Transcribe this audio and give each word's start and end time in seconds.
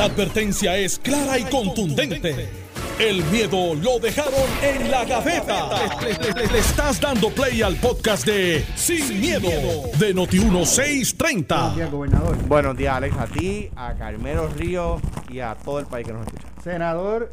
La 0.00 0.06
advertencia 0.06 0.78
es 0.78 0.98
clara 0.98 1.38
y 1.38 1.44
contundente. 1.44 2.48
El 2.98 3.22
miedo 3.24 3.74
lo 3.74 3.98
dejaron 3.98 4.32
en 4.62 4.90
la 4.90 5.04
gaveta. 5.04 5.68
Le, 6.00 6.14
le- 6.14 6.32
le- 6.40 6.46
le 6.54 6.58
estás 6.58 6.98
dando 6.98 7.28
play 7.28 7.60
al 7.60 7.76
podcast 7.76 8.24
de 8.24 8.64
Sin, 8.76 9.20
miedo, 9.20 9.50
de 9.98 10.14
Noti1630. 10.14 11.46
Buenos 11.48 11.76
días, 11.76 11.90
gobernador. 11.90 12.36
Buenos 12.48 12.76
días, 12.78 12.94
Alex, 12.94 13.14
a 13.18 13.26
ti, 13.26 13.68
a 13.76 13.92
Carmelo 13.94 14.48
Ríos 14.48 15.02
y 15.28 15.40
a 15.40 15.54
todo 15.54 15.80
el 15.80 15.84
país 15.84 16.06
que 16.06 16.14
nos 16.14 16.26
escucha. 16.26 16.48
Senador 16.64 17.30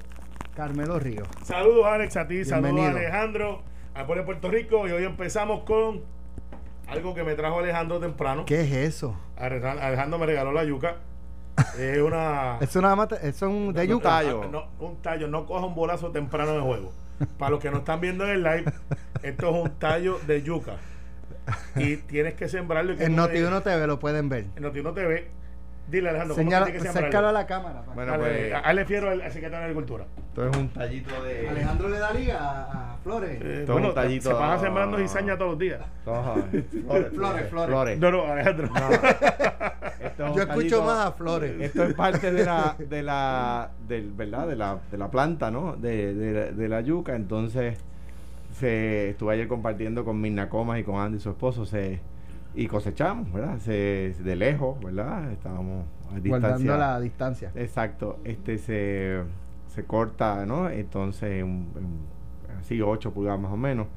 Carmelo 0.54 1.00
Ríos. 1.00 1.30
Saludos 1.46 1.86
Alex 1.86 2.18
a 2.18 2.28
ti, 2.28 2.44
saludos 2.44 2.74
Bienvenido. 2.74 2.98
Alejandro, 3.00 3.64
al 3.94 4.06
pueblo 4.06 4.24
de 4.24 4.26
Puerto 4.26 4.52
Rico 4.52 4.86
y 4.90 4.92
hoy 4.92 5.06
empezamos 5.06 5.64
con 5.64 6.02
algo 6.88 7.14
que 7.16 7.24
me 7.24 7.36
trajo 7.36 7.60
Alejandro 7.60 8.02
temprano. 8.02 8.44
¿Qué 8.46 8.60
es 8.60 8.72
eso? 8.74 9.16
Alejandro 9.38 10.20
me 10.20 10.26
regaló 10.26 10.52
la 10.52 10.66
yuca. 10.66 10.98
Es 11.78 12.00
una... 12.02 12.58
Es 12.62 12.76
una 12.76 12.96
mata, 12.96 13.16
es 13.18 13.42
un 13.42 13.74
de 13.74 13.88
yuca. 13.88 14.10
tallo. 14.10 14.46
No, 14.52 14.68
un 14.80 15.02
tallo, 15.02 15.28
no 15.28 15.46
coja 15.46 15.66
un 15.66 15.76
bolazo 15.76 16.12
temprano 16.12 16.54
el 16.56 16.62
juego. 16.62 16.92
Para 17.40 17.52
los 17.52 17.60
que 17.62 17.72
no 17.72 17.78
están 17.80 18.00
viendo 18.00 18.24
en 18.26 18.30
el 18.32 18.44
live, 18.44 18.66
esto 19.24 19.50
es 19.50 19.56
un 19.64 19.72
tallo 19.80 20.20
de 20.28 20.44
yuca. 20.44 20.76
Y 21.76 21.98
tienes 21.98 22.36
que 22.36 22.48
sembrarlo. 22.50 22.94
y 22.94 22.98
que 22.98 23.06
En 23.06 23.16
no 23.16 23.24
Noti 23.24 23.36
te- 23.40 23.48
1 23.48 23.62
TV 23.62 23.88
lo 23.88 24.00
pueden 24.00 24.30
ver. 24.30 24.46
En 24.56 24.64
Noti1 24.64 24.94
TV. 24.94 25.28
Dile 25.90 26.10
Alejandro, 26.10 26.36
¿cómo 26.36 26.44
Señala, 26.50 26.66
tiene 26.66 26.82
que 26.82 26.88
acércalo 26.90 27.28
a 27.30 27.32
la 27.32 27.46
cámara. 27.48 27.82
pa. 27.84 27.94
Bueno, 27.94 28.16
pues, 28.18 28.54
a- 28.54 28.60
Hazle 28.60 28.86
fiero 28.86 29.10
al, 29.10 29.22
al 29.22 29.32
secretario 29.32 29.60
de 29.60 29.64
Agricultura. 29.66 30.06
esto 30.18 30.50
es 30.50 30.58
un 30.58 30.68
tallito 30.70 31.24
de. 31.24 31.50
Alejandro 31.50 31.88
le 31.90 31.98
da 32.00 32.12
liga 32.14 32.38
a, 32.40 32.94
a 32.94 32.98
Flores. 32.98 33.40
Eh, 33.42 33.64
Todo 33.66 33.78
un 33.78 33.84
bueno, 33.84 33.96
tallito- 33.96 34.30
se 34.30 34.36
pasa 34.36 34.60
sembrando 34.64 34.98
cizaña 34.98 35.38
todos 35.38 35.52
los 35.52 35.60
días. 35.60 35.80
Todos, 36.04 36.26
flores, 36.26 36.66
Flores, 37.14 37.50
flores. 37.50 37.50
flores. 37.50 38.00
No, 38.00 38.12
no, 38.12 38.26
Alejandro. 38.26 38.68
No. 38.68 38.90
Esto 40.00 40.24
es 40.26 40.30
un 40.30 40.36
Yo 40.36 40.42
escucho 40.44 40.58
tallito- 40.82 40.84
más 40.84 41.06
a 41.06 41.12
Flores. 41.14 41.54
Esto 41.62 41.84
es 41.86 41.94
parte 41.94 42.32
de 42.34 42.44
la, 42.46 42.76
de 42.78 43.04
la, 43.04 43.70
del, 43.88 44.12
¿verdad? 44.12 44.48
De 44.48 44.56
la, 44.58 44.78
de 44.92 44.98
la 44.98 45.10
planta, 45.10 45.52
¿no? 45.52 45.78
De, 45.78 46.14
de, 46.14 46.32
la- 46.34 46.52
de 46.52 46.68
la 46.68 46.82
yuca. 46.82 47.16
Entonces, 47.16 47.78
se, 48.52 49.12
estuve 49.12 49.36
ayer 49.36 49.48
compartiendo 49.48 50.04
con 50.04 50.20
Mirna 50.20 50.50
Comas 50.50 50.80
y 50.80 50.84
con 50.84 50.96
Andy, 51.00 51.20
su 51.20 51.30
esposo, 51.30 51.66
se, 51.66 52.00
y 52.56 52.68
cosechamos, 52.68 53.32
¿verdad? 53.32 53.60
Se, 53.60 54.16
de 54.24 54.36
lejos, 54.36 54.80
¿verdad? 54.84 55.32
Estábamos 55.32 55.86
a 56.08 56.20
Guardando 56.20 56.58
distancia. 56.58 56.78
la 56.78 57.00
distancia. 57.00 57.52
Exacto, 57.56 58.20
este 58.24 58.58
se, 58.58 59.22
se 59.68 59.84
corta, 59.84 60.46
¿no? 60.46 60.70
Entonces, 60.70 61.44
un- 61.44 61.70
un- 61.76 62.06
así 62.60 62.82
8 62.82 63.12
pulgadas 63.14 63.40
más 63.40 63.52
o 63.52 63.58
menos. 63.58 63.88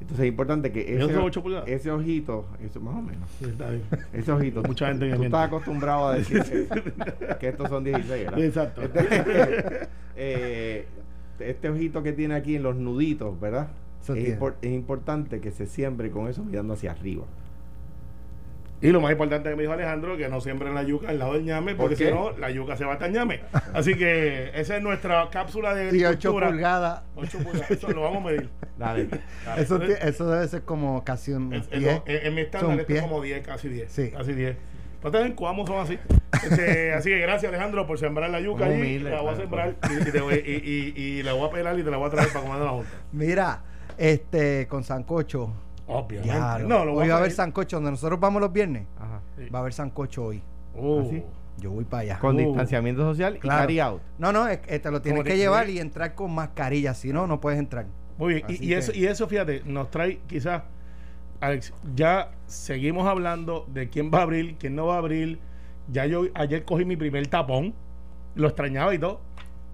Entonces 0.00 0.24
es 0.24 0.28
importante 0.28 0.72
que 0.72 0.94
¿Eso 0.94 1.06
ese, 1.06 1.14
son 1.14 1.24
ocho 1.24 1.42
pulgadas? 1.42 1.66
ese 1.68 1.90
ojito, 1.90 2.44
eso 2.62 2.80
más 2.82 2.94
o 2.96 3.00
menos, 3.00 3.30
Está 3.40 3.70
bien. 3.70 3.82
ese 4.12 4.30
ojito. 4.30 4.62
Mucha 4.62 4.88
gente 4.88 5.10
Tú 5.14 5.22
estás 5.24 5.46
acostumbrado 5.46 6.08
a 6.08 6.14
decir 6.16 6.42
que, 6.44 7.36
que 7.40 7.48
estos 7.48 7.70
son 7.70 7.82
16, 7.82 8.24
¿verdad? 8.26 8.38
Exacto. 8.44 8.82
Este, 8.82 9.00
eh, 10.16 10.86
este 11.40 11.68
ojito 11.70 12.02
que 12.02 12.12
tiene 12.12 12.34
aquí 12.34 12.56
en 12.56 12.62
los 12.62 12.76
nuditos, 12.76 13.40
¿verdad? 13.40 13.68
Es, 14.02 14.10
impor- 14.10 14.54
es 14.62 14.70
importante 14.72 15.40
que 15.40 15.50
se 15.50 15.66
siembre 15.66 16.10
con 16.10 16.28
eso 16.28 16.44
mirando 16.44 16.74
hacia 16.74 16.92
arriba. 16.92 17.24
Y 18.82 18.88
lo 18.90 19.00
más 19.00 19.10
importante 19.12 19.48
que 19.48 19.56
me 19.56 19.62
dijo 19.62 19.72
Alejandro, 19.72 20.16
que 20.18 20.28
no 20.28 20.40
siembren 20.40 20.74
la 20.74 20.82
yuca 20.82 21.08
al 21.08 21.18
lado 21.18 21.32
del 21.32 21.44
ñame, 21.44 21.74
¿Por 21.74 21.88
porque 21.88 21.96
si 21.96 22.12
no, 22.12 22.32
la 22.38 22.50
yuca 22.50 22.76
se 22.76 22.84
va 22.84 22.92
hasta 22.92 23.06
el 23.06 23.12
ñame. 23.12 23.40
Así 23.74 23.94
que 23.94 24.50
esa 24.54 24.76
es 24.76 24.82
nuestra 24.82 25.28
cápsula 25.30 25.74
de 25.74 25.84
Y 25.96 26.04
8 26.04 26.06
agricultura. 26.08 26.48
pulgadas. 26.48 27.02
8 27.16 27.38
pulgadas, 27.38 27.70
eso 27.70 27.88
lo 27.88 28.02
vamos 28.02 28.22
a 28.22 28.26
medir. 28.26 28.50
Dale. 28.78 29.08
dale. 29.46 29.62
Eso, 29.62 29.80
ti- 29.80 29.92
eso 30.02 30.30
debe 30.30 30.46
ser 30.48 30.62
como 30.62 31.02
casi 31.04 31.32
un 31.32 31.54
Es- 31.54 31.68
en, 31.70 32.02
en 32.06 32.34
mi 32.34 32.42
estándar 32.42 32.70
Son 32.72 32.80
esto 32.80 32.92
es 32.94 33.00
como 33.02 33.22
10, 33.22 33.46
casi 33.46 33.68
10. 33.70 33.90
Sí. 33.90 34.10
Casi 34.10 34.32
10. 34.34 34.56
No 35.02 35.10
te 35.10 35.34
cuamos 35.34 35.68
son 35.68 35.78
así. 35.78 35.98
Este, 36.44 36.92
así 36.94 37.08
que 37.10 37.18
gracias 37.20 37.48
Alejandro 37.50 37.86
por 37.86 37.98
sembrar 37.98 38.28
la 38.28 38.40
yuca 38.40 38.66
allí. 38.66 38.74
humilde, 38.74 39.08
la 39.10 39.22
voy 39.22 39.32
a 39.32 39.36
sembrar 39.36 39.74
y, 39.88 40.08
y 40.08 40.12
te 40.12 40.20
voy- 40.20 40.42
y, 40.44 40.52
y- 40.52 41.00
y 41.00 41.22
la 41.22 41.32
voy 41.32 41.48
a 41.48 41.50
pelar 41.50 41.78
y 41.78 41.82
te 41.82 41.90
la 41.90 41.96
voy 41.96 42.08
a 42.08 42.10
traer 42.10 42.28
para 42.28 42.40
comer 42.44 42.58
en 42.58 42.64
la 42.64 42.70
junta. 42.72 42.90
Mira, 43.12 43.62
este, 43.96 44.66
con 44.68 44.84
Sancocho. 44.84 45.50
Obviamente. 45.88 46.34
Diablo. 46.34 46.68
No, 46.68 46.84
lo 46.84 46.92
voy 46.94 47.02
hoy 47.04 47.08
va 47.10 47.14
a 47.16 47.18
haber. 47.18 47.30
Sancocho. 47.32 47.76
Donde 47.76 47.90
nosotros 47.92 48.18
vamos 48.20 48.40
los 48.42 48.52
viernes, 48.52 48.86
Ajá. 48.98 49.20
Sí. 49.38 49.48
va 49.50 49.58
a 49.58 49.62
haber 49.62 49.72
Sancocho 49.72 50.24
hoy. 50.24 50.42
Uh, 50.74 51.00
¿Así? 51.00 51.22
Yo 51.58 51.70
voy 51.70 51.84
para 51.84 52.02
allá. 52.02 52.18
Con 52.18 52.36
Uh. 52.36 52.40
distanciamiento 52.40 53.02
social 53.02 53.38
Claro. 53.38 53.58
y 53.58 53.60
carry 53.62 53.80
out. 53.80 54.02
No, 54.18 54.32
no, 54.32 54.46
es 54.48 54.58
que 54.58 54.78
te 54.78 54.90
lo 54.90 55.00
tienes 55.00 55.20
Como 55.20 55.24
que 55.30 55.36
llevar 55.38 55.70
y 55.70 55.78
entrar 55.78 56.14
con 56.14 56.34
mascarilla. 56.34 56.92
Si 56.94 57.12
no, 57.12 57.26
no 57.26 57.40
puedes 57.40 57.58
entrar. 57.58 57.86
Muy 58.18 58.34
bien, 58.34 58.46
y, 58.48 58.54
Así 58.54 58.64
y 58.64 58.68
que- 58.68 58.78
eso, 58.78 58.92
y 58.94 59.06
eso, 59.06 59.26
fíjate, 59.28 59.62
nos 59.64 59.90
trae 59.90 60.18
quizás, 60.26 60.62
Alex, 61.40 61.72
ya 61.94 62.30
seguimos 62.46 63.06
hablando 63.06 63.66
de 63.72 63.88
quién 63.90 64.10
va 64.12 64.18
a 64.20 64.22
abrir, 64.22 64.56
quién 64.58 64.74
no 64.74 64.86
va 64.86 64.94
a 64.94 64.98
abrir. 64.98 65.38
Ya 65.92 66.06
yo 66.06 66.24
ayer 66.34 66.64
cogí 66.64 66.84
mi 66.84 66.96
primer 66.96 67.26
tapón, 67.28 67.74
lo 68.34 68.48
extrañaba 68.48 68.94
y 68.94 68.98
todo. 68.98 69.20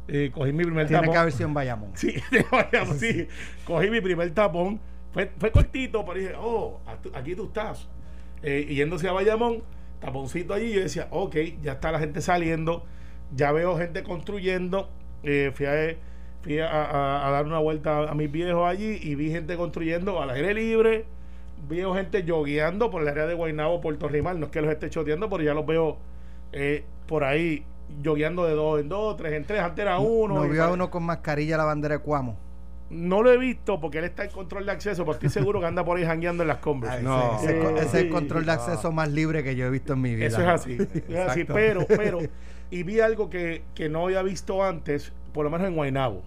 Eh, 0.09 0.31
cogí 0.35 0.53
mi 0.53 0.65
primer 0.65 0.87
Tiene 0.89 1.01
tapón. 1.03 1.13
que 1.15 1.19
haber 1.19 1.33
sido 1.33 1.49
en 1.49 1.55
Bayamón. 1.55 1.91
Sí, 1.95 2.15
de 2.31 2.45
Bayamón, 2.51 2.99
sí. 2.99 3.27
Cogí 3.65 3.91
mi 3.91 4.01
primer 4.01 4.31
tapón. 4.33 4.81
Fue, 5.13 5.31
fue 5.39 5.51
cortito, 5.53 6.05
pero 6.05 6.19
dije, 6.19 6.33
oh, 6.39 6.81
aquí 7.15 7.35
tú 7.35 7.45
estás. 7.45 7.89
Eh, 8.43 8.67
y 8.69 8.75
yéndose 8.77 9.09
a 9.09 9.13
Bayamón, 9.13 9.63
taponcito 10.01 10.55
allí, 10.55 10.73
yo 10.73 10.81
decía, 10.81 11.09
ok, 11.11 11.37
ya 11.63 11.73
está 11.73 11.93
la 11.93 11.99
gente 11.99 12.21
saliendo, 12.21 12.85
ya 13.35 13.53
veo 13.53 13.77
gente 13.77 14.03
construyendo. 14.03 14.89
Eh, 15.23 15.53
fui 15.55 15.67
a, 15.67 15.97
fui 16.43 16.59
a, 16.59 16.67
a- 16.69 17.29
a 17.29 17.31
dar 17.31 17.45
una 17.47 17.59
vuelta 17.59 18.11
a 18.11 18.15
mis 18.15 18.31
viejos 18.33 18.67
allí 18.67 18.99
y 19.03 19.15
vi 19.15 19.31
gente 19.31 19.57
construyendo 19.57 20.21
al 20.21 20.31
aire 20.31 20.55
libre. 20.55 21.05
Veo 21.69 21.95
gente 21.95 22.25
yogueando 22.25 22.91
por 22.91 23.03
el 23.03 23.09
área 23.09 23.27
de 23.27 23.35
Guaynabo, 23.35 23.81
Puerto 23.81 24.09
Rimal. 24.09 24.41
No 24.41 24.47
es 24.47 24.53
que 24.53 24.61
los 24.63 24.73
esté 24.73 24.91
choteando, 24.91 25.31
pero 25.31 25.45
ya 25.45 25.55
los 25.55 25.65
veo 25.65 25.99
eh, 26.53 26.85
por 27.07 27.23
ahí 27.23 27.65
yogueando 28.03 28.45
de 28.47 28.55
dos 28.55 28.81
en 28.81 28.89
dos, 28.89 29.17
tres 29.17 29.35
en 29.35 29.45
tres. 29.45 29.61
Antes 29.61 29.85
era 29.85 30.01
uno. 30.01 30.35
No 30.35 30.41
vio 30.49 30.65
a 30.65 30.73
uno 30.73 30.91
con 30.91 31.05
mascarilla 31.05 31.57
la 31.57 31.65
bandera 31.65 31.99
de 31.99 32.01
Cuamo. 32.03 32.37
No 32.93 33.23
lo 33.23 33.33
he 33.33 33.39
visto 33.39 33.81
porque 33.81 33.99
él 33.99 34.05
está 34.05 34.25
en 34.25 34.31
control 34.31 34.67
de 34.67 34.73
acceso, 34.73 35.03
pero 35.05 35.15
estoy 35.15 35.29
seguro 35.31 35.59
que 35.61 35.67
anda 35.67 35.85
por 35.85 35.97
ahí 35.99 36.05
jangueando 36.05 36.43
en 36.43 36.49
las 36.49 36.59
Converse. 36.59 36.97
Ese, 36.99 37.05
No. 37.05 37.37
ese- 37.37 37.61
ese 37.75 37.83
es 37.87 37.95
el 37.95 38.03
Sí. 38.05 38.09
control 38.11 38.47
de 38.47 38.53
acceso 38.53 38.93
más 38.93 39.11
libre 39.11 39.43
que 39.43 39.57
yo 39.57 39.67
he 39.67 39.71
visto 39.71 39.95
en 39.95 40.01
mi 40.03 40.15
vida. 40.15 40.27
Eso 40.27 40.41
es 40.43 40.47
así. 40.49 40.79
Es 41.09 41.19
así. 41.19 41.45
Pero, 41.45 41.87
pero, 41.89 42.19
y 42.71 42.83
vi 42.83 43.01
algo 43.01 43.29
que, 43.31 43.65
que 43.75 43.89
no 43.89 44.05
había 44.05 44.23
visto 44.23 44.63
antes, 44.63 45.13
por 45.33 45.45
lo 45.45 45.51
menos 45.51 45.67
en 45.67 45.75
Guaynabo. 45.75 46.23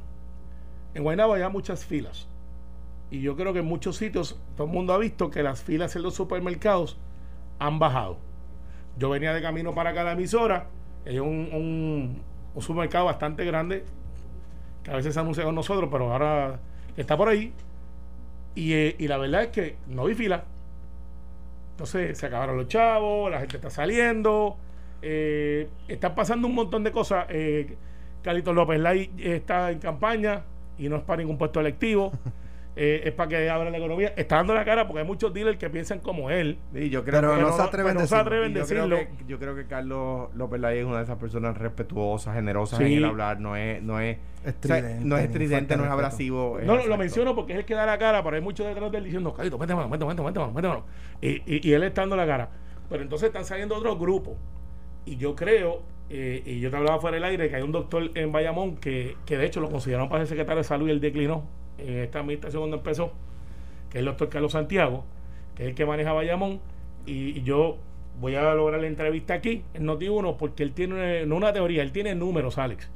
En 0.93 1.03
Guaynabo 1.03 1.33
había 1.33 1.49
muchas 1.49 1.85
filas. 1.85 2.27
Y 3.11 3.21
yo 3.21 3.35
creo 3.35 3.53
que 3.53 3.59
en 3.59 3.65
muchos 3.65 3.97
sitios 3.97 4.39
todo 4.57 4.65
el 4.67 4.73
mundo 4.73 4.93
ha 4.93 4.97
visto 4.97 5.29
que 5.29 5.43
las 5.43 5.61
filas 5.63 5.95
en 5.95 6.01
los 6.01 6.15
supermercados 6.15 6.97
han 7.59 7.77
bajado. 7.79 8.17
Yo 8.97 9.09
venía 9.09 9.33
de 9.33 9.41
camino 9.41 9.75
para 9.75 9.91
acá 9.91 10.01
a 10.01 10.05
la 10.05 10.11
emisora, 10.13 10.67
es 11.05 11.19
un, 11.19 11.49
un, 11.53 12.21
un 12.55 12.61
supermercado 12.61 13.05
bastante 13.05 13.45
grande, 13.45 13.83
a 14.87 14.95
veces 14.95 15.13
se 15.13 15.19
anuncia 15.19 15.43
con 15.43 15.55
nosotros, 15.55 15.89
pero 15.91 16.11
ahora 16.11 16.59
está 16.97 17.17
por 17.17 17.29
ahí. 17.29 17.53
Y, 18.53 18.73
eh, 18.73 18.95
y 18.97 19.07
la 19.07 19.17
verdad 19.17 19.43
es 19.43 19.47
que 19.49 19.75
no 19.87 20.05
vi 20.05 20.15
fila. 20.15 20.43
Entonces 21.71 22.17
se 22.17 22.25
acabaron 22.25 22.55
los 22.57 22.67
chavos, 22.67 23.29
la 23.29 23.39
gente 23.39 23.57
está 23.57 23.69
saliendo, 23.69 24.55
eh, 25.01 25.67
están 25.87 26.15
pasando 26.15 26.47
un 26.47 26.55
montón 26.55 26.83
de 26.83 26.91
cosas. 26.91 27.25
Eh, 27.29 27.75
Carlitos 28.23 28.55
López 28.55 28.79
Lai 28.79 29.11
está 29.17 29.71
en 29.71 29.79
campaña 29.79 30.43
y 30.77 30.89
no 30.89 30.95
es 30.95 31.03
para 31.03 31.17
ningún 31.21 31.37
puesto 31.37 31.59
electivo, 31.59 32.13
eh, 32.77 33.01
es 33.05 33.11
para 33.13 33.29
que 33.29 33.49
abra 33.49 33.69
la 33.69 33.77
economía. 33.77 34.13
Está 34.17 34.35
dando 34.37 34.53
la 34.53 34.65
cara 34.65 34.85
porque 34.87 35.01
hay 35.01 35.07
muchos 35.07 35.33
dealers 35.33 35.57
que 35.57 35.69
piensan 35.69 35.99
como 35.99 36.29
él. 36.29 36.57
Sí, 36.73 36.89
yo 36.89 37.03
creo 37.05 37.21
Pero 37.21 37.35
que 37.35 37.41
no 37.41 37.53
se 37.55 37.61
atreven 37.61 37.91
a 37.91 37.93
no 37.93 37.99
se 38.01 38.15
decirlo. 38.15 38.21
atreven 38.21 38.53
yo, 38.53 38.65
creo 38.65 38.89
que, 38.89 39.25
yo 39.27 39.39
creo 39.39 39.55
que 39.55 39.65
Carlos 39.65 40.29
López 40.35 40.59
Lai 40.59 40.79
es 40.79 40.85
una 40.85 40.97
de 40.97 41.03
esas 41.03 41.17
personas 41.17 41.57
respetuosas, 41.57 42.35
generosas 42.35 42.79
Sí. 42.79 42.85
en 42.85 42.93
el 42.97 43.05
hablar, 43.05 43.39
no 43.39 43.55
es, 43.55 43.81
no 43.81 43.99
es, 43.99 44.17
Estridente, 44.45 44.87
o 44.87 44.97
sea, 44.99 45.05
no 45.05 45.17
es 45.17 45.23
estridente, 45.25 45.77
no 45.77 45.85
es 45.85 45.89
abrasivo. 45.89 46.59
es 46.59 46.65
No, 46.67 46.75
lo- 46.75 46.97
menciono 46.97 47.33
porque 47.33 47.53
es 47.53 47.59
el 47.59 47.65
que 47.65 47.73
da 47.73 47.85
la 47.85 47.97
cara, 47.97 48.23
pero 48.23 48.35
hay 48.35 48.41
muchos 48.41 48.65
detrás 48.67 48.91
de 48.91 48.97
él 48.99 49.03
diciendo, 49.05 49.33
Carlitos, 49.33 49.59
méteme 49.59 49.77
mano, 49.77 49.89
méteme 49.89 50.13
mano, 50.13 50.23
mano, 50.51 50.51
mano". 50.53 50.85
Y, 51.21 51.29
y, 51.51 51.67
y 51.69 51.73
él 51.73 51.83
está 51.83 52.01
dando 52.01 52.15
la 52.15 52.27
cara. 52.27 52.49
Pero 52.89 53.01
entonces 53.01 53.27
están 53.27 53.45
saliendo 53.45 53.75
otros 53.75 53.97
grupos. 53.97 54.35
Y 55.05 55.15
yo 55.17 55.35
creo, 55.35 55.81
eh, 56.09 56.43
y 56.45 56.59
yo 56.59 56.69
te 56.69 56.77
hablaba 56.77 56.99
fuera 56.99 57.15
del 57.15 57.23
aire, 57.23 57.49
que 57.49 57.55
hay 57.55 57.63
un 57.63 57.71
doctor 57.71 58.11
en 58.15 58.31
Bayamón 58.31 58.75
que, 58.77 59.15
que 59.25 59.37
de 59.37 59.45
hecho 59.45 59.61
lo 59.61 59.69
consideraron 59.71 60.09
para 60.09 60.21
ser 60.21 60.29
secretario 60.29 60.57
de 60.59 60.63
salud 60.63 60.87
y 60.87 60.91
él 60.91 60.99
declinó 60.99 61.47
en 61.77 61.99
esta 61.99 62.19
administración 62.19 62.61
cuando 62.61 62.77
empezó, 62.77 63.11
que 63.89 63.97
es 63.97 63.99
el 63.99 64.05
doctor 64.05 64.29
Carlos 64.29 64.51
Santiago, 64.53 65.03
que 65.55 65.63
es 65.63 65.69
el 65.69 65.75
que 65.75 65.85
maneja 65.85 66.13
Bayamón. 66.13 66.59
Y, 67.05 67.41
yo 67.43 67.77
voy 68.19 68.35
a 68.35 68.53
lograr 68.53 68.79
la 68.79 68.87
entrevista 68.87 69.33
aquí 69.35 69.63
en 69.73 69.85
Noti1 69.85 70.37
porque 70.37 70.63
él 70.63 70.71
tiene, 70.71 71.25
no 71.25 71.35
una 71.35 71.53
teoría, 71.53 71.81
él 71.81 71.91
tiene 71.91 72.15
números, 72.15 72.57
Alex. 72.57 72.89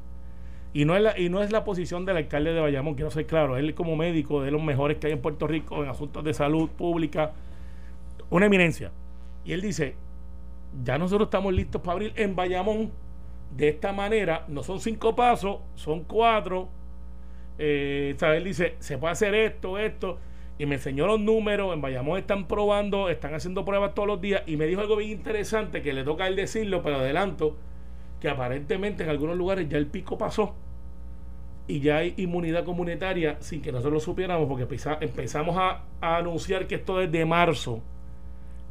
Y 0.71 0.85
no, 0.85 0.95
es 0.95 1.01
la, 1.01 1.19
y 1.19 1.29
no 1.29 1.41
es 1.41 1.51
la 1.51 1.63
posición 1.63 2.05
del 2.05 2.17
alcalde 2.17 2.53
de 2.53 2.61
Bayamón, 2.61 2.93
quiero 2.93 3.09
ser 3.09 3.25
claro, 3.25 3.57
él 3.57 3.73
como 3.73 3.95
médico 3.95 4.43
de 4.43 4.51
los 4.51 4.61
mejores 4.61 4.97
que 4.97 5.07
hay 5.07 5.13
en 5.13 5.21
Puerto 5.21 5.47
Rico 5.47 5.83
en 5.83 5.89
asuntos 5.89 6.23
de 6.23 6.33
salud 6.33 6.69
pública, 6.69 7.31
una 8.29 8.45
eminencia. 8.45 8.91
Y 9.45 9.53
él 9.53 9.61
dice, 9.61 9.95
ya 10.83 10.97
nosotros 10.97 11.27
estamos 11.27 11.53
listos 11.53 11.81
para 11.81 11.93
abrir 11.93 12.13
en 12.15 12.35
Bayamón 12.35 12.91
de 13.55 13.69
esta 13.69 13.91
manera, 13.93 14.45
no 14.47 14.63
son 14.63 14.79
cinco 14.79 15.15
pasos, 15.15 15.59
son 15.75 16.03
cuatro. 16.03 16.69
Eh, 17.59 18.15
¿sabes? 18.17 18.43
Dice, 18.43 18.75
se 18.79 18.97
puede 18.97 19.11
hacer 19.11 19.35
esto, 19.35 19.77
esto. 19.77 20.17
Y 20.57 20.65
me 20.65 20.75
enseñó 20.75 21.05
los 21.05 21.19
números, 21.19 21.73
en 21.73 21.81
Bayamón 21.81 22.17
están 22.17 22.47
probando, 22.47 23.09
están 23.09 23.33
haciendo 23.33 23.63
pruebas 23.63 23.93
todos 23.93 24.07
los 24.07 24.21
días. 24.21 24.41
Y 24.47 24.57
me 24.57 24.65
dijo 24.65 24.81
algo 24.81 24.95
bien 24.95 25.11
interesante 25.11 25.81
que 25.81 25.93
le 25.93 26.03
toca 26.03 26.23
a 26.23 26.27
él 26.27 26.35
decirlo, 26.35 26.81
pero 26.81 26.97
adelanto, 26.97 27.55
que 28.19 28.29
aparentemente 28.29 29.03
en 29.03 29.09
algunos 29.09 29.37
lugares 29.37 29.69
ya 29.69 29.77
el 29.77 29.87
pico 29.87 30.17
pasó 30.17 30.55
y 31.69 31.81
ya 31.81 31.97
hay 31.97 32.15
inmunidad 32.17 32.65
comunitaria 32.65 33.37
sin 33.41 33.61
que 33.61 33.71
nosotros 33.71 33.93
lo 33.93 33.99
supiéramos, 33.99 34.47
porque 34.47 34.67
empezamos 35.01 35.55
a, 35.55 35.83
anunciar 36.01 36.65
que 36.65 36.75
esto 36.75 36.97
desde 36.97 37.23
marzo 37.25 37.79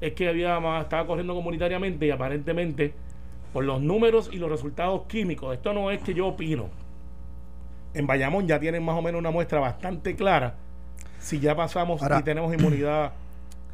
es 0.00 0.14
que 0.14 0.29
había 0.29 0.58
estaba 0.81 1.06
corriendo 1.06 1.32
comunitariamente 1.32 2.06
y 2.06 2.11
aparentemente 2.11 2.93
por 3.52 3.64
los 3.64 3.81
números 3.81 4.31
y 4.32 4.38
los 4.38 4.50
resultados 4.50 5.02
químicos, 5.06 5.55
esto 5.55 5.73
no 5.73 5.93
es 5.93 6.02
que 6.02 6.12
yo 6.12 6.26
opino. 6.26 6.70
En 7.94 8.06
Bayamón 8.06 8.46
ya 8.46 8.61
tienen 8.61 8.85
más 8.85 8.96
o 8.96 9.02
menos 9.02 9.19
una 9.19 9.31
muestra 9.31 9.61
bastante 9.61 10.14
clara 10.14 10.55
si 11.19 11.40
ya 11.40 11.56
pasamos 11.56 12.00
y 12.02 12.23
tenemos 12.23 12.55
inmunidad 12.55 13.12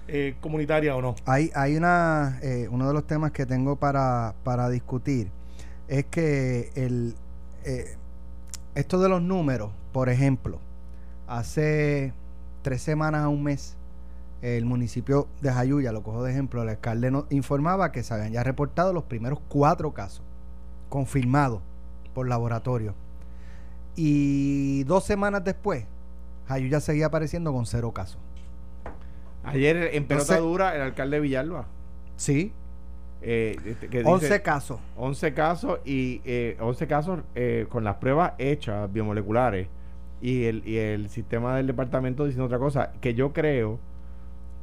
eh, 0.09 0.35
comunitaria 0.41 0.95
o 0.97 1.03
no. 1.03 1.15
Hay, 1.25 1.51
hay 1.55 1.77
una, 1.77 2.39
eh, 2.43 2.69
uno 2.71 2.89
de 2.89 2.95
los 2.95 3.07
temas 3.07 3.33
que 3.33 3.47
tengo 3.47 3.77
para, 3.77 4.35
para 4.45 4.69
discutir 4.69 5.31
es 5.89 6.05
que 6.07 6.71
el, 6.75 7.15
eh, 7.65 7.97
esto 8.75 9.01
de 9.01 9.09
los 9.09 9.23
números, 9.23 9.71
por 9.93 10.09
ejemplo, 10.09 10.59
hace 11.27 12.13
tres 12.63 12.83
semanas 12.83 13.23
a 13.23 13.29
un 13.29 13.43
mes, 13.43 13.77
el 14.43 14.67
municipio 14.67 15.27
de 15.41 15.51
Jayuya, 15.53 15.93
lo 15.93 16.03
cojo 16.03 16.23
de 16.23 16.33
ejemplo, 16.33 16.63
el 16.63 16.69
alcalde 16.69 17.11
nos 17.11 17.31
informaba 17.31 17.93
que 17.93 18.03
se 18.03 18.13
habían 18.13 18.33
ya 18.33 18.43
reportado 18.43 18.93
los 18.93 19.05
primeros 19.05 19.41
cuatro 19.49 19.95
casos 19.95 20.23
confirmados 20.91 21.63
por 22.13 22.29
laboratorio. 22.29 22.95
Y 23.97 24.85
dos 24.85 25.05
semanas 25.05 25.45
después, 25.45 25.87
Jayuya 26.47 26.81
seguía 26.81 27.07
apareciendo 27.07 27.53
con 27.53 27.67
cero 27.67 27.93
casos. 27.93 28.19
Ayer 29.45 29.91
en 29.93 30.07
pelota 30.07 30.39
dura 30.39 30.75
el 30.75 30.83
alcalde 30.83 31.17
de 31.17 31.21
Villalba. 31.21 31.67
Sí. 32.17 32.53
Eh, 33.23 33.57
11 34.05 34.27
este, 34.27 34.43
casos. 34.43 34.81
11 34.97 35.35
casos 35.35 35.81
y 35.85 36.21
eh, 36.25 36.57
11 36.61 36.87
casos 36.87 37.21
eh, 37.35 37.67
con 37.69 37.85
las 37.85 37.97
pruebas 37.97 38.35
hechas 38.39 38.93
biomoleculares 38.93 39.69
y 40.21 40.45
el, 40.45 40.67
y 40.67 40.77
el 40.77 41.09
sistema 41.09 41.57
del 41.57 41.67
departamento 41.67 42.25
diciendo 42.25 42.47
otra 42.47 42.59
cosa, 42.59 42.93
que 43.01 43.15
yo 43.15 43.33
creo 43.33 43.79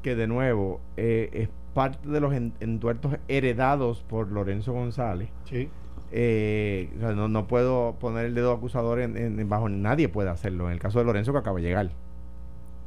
que 0.02 0.16
de 0.16 0.28
nuevo 0.28 0.82
eh, 0.98 1.30
es 1.34 1.50
parte 1.74 2.10
de 2.10 2.20
los 2.20 2.34
entuertos 2.34 3.18
heredados 3.28 4.04
por 4.08 4.32
Lorenzo 4.32 4.74
González. 4.74 5.30
Sí. 5.46 5.70
Eh, 6.12 6.90
no, 7.00 7.28
no, 7.28 7.48
puedo 7.48 7.96
poner 8.00 8.26
el 8.26 8.36
dedo 8.36 8.52
acusador 8.52 9.00
en, 9.00 9.18
en, 9.18 9.50
bajo, 9.50 9.70
nadie 9.70 10.10
puede 10.10 10.30
hacerlo. 10.30 10.68
En 10.68 10.74
el 10.74 10.80
caso 10.80 11.00
de 11.00 11.06
Lorenzo 11.06 11.32
que 11.32 11.40
acaba 11.40 11.58
de 11.58 11.64
llegar. 11.64 11.90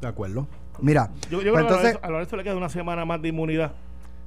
De 0.01 0.09
acuerdo. 0.09 0.47
Mira, 0.81 1.11
yo, 1.31 1.41
yo 1.41 1.53
pues 1.53 1.63
entonces, 1.63 1.99
a 2.03 2.11
Lorenzo 2.11 2.37
le 2.37 2.45
queda 2.45 2.57
una 2.57 2.69
semana 2.69 3.05
más 3.05 3.23
de 3.23 3.29
inmunidad. 3.29 3.73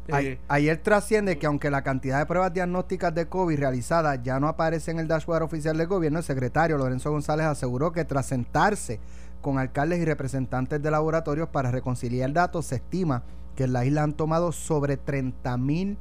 Eh, 0.08 0.40
ayer 0.48 0.78
trasciende 0.78 1.38
que 1.38 1.48
aunque 1.48 1.70
la 1.70 1.82
cantidad 1.82 2.20
de 2.20 2.26
pruebas 2.26 2.54
diagnósticas 2.54 3.14
de 3.14 3.28
COVID 3.28 3.60
realizadas 3.60 4.24
ya 4.24 4.40
no 4.40 4.48
aparece 4.48 4.92
en 4.92 5.00
el 5.00 5.08
dashboard 5.08 5.44
oficial 5.44 5.78
del 5.78 5.88
gobierno, 5.88 6.20
el 6.20 6.26
secretario 6.26 6.78
Lorenzo 6.78 7.12
González 7.12 7.46
aseguró 7.46 7.92
que 7.92 8.06
tras 8.06 8.28
sentarse 8.28 9.00
con 9.42 9.60
alcaldes 9.60 10.00
y 10.00 10.06
representantes 10.06 10.82
de 10.82 10.92
laboratorios 10.92 11.50
para 11.50 11.72
reconciliar 11.72 12.32
datos, 12.32 12.68
se 12.68 12.76
estima 12.76 13.24
que 13.56 13.66
en 13.66 13.74
la 13.74 13.86
isla 13.86 14.04
han 14.04 14.14
tomado 14.14 14.52
sobre 14.52 14.98
30 14.98 15.58
mil 15.58 15.98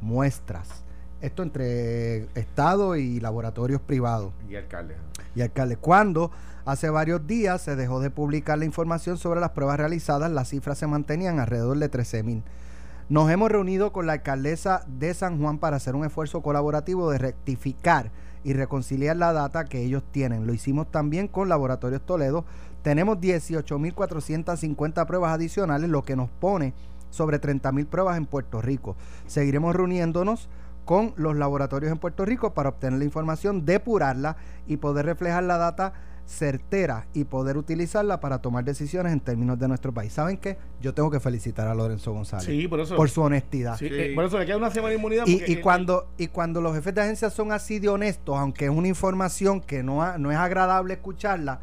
muestras. 0.00 0.84
Esto 1.22 1.44
entre 1.44 2.24
Estado 2.34 2.96
y 2.96 3.20
laboratorios 3.20 3.80
privados. 3.80 4.32
Y 4.50 4.56
alcaldes. 4.56 4.96
Y 5.36 5.40
alcaldes. 5.40 5.78
Cuando 5.78 6.32
hace 6.64 6.90
varios 6.90 7.26
días 7.28 7.62
se 7.62 7.76
dejó 7.76 8.00
de 8.00 8.10
publicar 8.10 8.58
la 8.58 8.64
información 8.64 9.16
sobre 9.16 9.40
las 9.40 9.50
pruebas 9.50 9.78
realizadas, 9.78 10.32
las 10.32 10.48
cifras 10.48 10.78
se 10.78 10.88
mantenían 10.88 11.38
alrededor 11.38 11.78
de 11.78 11.88
13 11.88 12.24
mil. 12.24 12.42
Nos 13.08 13.30
hemos 13.30 13.52
reunido 13.52 13.92
con 13.92 14.06
la 14.06 14.14
alcaldesa 14.14 14.84
de 14.88 15.14
San 15.14 15.40
Juan 15.40 15.58
para 15.58 15.76
hacer 15.76 15.94
un 15.94 16.04
esfuerzo 16.04 16.42
colaborativo 16.42 17.08
de 17.10 17.18
rectificar 17.18 18.10
y 18.42 18.54
reconciliar 18.54 19.16
la 19.16 19.32
data 19.32 19.64
que 19.64 19.82
ellos 19.82 20.02
tienen. 20.10 20.46
Lo 20.46 20.52
hicimos 20.54 20.90
también 20.90 21.28
con 21.28 21.48
Laboratorios 21.48 22.04
Toledo. 22.04 22.44
Tenemos 22.82 23.18
18.450 23.18 25.06
pruebas 25.06 25.32
adicionales, 25.32 25.88
lo 25.88 26.02
que 26.02 26.16
nos 26.16 26.30
pone 26.30 26.74
sobre 27.10 27.40
30.000 27.40 27.86
pruebas 27.86 28.16
en 28.16 28.26
Puerto 28.26 28.60
Rico. 28.60 28.96
Seguiremos 29.26 29.76
reuniéndonos 29.76 30.48
con 30.84 31.14
los 31.16 31.36
laboratorios 31.36 31.92
en 31.92 31.98
Puerto 31.98 32.24
Rico 32.24 32.54
para 32.54 32.70
obtener 32.70 32.98
la 32.98 33.04
información, 33.04 33.64
depurarla 33.64 34.36
y 34.66 34.76
poder 34.78 35.06
reflejar 35.06 35.44
la 35.44 35.58
data 35.58 35.92
certera 36.24 37.06
y 37.12 37.24
poder 37.24 37.56
utilizarla 37.56 38.20
para 38.20 38.38
tomar 38.38 38.64
decisiones 38.64 39.12
en 39.12 39.20
términos 39.20 39.58
de 39.58 39.68
nuestro 39.68 39.92
país. 39.92 40.12
¿Saben 40.12 40.36
qué? 40.38 40.56
Yo 40.80 40.94
tengo 40.94 41.10
que 41.10 41.20
felicitar 41.20 41.68
a 41.68 41.74
Lorenzo 41.74 42.12
González 42.12 42.68
por, 42.68 43.10
su 43.10 43.22
honestidad. 43.22 43.76
Eh, 43.82 44.12
por 44.14 44.24
eso 44.24 44.38
le 44.38 44.46
queda 44.46 44.56
una 44.56 44.70
semana 44.70 44.90
de 44.90 44.96
inmunidad. 44.96 45.26
Y, 45.26 45.56
cuando, 45.56 46.08
y 46.18 46.28
cuando 46.28 46.60
los 46.60 46.74
jefes 46.74 46.94
de 46.94 47.02
agencia 47.02 47.30
son 47.30 47.52
así 47.52 47.78
de 47.78 47.88
honestos, 47.88 48.36
aunque 48.38 48.66
es 48.66 48.70
una 48.70 48.88
información 48.88 49.60
que 49.60 49.82
no, 49.82 50.16
no 50.18 50.30
es 50.30 50.36
agradable 50.36 50.94
escucharla, 50.94 51.60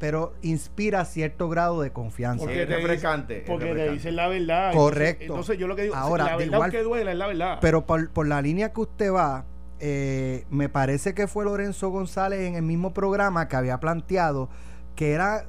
pero 0.00 0.32
inspira 0.40 1.04
cierto 1.04 1.50
grado 1.50 1.82
de 1.82 1.92
confianza. 1.92 2.42
Porque 2.42 2.62
es 2.62 2.68
refrescante. 2.68 3.44
Porque 3.46 3.74
te 3.74 3.92
dicen 3.92 4.16
la 4.16 4.28
verdad. 4.28 4.72
Correcto. 4.72 5.24
Entonces, 5.24 5.58
yo 5.58 5.68
lo 5.68 5.76
que 5.76 5.82
digo, 5.82 5.94
Ahora, 5.94 6.24
la 6.24 6.36
verdad 6.36 6.70
que 6.70 6.82
duele 6.82 7.12
es 7.12 7.18
la 7.18 7.26
verdad. 7.26 7.58
Pero 7.60 7.84
por, 7.84 8.10
por 8.10 8.26
la 8.26 8.40
línea 8.40 8.72
que 8.72 8.80
usted 8.80 9.12
va, 9.12 9.44
eh, 9.78 10.46
me 10.48 10.70
parece 10.70 11.12
que 11.12 11.26
fue 11.26 11.44
Lorenzo 11.44 11.90
González 11.90 12.40
en 12.40 12.54
el 12.54 12.62
mismo 12.62 12.94
programa 12.94 13.46
que 13.46 13.56
había 13.56 13.78
planteado 13.78 14.48
que 14.96 15.12
era 15.12 15.46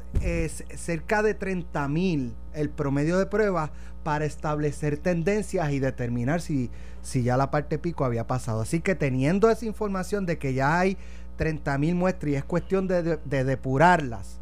cerca 0.75 1.23
de 1.23 1.33
30 1.33 1.87
mil 1.87 2.35
el 2.53 2.69
promedio 2.69 3.17
de 3.17 3.25
pruebas 3.25 3.71
para 4.03 4.25
establecer 4.25 4.97
tendencias 4.97 5.71
y 5.71 5.79
determinar 5.79 6.41
si, 6.41 6.69
si 7.01 7.23
ya 7.23 7.37
la 7.37 7.51
parte 7.51 7.77
pico 7.77 8.05
había 8.05 8.27
pasado. 8.27 8.61
Así 8.61 8.81
que 8.81 8.95
teniendo 8.95 9.49
esa 9.49 9.65
información 9.65 10.25
de 10.25 10.37
que 10.37 10.53
ya 10.53 10.77
hay 10.79 10.97
30 11.37 11.77
mil 11.77 11.95
muestras 11.95 12.31
y 12.31 12.35
es 12.35 12.43
cuestión 12.43 12.87
de 12.87 13.17
depurarlas 13.43 14.40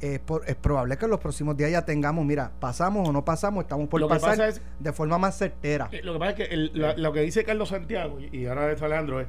es, 0.00 0.20
probable 0.56 0.96
que 0.96 1.04
en 1.04 1.10
los 1.10 1.20
próximos 1.20 1.56
días 1.56 1.70
ya 1.70 1.84
tengamos, 1.84 2.24
mira, 2.24 2.52
pasamos 2.60 3.08
o 3.08 3.12
no 3.12 3.24
pasamos, 3.24 3.64
estamos 3.64 3.88
por 3.88 4.06
pasar 4.08 4.54
de 4.78 4.92
forma 4.92 5.18
más 5.18 5.38
certera. 5.38 5.88
Eh, 5.92 6.00
lo 6.02 6.14
que 6.14 6.18
pasa 6.18 6.30
es 6.32 6.48
que 6.48 6.56
lo 6.96 7.12
que 7.12 7.20
dice 7.20 7.44
Carlos 7.44 7.70
Santiago, 7.70 8.18
y 8.20 8.46
ahora 8.46 8.70
esto 8.70 8.84
Alejandro, 8.84 9.20
es, 9.20 9.26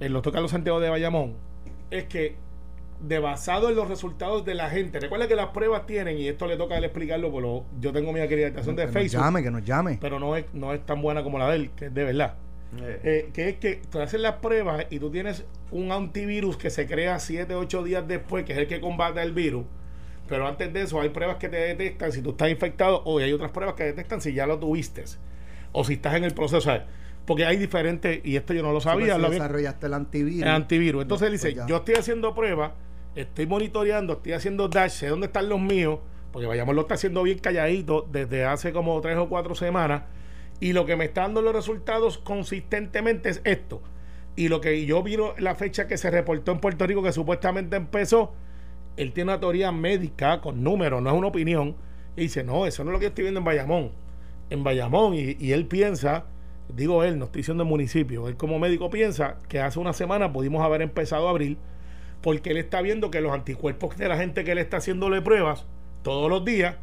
el 0.00 0.12
doctor 0.12 0.32
Carlos 0.32 0.50
Santiago 0.50 0.80
de 0.80 0.88
Bayamón, 0.88 1.34
es 1.90 2.04
que 2.04 2.36
de 3.00 3.18
basado 3.18 3.68
en 3.68 3.76
los 3.76 3.88
resultados 3.88 4.44
de 4.44 4.54
la 4.54 4.70
gente, 4.70 4.98
recuerda 5.00 5.28
que 5.28 5.36
las 5.36 5.48
pruebas 5.48 5.86
tienen, 5.86 6.18
y 6.18 6.28
esto 6.28 6.46
le 6.46 6.56
toca 6.56 6.74
a 6.74 6.78
él 6.78 6.84
explicarlo, 6.84 7.30
porque 7.30 7.62
yo 7.80 7.92
tengo 7.92 8.12
mi 8.12 8.20
acreditación 8.20 8.74
de 8.74 8.88
Facebook. 8.88 9.22
llame, 9.22 9.42
que 9.42 9.50
nos 9.50 9.64
llame. 9.64 9.98
Pero 10.00 10.18
no 10.18 10.34
es, 10.34 10.46
no 10.54 10.72
es 10.72 10.84
tan 10.86 11.02
buena 11.02 11.22
como 11.22 11.38
la 11.38 11.50
de 11.50 11.56
él, 11.56 11.70
que 11.76 11.86
es 11.86 11.94
de 11.94 12.04
verdad. 12.04 12.36
Eh. 12.80 13.00
Eh, 13.04 13.30
que 13.32 13.48
es 13.48 13.56
que 13.58 13.80
tú 13.90 14.00
haces 14.00 14.20
las 14.20 14.36
pruebas 14.36 14.86
y 14.90 14.98
tú 14.98 15.10
tienes 15.10 15.44
un 15.70 15.92
antivirus 15.92 16.56
que 16.56 16.68
se 16.68 16.86
crea 16.86 17.18
7, 17.18 17.54
8 17.54 17.82
días 17.84 18.08
después, 18.08 18.44
que 18.44 18.52
es 18.52 18.58
el 18.58 18.66
que 18.66 18.80
combate 18.80 19.22
el 19.22 19.32
virus 19.32 19.64
pero 20.28 20.46
antes 20.46 20.72
de 20.72 20.82
eso 20.82 21.00
hay 21.00 21.10
pruebas 21.10 21.36
que 21.36 21.48
te 21.48 21.56
detectan 21.56 22.12
si 22.12 22.22
tú 22.22 22.30
estás 22.30 22.50
infectado 22.50 23.02
o 23.04 23.18
hay 23.18 23.32
otras 23.32 23.50
pruebas 23.50 23.74
que 23.74 23.84
detectan 23.84 24.20
si 24.20 24.32
ya 24.32 24.46
lo 24.46 24.58
tuviste 24.58 25.04
o 25.72 25.84
si 25.84 25.94
estás 25.94 26.14
en 26.14 26.24
el 26.24 26.34
proceso. 26.34 26.70
Porque 27.26 27.44
hay 27.44 27.56
diferentes, 27.56 28.20
y 28.24 28.36
esto 28.36 28.54
yo 28.54 28.62
no 28.62 28.72
lo 28.72 28.80
sabía. 28.80 29.18
lo 29.18 29.30
desarrollaste 29.30 29.86
el 29.86 29.94
antivirus. 29.94 30.42
El 30.42 30.48
antivirus. 30.48 31.02
Entonces 31.02 31.26
él 31.26 31.32
dice, 31.32 31.52
pues 31.52 31.66
yo 31.66 31.76
estoy 31.76 31.96
haciendo 31.96 32.34
pruebas, 32.34 32.72
estoy 33.14 33.46
monitoreando, 33.46 34.14
estoy 34.14 34.32
haciendo 34.32 34.68
dash, 34.68 34.92
sé 34.92 35.08
dónde 35.08 35.26
están 35.26 35.48
los 35.48 35.60
míos, 35.60 35.98
porque 36.32 36.46
vayamos 36.46 36.74
lo 36.74 36.82
está 36.82 36.94
haciendo 36.94 37.22
bien 37.24 37.38
calladito 37.38 38.06
desde 38.10 38.44
hace 38.44 38.72
como 38.72 39.00
tres 39.00 39.16
o 39.16 39.28
cuatro 39.28 39.54
semanas, 39.54 40.02
y 40.60 40.72
lo 40.72 40.86
que 40.86 40.96
me 40.96 41.06
está 41.06 41.22
dando 41.22 41.42
los 41.42 41.54
resultados 41.54 42.18
consistentemente 42.18 43.28
es 43.28 43.40
esto. 43.44 43.82
Y 44.36 44.48
lo 44.48 44.60
que 44.60 44.84
yo 44.86 45.02
vi 45.02 45.16
la 45.38 45.54
fecha 45.54 45.88
que 45.88 45.96
se 45.96 46.10
reportó 46.10 46.52
en 46.52 46.60
Puerto 46.60 46.86
Rico, 46.86 47.02
que 47.02 47.12
supuestamente 47.12 47.76
empezó, 47.76 48.34
él 48.96 49.12
tiene 49.12 49.32
una 49.32 49.40
teoría 49.40 49.72
médica 49.72 50.40
con 50.40 50.62
números, 50.62 51.02
no 51.02 51.10
es 51.10 51.16
una 51.16 51.28
opinión, 51.28 51.76
y 52.16 52.22
dice, 52.22 52.42
no, 52.42 52.66
eso 52.66 52.82
no 52.84 52.90
es 52.90 52.94
lo 52.94 53.00
que 53.00 53.06
estoy 53.06 53.24
viendo 53.24 53.38
en 53.38 53.44
Bayamón. 53.44 53.90
En 54.50 54.64
Bayamón, 54.64 55.14
y, 55.14 55.52
él 55.52 55.66
piensa, 55.66 56.24
digo 56.68 57.04
él, 57.04 57.18
no 57.18 57.26
estoy 57.26 57.40
diciendo 57.40 57.62
el 57.62 57.68
municipio, 57.68 58.28
él 58.28 58.36
como 58.36 58.58
médico 58.58 58.90
piensa 58.90 59.36
que 59.48 59.60
hace 59.60 59.78
una 59.78 59.92
semana 59.92 60.32
pudimos 60.32 60.64
haber 60.64 60.82
empezado 60.82 61.26
a 61.26 61.30
abrir, 61.30 61.58
porque 62.22 62.50
él 62.50 62.56
está 62.56 62.80
viendo 62.80 63.10
que 63.10 63.20
los 63.20 63.32
anticuerpos 63.32 63.96
de 63.96 64.08
la 64.08 64.16
gente 64.16 64.44
que 64.44 64.54
le 64.54 64.62
está 64.62 64.78
haciéndole 64.78 65.20
pruebas 65.20 65.66
todos 66.02 66.30
los 66.30 66.44
días, 66.44 66.76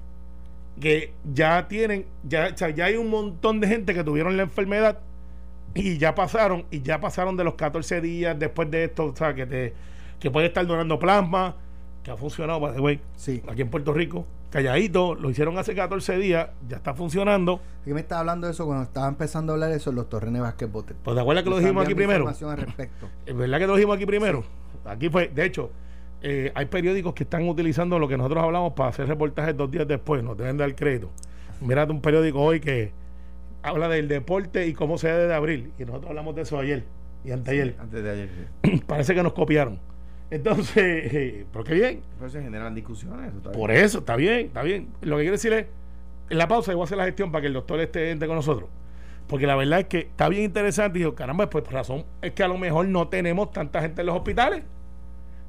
que 0.80 1.14
ya 1.34 1.68
tienen, 1.68 2.06
ya, 2.24 2.54
ya 2.56 2.86
hay 2.86 2.96
un 2.96 3.10
montón 3.10 3.60
de 3.60 3.68
gente 3.68 3.94
que 3.94 4.04
tuvieron 4.04 4.38
la 4.38 4.44
enfermedad 4.44 5.00
y 5.74 5.98
ya 5.98 6.14
pasaron, 6.14 6.66
y 6.70 6.82
ya 6.82 7.00
pasaron 7.00 7.36
de 7.38 7.44
los 7.44 7.56
14 7.56 8.02
días 8.02 8.38
después 8.38 8.70
de 8.70 8.86
esto, 8.86 9.06
o 9.06 9.16
sea, 9.16 9.34
que 9.34 9.46
te 9.46 9.74
que 10.20 10.32
puede 10.32 10.48
estar 10.48 10.66
donando 10.66 10.98
plasma, 11.00 11.58
que 12.04 12.12
ha 12.12 12.18
funcionado, 12.18 12.60
by 12.60 12.76
the 12.76 13.00
sí. 13.16 13.42
aquí 13.48 13.62
en 13.62 13.70
Puerto 13.70 13.94
Rico, 13.94 14.26
calladito, 14.50 15.16
lo 15.16 15.30
hicieron 15.30 15.58
hace 15.58 15.74
14 15.74 16.18
días, 16.18 16.50
ya 16.68 16.78
está 16.78 16.94
funcionando. 16.94 17.62
¿Qué 17.86 17.94
me 17.94 18.02
estaba 18.02 18.20
hablando 18.20 18.48
de 18.48 18.54
eso 18.54 18.66
cuando 18.66 18.84
estaba 18.84 19.08
empezando 19.08 19.54
a 19.54 19.56
hablar 19.56 19.70
de 19.70 19.78
eso 19.78 19.90
el 19.90 19.96
doctor 19.96 20.24
René 20.24 20.42
Vázquez 20.42 20.72
Bote? 20.72 20.94
Pues 21.02 21.16
te 21.16 21.22
acuerdas 21.22 21.44
que 21.44 21.50
lo 21.50 21.60
dijimos 21.60 21.86
aquí 21.86 21.96
primero. 21.96 22.28
Al 22.28 22.58
respecto. 22.58 23.10
¿Es 23.26 23.36
verdad 23.36 23.58
que 23.58 23.68
lo 23.68 23.76
dijimos 23.76 23.96
aquí 23.96 24.06
primero? 24.06 24.44
Aquí 24.86 25.10
fue, 25.10 25.30
de 25.30 25.46
hecho, 25.46 25.72
eh, 26.22 26.52
hay 26.56 26.66
periódicos 26.66 27.14
que 27.14 27.24
están 27.24 27.48
utilizando 27.48 27.98
lo 27.98 28.08
que 28.08 28.18
nosotros 28.18 28.44
hablamos 28.44 28.74
para 28.74 28.90
hacer 28.90 29.08
reportajes 29.08 29.56
dos 29.56 29.72
días 29.72 29.88
después, 29.88 30.24
nos 30.24 30.38
deben 30.38 30.58
dar 30.58 30.76
crédito. 30.76 31.10
Mírate 31.62 31.94
un 31.94 32.02
periódico 32.02 32.42
hoy 32.42 32.60
que 32.60 32.92
habla 33.62 33.88
del 33.88 34.10
deporte 34.10 34.68
y 34.68 34.74
cómo 34.74 34.98
se 34.98 35.08
debe 35.08 35.28
de 35.28 35.34
abrir, 35.34 35.72
y 35.80 35.86
nosotros 35.86 36.10
hablamos 36.10 36.36
de 36.36 36.42
eso 36.42 36.60
ayer. 36.60 36.84
y 37.24 37.32
anteayer. 37.32 37.76
Antes 37.80 38.04
de 38.04 38.12
ayer. 38.12 38.30
Parece 38.88 39.16
que 39.16 39.24
nos 39.24 39.32
copiaron. 39.32 39.80
Entonces, 40.34 40.76
eh, 41.14 41.46
¿pero 41.52 41.64
qué 41.64 41.74
bien? 41.76 42.02
Por 42.18 42.28
eso 42.28 42.38
se 42.38 42.44
generan 42.44 42.74
discusiones. 42.76 43.28
Eso 43.30 43.38
está 43.38 43.52
Por 43.52 43.72
bien. 43.72 43.84
eso, 43.86 44.00
está 44.00 44.16
bien, 44.16 44.48
está 44.48 44.64
bien. 44.64 44.88
Lo 45.02 45.18
que 45.18 45.24
quiero 45.24 45.34
decir 45.34 45.54
es, 45.54 45.66
en 46.30 46.38
la 46.38 46.48
pausa 46.48 46.72
yo 46.72 46.78
voy 46.78 46.84
a 46.84 46.86
hacer 46.86 46.98
la 46.98 47.06
gestión 47.06 47.32
para 47.32 47.42
que 47.42 47.48
el 47.48 47.54
doctor 47.54 47.80
esté 47.80 48.12
esté 48.12 48.28
con 48.28 48.36
nosotros. 48.36 48.70
Porque 49.28 49.48
la 49.48 49.56
verdad 49.56 49.80
es 49.82 49.86
que 49.88 50.00
está 50.00 50.28
bien 50.30 50.44
interesante. 50.44 50.98
Y 51.00 51.02
digo, 51.02 51.16
caramba, 51.16 51.50
pues 51.50 51.64
por 51.64 51.74
razón 51.74 52.04
es 52.22 52.32
que 52.32 52.44
a 52.44 52.48
lo 52.48 52.58
mejor 52.58 52.88
no 52.88 53.08
tenemos 53.08 53.52
tanta 53.52 53.82
gente 53.82 54.02
en 54.02 54.08
los 54.08 54.16
hospitales. 54.18 54.64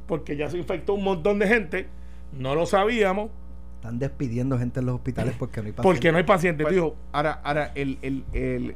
Porque 0.07 0.37
ya 0.37 0.51
se 0.51 0.59
infectó 0.59 0.95
un 0.95 1.05
montón 1.05 1.39
de 1.39 1.49
gente. 1.49 1.89
No 2.39 2.55
lo 2.55 2.67
sabíamos. 2.67 3.31
Están 3.77 3.99
despidiendo 3.99 4.59
gente 4.59 4.81
en 4.81 4.87
los 4.87 4.95
hospitales 4.97 5.35
porque 5.39 5.61
no 5.61 5.67
hay 5.67 5.73
pacientes. 5.73 5.83
Porque 5.95 6.13
no 6.13 6.19
hay 6.19 6.25
pacientes. 6.25 6.65
Pues, 6.65 6.75
Digo, 6.75 6.97
ahora, 7.13 7.41
ahora 7.43 7.73
el, 7.75 7.99
el, 8.03 8.25
el- 8.33 8.75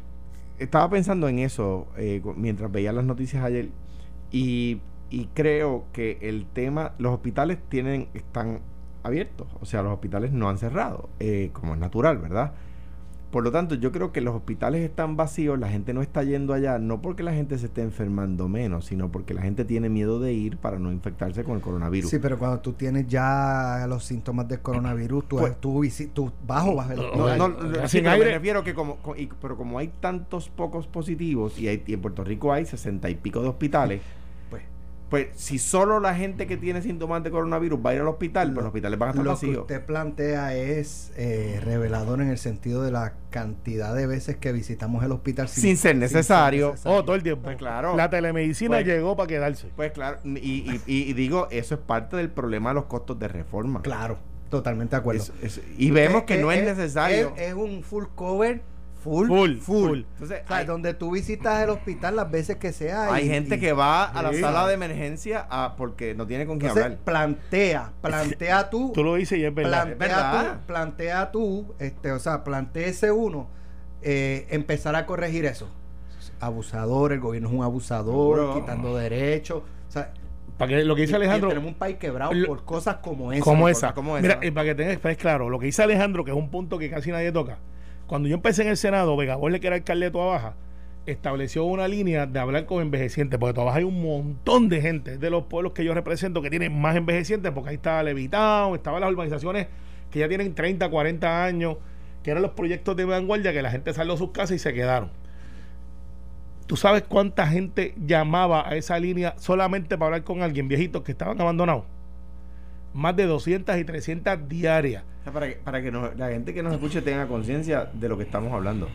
estaba 0.58 0.90
pensando 0.90 1.28
en 1.28 1.38
eso 1.38 1.86
eh, 1.96 2.20
mientras 2.36 2.70
veía 2.72 2.92
las 2.92 3.04
noticias 3.04 3.42
ayer 3.44 3.68
y, 4.32 4.80
y 5.10 5.26
creo 5.34 5.84
que 5.92 6.18
el 6.22 6.46
tema, 6.46 6.92
los 6.98 7.12
hospitales 7.14 7.58
tienen, 7.68 8.08
están 8.14 8.60
abiertos, 9.02 9.46
o 9.60 9.64
sea, 9.64 9.82
los 9.82 9.92
hospitales 9.92 10.32
no 10.32 10.48
han 10.48 10.58
cerrado, 10.58 11.08
eh, 11.20 11.50
como 11.52 11.74
es 11.74 11.80
natural, 11.80 12.18
¿verdad? 12.18 12.52
Por 13.30 13.44
lo 13.44 13.52
tanto, 13.52 13.74
yo 13.74 13.92
creo 13.92 14.10
que 14.10 14.22
los 14.22 14.34
hospitales 14.34 14.80
están 14.82 15.14
vacíos, 15.18 15.58
la 15.58 15.68
gente 15.68 15.92
no 15.92 16.00
está 16.00 16.22
yendo 16.24 16.54
allá, 16.54 16.78
no 16.78 17.02
porque 17.02 17.22
la 17.22 17.34
gente 17.34 17.58
se 17.58 17.66
esté 17.66 17.82
enfermando 17.82 18.48
menos, 18.48 18.86
sino 18.86 19.12
porque 19.12 19.34
la 19.34 19.42
gente 19.42 19.66
tiene 19.66 19.90
miedo 19.90 20.18
de 20.18 20.32
ir 20.32 20.56
para 20.56 20.78
no 20.78 20.90
infectarse 20.90 21.44
con 21.44 21.56
el 21.56 21.60
coronavirus. 21.60 22.08
Sí, 22.10 22.18
pero 22.20 22.38
cuando 22.38 22.60
tú 22.60 22.72
tienes 22.72 23.06
ya 23.06 23.84
los 23.86 24.04
síntomas 24.04 24.48
del 24.48 24.60
coronavirus, 24.60 25.28
tú, 25.28 25.36
Pues- 25.36 25.60
tú, 25.60 25.82
tú 26.14 26.32
bajo, 26.46 26.74
bajo 26.74 26.92
el 26.92 26.96
No, 27.00 27.36
no, 27.36 27.48
no, 27.48 27.86
sin 27.88 28.04
me 28.04 28.16
refiero 28.16 28.64
que 28.64 28.72
como, 28.72 28.96
co- 28.96 29.14
y- 29.14 29.28
pero 29.42 29.58
como 29.58 29.78
hay 29.78 29.88
tantos 30.00 30.48
pocos 30.48 30.86
positivos 30.86 31.58
y, 31.58 31.68
hay, 31.68 31.82
y 31.86 31.92
en 31.92 32.00
Puerto 32.00 32.24
Rico 32.24 32.50
hay 32.50 32.64
sesenta 32.64 33.10
y 33.10 33.14
pico 33.14 33.42
de 33.42 33.48
hospitales, 33.48 34.00
Pues, 35.10 35.28
si 35.36 35.58
solo 35.58 36.00
la 36.00 36.14
gente 36.14 36.46
que 36.46 36.58
tiene 36.58 36.82
síntomas 36.82 37.22
de 37.22 37.30
coronavirus 37.30 37.80
va 37.84 37.90
a 37.90 37.94
ir 37.94 38.00
al 38.02 38.08
hospital, 38.08 38.48
pues 38.48 38.54
Lo- 38.56 38.60
los 38.60 38.66
hospitales 38.68 38.98
van 38.98 39.08
a 39.08 39.12
estar 39.12 39.24
lo 39.24 39.30
que 39.30 39.34
vacíos. 39.46 39.58
usted 39.62 39.86
plantea 39.86 40.54
es 40.54 41.12
eh, 41.16 41.60
revelador 41.64 42.20
en 42.20 42.28
el 42.28 42.36
sentido 42.36 42.82
de 42.82 42.90
la 42.90 43.14
cantidad 43.30 43.94
de 43.94 44.06
veces 44.06 44.36
que 44.36 44.52
visitamos 44.52 45.02
el 45.02 45.12
hospital 45.12 45.48
Sin 45.48 45.78
ser 45.78 45.96
necesario. 45.96 46.74
oh, 46.84 47.02
todo 47.04 47.16
el 47.16 47.22
tiempo. 47.22 47.44
Pues 47.44 47.56
claro. 47.56 47.96
La 47.96 48.10
telemedicina 48.10 48.76
Pues- 48.76 48.86
llegó 48.86 49.16
para 49.16 49.28
quedarse. 49.28 49.68
Pues 49.76 49.92
claro, 49.92 50.18
y, 50.24 50.36
y- 50.38 50.80
y- 50.86 51.02
y 51.10 51.12
digo, 51.14 51.48
eso 51.50 51.74
es 51.76 51.80
parte 51.80 52.16
del 52.18 52.28
problema 52.30 52.68
de 52.70 52.74
los 52.74 52.84
costos 52.84 53.18
de 53.18 53.28
reforma. 53.28 53.80
Claro, 53.80 54.18
totalmente 54.50 54.94
de 54.94 55.00
acuerdo. 55.00 55.22
Es- 55.22 55.32
es- 55.58 55.60
y 55.78 55.90
vemos 55.90 56.24
que 56.24 56.36
no 56.36 56.52
es, 56.52 56.62
necesario. 56.62 57.32
Es, 57.36 57.48
es 57.48 57.54
un 57.54 57.82
full 57.82 58.04
cover, 58.14 58.60
full, 58.98 59.28
Full, 59.28 59.56
full. 59.58 59.98
Entonces, 60.12 60.42
O 60.44 60.48
sea, 60.48 60.56
hay, 60.58 60.66
donde 60.66 60.92
tú 60.94 61.12
visitas 61.12 61.62
el 61.62 61.70
hospital 61.70 62.16
las 62.16 62.30
veces 62.30 62.56
que 62.56 62.72
sea. 62.72 63.12
hay 63.12 63.24
y- 63.26 63.28
gente 63.28 63.56
y- 63.56 63.60
que 63.60 63.72
va 63.72 64.04
a 64.04 64.22
la 64.22 64.32
Sí. 64.32 64.40
sala 64.40 64.66
de 64.66 64.74
emergencia 64.74 65.46
a- 65.50 65.74
porque 65.76 66.14
no 66.14 66.26
tiene 66.26 66.46
con 66.46 66.58
quién 66.58 66.72
hablar. 66.72 66.98
plantea, 67.04 67.92
plantea 68.02 68.68
tú, 68.70 68.92
Tú 68.94 69.04
lo 69.04 69.14
dices 69.14 69.38
y 69.38 69.44
es 69.44 69.54
verdad. 69.54 69.84
plantea 69.96 70.06
Es 70.06 70.12
verdad. 70.12 70.52
tú, 70.60 70.66
plantea 70.66 71.30
tú, 71.32 71.74
este, 71.78 72.12
o 72.12 72.18
sea, 72.18 72.44
planteese 72.44 73.10
uno, 73.12 73.48
eh, 74.02 74.46
empezar 74.50 74.94
a 74.96 75.06
corregir 75.06 75.44
eso. 75.46 75.68
Abusador, 76.40 77.12
el 77.12 77.20
gobierno 77.20 77.48
es 77.48 77.54
un 77.54 77.62
abusador, 77.64 78.54
quitando 78.60 78.96
derechos. 78.96 79.62
O 79.88 79.90
sea, 79.90 80.12
Para 80.56 80.68
que 80.70 80.84
lo 80.84 80.94
que 80.94 81.02
dice 81.02 81.12
y- 81.12 81.14
y 81.14 81.16
Alejandro. 81.16 81.48
tenemos 81.48 81.68
un 81.72 81.78
país 81.78 81.96
quebrado 81.96 82.32
lo- 82.32 82.46
por 82.46 82.64
cosas 82.64 82.96
como 82.96 83.32
esa. 83.32 83.44
como 83.44 83.68
esa. 83.68 83.94
como 83.94 84.16
esa. 84.18 84.22
Mira, 84.36 84.38
y 84.46 84.50
para 84.50 84.66
que 84.66 84.74
tengas 84.74 85.16
claro, 85.16 85.48
lo 85.50 85.58
que 85.58 85.66
dice 85.66 85.82
Alejandro, 85.82 86.24
que 86.24 86.30
es 86.30 86.36
un 86.36 86.50
punto 86.50 86.78
que 86.78 86.90
casi 86.90 87.10
nadie 87.10 87.32
toca. 87.32 87.58
Cuando 88.08 88.26
yo 88.26 88.36
empecé 88.36 88.62
en 88.62 88.68
el 88.68 88.78
Senado, 88.78 89.16
Vega 89.18 89.36
Borle, 89.36 89.60
que 89.60 89.66
era 89.66 89.76
alcalde 89.76 90.06
de 90.06 90.10
Toa 90.10 90.24
Baja, 90.24 90.54
estableció 91.04 91.64
una 91.64 91.86
línea 91.88 92.24
de 92.24 92.38
hablar 92.38 92.64
con 92.64 92.80
envejecientes, 92.80 93.38
porque 93.38 93.50
en 93.50 93.54
Toa 93.56 93.64
Baja 93.64 93.78
hay 93.78 93.84
un 93.84 94.02
montón 94.02 94.70
de 94.70 94.80
gente 94.80 95.18
de 95.18 95.30
los 95.30 95.44
pueblos 95.44 95.74
que 95.74 95.84
yo 95.84 95.92
represento 95.92 96.40
que 96.40 96.48
tienen 96.48 96.80
más 96.80 96.96
envejecientes, 96.96 97.52
porque 97.52 97.68
ahí 97.68 97.76
estaba 97.76 98.02
Levitao, 98.02 98.74
estaban 98.74 99.02
las 99.02 99.10
urbanizaciones 99.10 99.66
que 100.10 100.20
ya 100.20 100.28
tienen 100.28 100.54
30, 100.54 100.88
40 100.88 101.44
años, 101.44 101.76
que 102.22 102.30
eran 102.30 102.42
los 102.42 102.52
proyectos 102.52 102.96
de 102.96 103.04
vanguardia, 103.04 103.52
que 103.52 103.60
la 103.60 103.70
gente 103.70 103.92
salió 103.92 104.14
a 104.14 104.16
sus 104.16 104.30
casas 104.30 104.56
y 104.56 104.58
se 104.58 104.72
quedaron. 104.72 105.10
¿Tú 106.66 106.76
sabes 106.76 107.02
cuánta 107.02 107.46
gente 107.46 107.94
llamaba 108.06 108.66
a 108.66 108.74
esa 108.74 108.98
línea 108.98 109.34
solamente 109.36 109.98
para 109.98 110.06
hablar 110.06 110.24
con 110.24 110.42
alguien 110.42 110.66
viejito 110.66 111.04
que 111.04 111.12
estaban 111.12 111.38
abandonados? 111.38 111.84
Más 112.94 113.14
de 113.16 113.26
200 113.26 113.76
y 113.78 113.84
300 113.84 114.48
diarias. 114.48 115.04
Para 115.32 115.48
que, 115.48 115.54
para 115.56 115.82
que 115.82 115.90
nos- 115.92 116.16
la 116.16 116.28
gente 116.30 116.54
que 116.54 116.62
nos 116.62 116.72
escuche 116.72 117.02
tenga 117.02 117.26
conciencia 117.28 117.90
de 117.92 118.08
lo 118.08 118.16
que 118.16 118.24
estamos 118.24 118.52
hablando. 118.52 118.88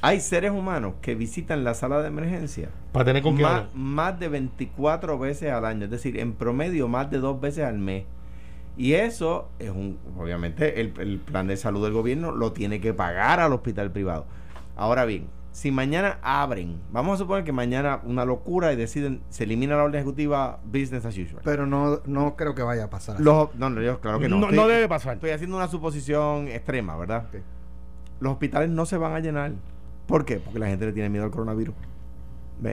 Hay 0.00 0.20
seres 0.20 0.52
humanos 0.52 0.94
que 1.02 1.14
visitan 1.16 1.64
la 1.64 1.74
sala 1.74 2.00
de 2.00 2.06
emergencia 2.08 2.68
Para 2.92 3.04
tener 3.06 3.22
con 3.22 3.36
más, 3.74 4.20
de 4.20 4.28
24 4.28 5.18
veces 5.18 5.50
al 5.50 5.64
año, 5.64 5.86
es 5.86 5.90
decir, 5.90 6.18
en 6.20 6.34
promedio 6.34 6.86
más 6.88 7.10
de 7.10 7.18
dos 7.18 7.40
veces 7.40 7.64
al 7.64 7.78
mes. 7.78 8.04
Y 8.76 8.92
eso 8.92 9.48
es 9.58 9.70
un, 9.70 9.98
obviamente, 10.16 10.80
el, 10.80 10.94
el 11.00 11.18
plan 11.18 11.48
de 11.48 11.56
salud 11.56 11.82
del 11.82 11.92
gobierno 11.92 12.30
lo 12.30 12.52
tiene 12.52 12.80
que 12.80 12.94
pagar 12.94 13.40
al 13.40 13.52
hospital 13.52 13.90
privado. 13.90 14.24
Ahora 14.76 15.04
bien, 15.04 15.26
si 15.52 15.70
mañana 15.72 16.18
abren, 16.22 16.80
vamos 16.92 17.14
a 17.14 17.18
suponer 17.18 17.42
que 17.44 17.52
mañana 17.52 18.00
una 18.04 18.24
locura 18.24 18.72
y 18.72 18.76
deciden, 18.76 19.22
se 19.28 19.44
elimina 19.44 19.76
la 19.76 19.84
orden 19.84 19.96
ejecutiva 20.00 20.60
business 20.64 21.04
as 21.04 21.16
usual. 21.18 21.42
Pero 21.44 21.66
no, 21.66 22.00
no 22.06 22.36
creo 22.36 22.54
que 22.54 22.62
vaya 22.62 22.84
a 22.84 22.90
pasar. 22.90 23.16
así. 23.16 23.24
Los- 23.24 23.54
no, 23.56 23.68
no, 23.70 23.80
yo 23.82 24.00
claro 24.00 24.18
que 24.20 24.28
no. 24.28 24.36
No, 24.38 24.46
Estoy- 24.46 24.56
no 24.56 24.68
debe 24.68 24.88
pasar. 24.88 25.14
Estoy 25.14 25.30
haciendo 25.30 25.56
una 25.56 25.66
suposición 25.68 26.48
extrema, 26.48 26.96
¿verdad? 26.96 27.26
Los 28.20 28.32
hospitales 28.32 28.70
no 28.70 28.86
se 28.86 28.96
van 28.98 29.14
a 29.14 29.20
llenar. 29.20 29.52
¿Por 30.06 30.24
qué? 30.24 30.36
Porque 30.38 30.58
la 30.58 30.66
gente 30.68 30.86
le 30.86 30.92
tiene 30.92 31.08
miedo 31.08 31.24
al 31.24 31.30
coronavirus. 31.30 31.74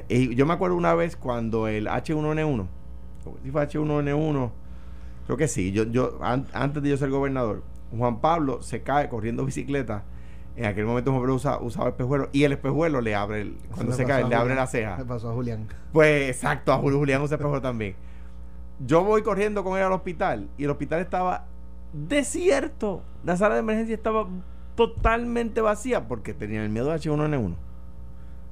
Y 0.09 0.33
yo 0.35 0.45
me 0.45 0.53
acuerdo 0.53 0.75
una 0.75 0.93
vez 0.95 1.15
cuando 1.15 1.67
el 1.67 1.87
H1N1, 1.87 2.65
si 3.43 3.51
fue 3.51 3.61
H1N1, 3.67 4.49
creo 5.25 5.37
que 5.37 5.47
sí, 5.47 5.71
yo, 5.71 5.83
yo 5.83 6.17
an- 6.21 6.47
antes 6.53 6.81
de 6.81 6.89
yo 6.89 6.97
ser 6.97 7.09
gobernador, 7.11 7.61
Juan 7.95 8.19
Pablo 8.19 8.61
se 8.63 8.81
cae 8.81 9.09
corriendo 9.09 9.45
bicicleta. 9.45 10.03
En 10.57 10.65
aquel 10.65 10.85
momento 10.85 11.11
Juan 11.11 11.21
Pablo 11.21 11.35
usa- 11.35 11.59
usaba 11.59 11.89
espejuelo 11.89 12.29
y 12.31 12.43
el 12.45 12.53
espejuelo 12.53 13.01
le 13.01 13.13
abre, 13.15 13.41
el- 13.41 13.57
cuando 13.73 13.91
se 13.93 14.03
cae, 14.05 14.23
le 14.29 14.35
abre 14.35 14.55
la 14.55 14.67
ceja. 14.67 14.97
Le 14.97 15.05
pasó 15.05 15.29
a 15.29 15.33
Julián. 15.33 15.67
Pues 15.91 16.29
exacto, 16.29 16.71
a 16.71 16.77
Julián 16.77 17.21
usa 17.21 17.35
espejo 17.35 17.61
también. 17.61 17.95
Yo 18.85 19.03
voy 19.03 19.21
corriendo 19.21 19.63
con 19.63 19.77
él 19.77 19.83
al 19.83 19.91
hospital 19.91 20.47
y 20.57 20.63
el 20.65 20.69
hospital 20.69 21.01
estaba 21.01 21.45
desierto. 21.93 23.01
La 23.23 23.37
sala 23.37 23.55
de 23.55 23.61
emergencia 23.61 23.95
estaba 23.95 24.27
totalmente 24.75 25.61
vacía 25.61 26.07
porque 26.07 26.33
tenían 26.33 26.63
el 26.63 26.69
miedo 26.69 26.89
de 26.89 26.95
H1N1. 26.95 27.55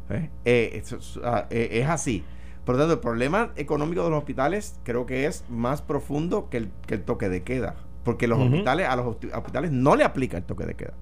¿Eh? 0.10 0.30
Eh, 0.46 0.72
es, 0.84 1.20
ah, 1.24 1.46
eh, 1.50 1.70
es 1.72 1.88
así. 1.90 2.24
Por 2.66 2.76
lo 2.76 2.80
tanto, 2.80 2.94
el 2.94 3.00
problema 3.00 3.52
económico 3.56 4.04
de 4.04 4.10
los 4.10 4.20
hospitales 4.20 4.80
creo 4.84 5.06
que 5.06 5.26
es 5.26 5.44
más 5.50 5.82
profundo 5.82 6.50
que 6.50 6.58
el, 6.58 6.72
que 6.88 6.96
el 6.96 7.04
toque 7.04 7.28
de 7.30 7.44
queda. 7.44 7.76
Porque 8.06 8.28
los 8.28 8.40
hospitales, 8.40 8.88
a 8.88 8.96
los 8.98 9.06
hospi- 9.06 9.34
hospitales 9.36 9.72
no 9.72 9.96
le 9.96 10.04
aplica 10.04 10.38
el 10.38 10.44
toque 10.44 10.66
de 10.66 10.76
queda. 10.76 10.94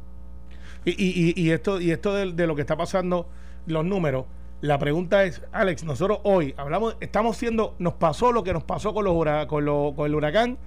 Y, 0.85 0.91
y- 0.91 1.33
y- 1.35 1.51
esto, 1.51 1.79
y 1.79 1.91
esto 1.91 2.13
de, 2.13 2.31
de 2.33 2.47
lo 2.47 2.55
que 2.55 2.61
está 2.61 2.75
pasando, 2.75 3.27
los 3.67 3.85
números, 3.85 4.25
la 4.61 4.77
pregunta 4.79 5.23
es, 5.23 5.41
Alex, 5.51 5.83
nosotros 5.83 6.19
hoy 6.23 6.53
hablamos, 6.57 6.97
estamos 6.99 7.37
siendo, 7.37 7.75
nos 7.79 7.93
pasó 7.93 8.31
lo 8.31 8.43
que 8.43 8.53
nos 8.53 8.63
pasó 8.63 8.93
con, 8.93 9.05
los 9.05 9.45
con, 9.47 9.65
lo- 9.65 9.93
con 9.95 10.05
el 10.07 10.15
huracán 10.15 10.57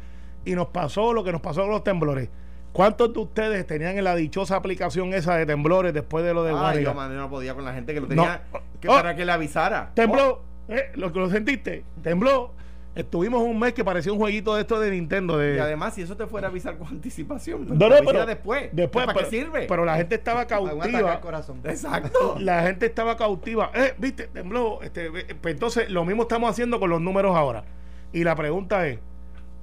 y 0.44 0.54
nos 0.54 0.68
pasó 0.68 1.12
lo 1.12 1.24
que 1.24 1.32
nos 1.32 1.40
pasó 1.40 1.62
con 1.62 1.70
los 1.70 1.84
temblores. 1.84 2.28
¿Cuántos 2.72 3.12
de 3.12 3.20
ustedes 3.20 3.66
tenían 3.68 3.96
en 3.98 4.04
la 4.04 4.16
dichosa 4.16 4.56
aplicación 4.56 5.14
esa 5.14 5.36
de 5.36 5.46
temblores 5.46 5.94
después 5.94 6.24
de 6.24 6.34
lo 6.34 6.42
de 6.42 6.52
Ay, 6.56 6.82
yo, 6.82 6.92
man, 6.92 7.10
yo 7.12 7.18
no 7.18 7.30
podía 7.30 7.54
con 7.54 7.64
la 7.64 7.72
gente 7.72 7.94
que 7.94 8.00
lo 8.00 8.08
tenía 8.08 8.42
No. 8.52 8.60
que 8.80 8.88
Oh. 8.88 8.94
para 8.94 9.14
que 9.14 9.24
le 9.24 9.30
avisara. 9.30 9.92
Tembló, 9.94 10.42
¿eh? 10.68 10.90
lo 10.96 11.12
que 11.12 11.18
lo 11.20 11.30
sentiste, 11.30 11.84
tembló. 12.02 12.52
Estuvimos 12.94 13.42
un 13.42 13.58
mes 13.58 13.72
que 13.72 13.84
parecía 13.84 14.12
un 14.12 14.18
jueguito 14.18 14.54
de 14.54 14.60
esto 14.60 14.78
de 14.78 14.90
Nintendo. 14.92 15.36
De, 15.36 15.56
Y 15.56 15.58
además, 15.58 15.94
si 15.94 16.02
eso 16.02 16.16
te 16.16 16.26
fuera 16.26 16.46
a 16.46 16.50
avisar 16.50 16.78
con 16.78 16.86
anticipación, 16.88 17.64
pues 17.66 17.78
no, 17.78 17.88
te 17.88 18.00
no, 18.00 18.06
pero 18.06 18.24
después. 18.26 18.68
después 18.72 19.04
¿Para 19.04 19.16
pero, 19.18 19.28
qué 19.30 19.36
sirve? 19.36 19.66
Pero 19.68 19.84
la 19.84 19.96
gente 19.96 20.14
estaba 20.14 20.46
cautiva. 20.46 21.20
corazón. 21.20 21.60
Exacto. 21.64 22.36
La 22.40 22.62
gente 22.62 22.86
estaba 22.86 23.16
cautiva. 23.16 23.70
Eh, 23.74 23.94
viste, 23.98 24.28
tembló. 24.28 24.80
Este, 24.82 25.06
eh, 25.06 25.34
pues 25.40 25.54
entonces, 25.54 25.90
lo 25.90 26.04
mismo 26.04 26.22
estamos 26.22 26.48
haciendo 26.50 26.78
con 26.78 26.88
los 26.90 27.00
números 27.00 27.34
ahora. 27.36 27.64
Y 28.12 28.22
la 28.22 28.36
pregunta 28.36 28.86
es: 28.86 29.00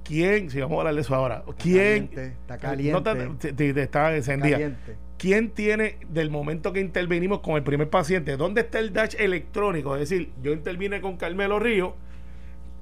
¿quién, 0.04 0.50
si 0.50 0.60
vamos 0.60 0.76
a 0.76 0.80
hablar 0.80 0.94
de 0.94 1.00
eso 1.00 1.14
ahora, 1.14 1.42
quién. 1.58 2.08
caliente, 2.08 2.26
está 2.42 2.56
No 2.56 2.60
caliente. 3.02 3.48
te- 3.48 3.52
te- 3.54 3.74
te 3.74 3.82
está 3.82 4.14
encendida. 4.14 4.52
Caliente. 4.58 4.96
¿Quién 5.16 5.50
tiene, 5.50 5.98
del 6.08 6.30
momento 6.30 6.72
que 6.72 6.80
intervenimos 6.80 7.40
con 7.40 7.54
el 7.54 7.62
primer 7.62 7.88
paciente, 7.88 8.36
dónde 8.36 8.62
está 8.62 8.80
el 8.80 8.92
dash 8.92 9.14
electrónico? 9.18 9.94
Es 9.94 10.00
decir, 10.10 10.32
yo 10.42 10.52
intervine 10.52 11.00
con 11.00 11.16
Carmelo 11.16 11.60
Río 11.60 11.94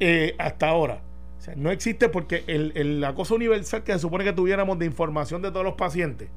eh, 0.01 0.35
hasta 0.39 0.69
ahora. 0.69 1.01
O 1.39 1.43
sea, 1.43 1.55
no 1.57 1.71
existe 1.71 2.09
porque 2.09 2.45
el, 2.47 2.73
el- 2.75 3.01
la 3.01 3.15
cosa 3.15 3.35
universal 3.35 3.83
que 3.83 3.93
se 3.93 3.99
supone 4.01 4.25
que 4.25 4.33
tuviéramos 4.33 4.79
de 4.79 4.87
información 4.87 5.41
de 5.43 5.51
todos 5.51 5.65
los 5.65 5.75
pacientes 5.75 6.29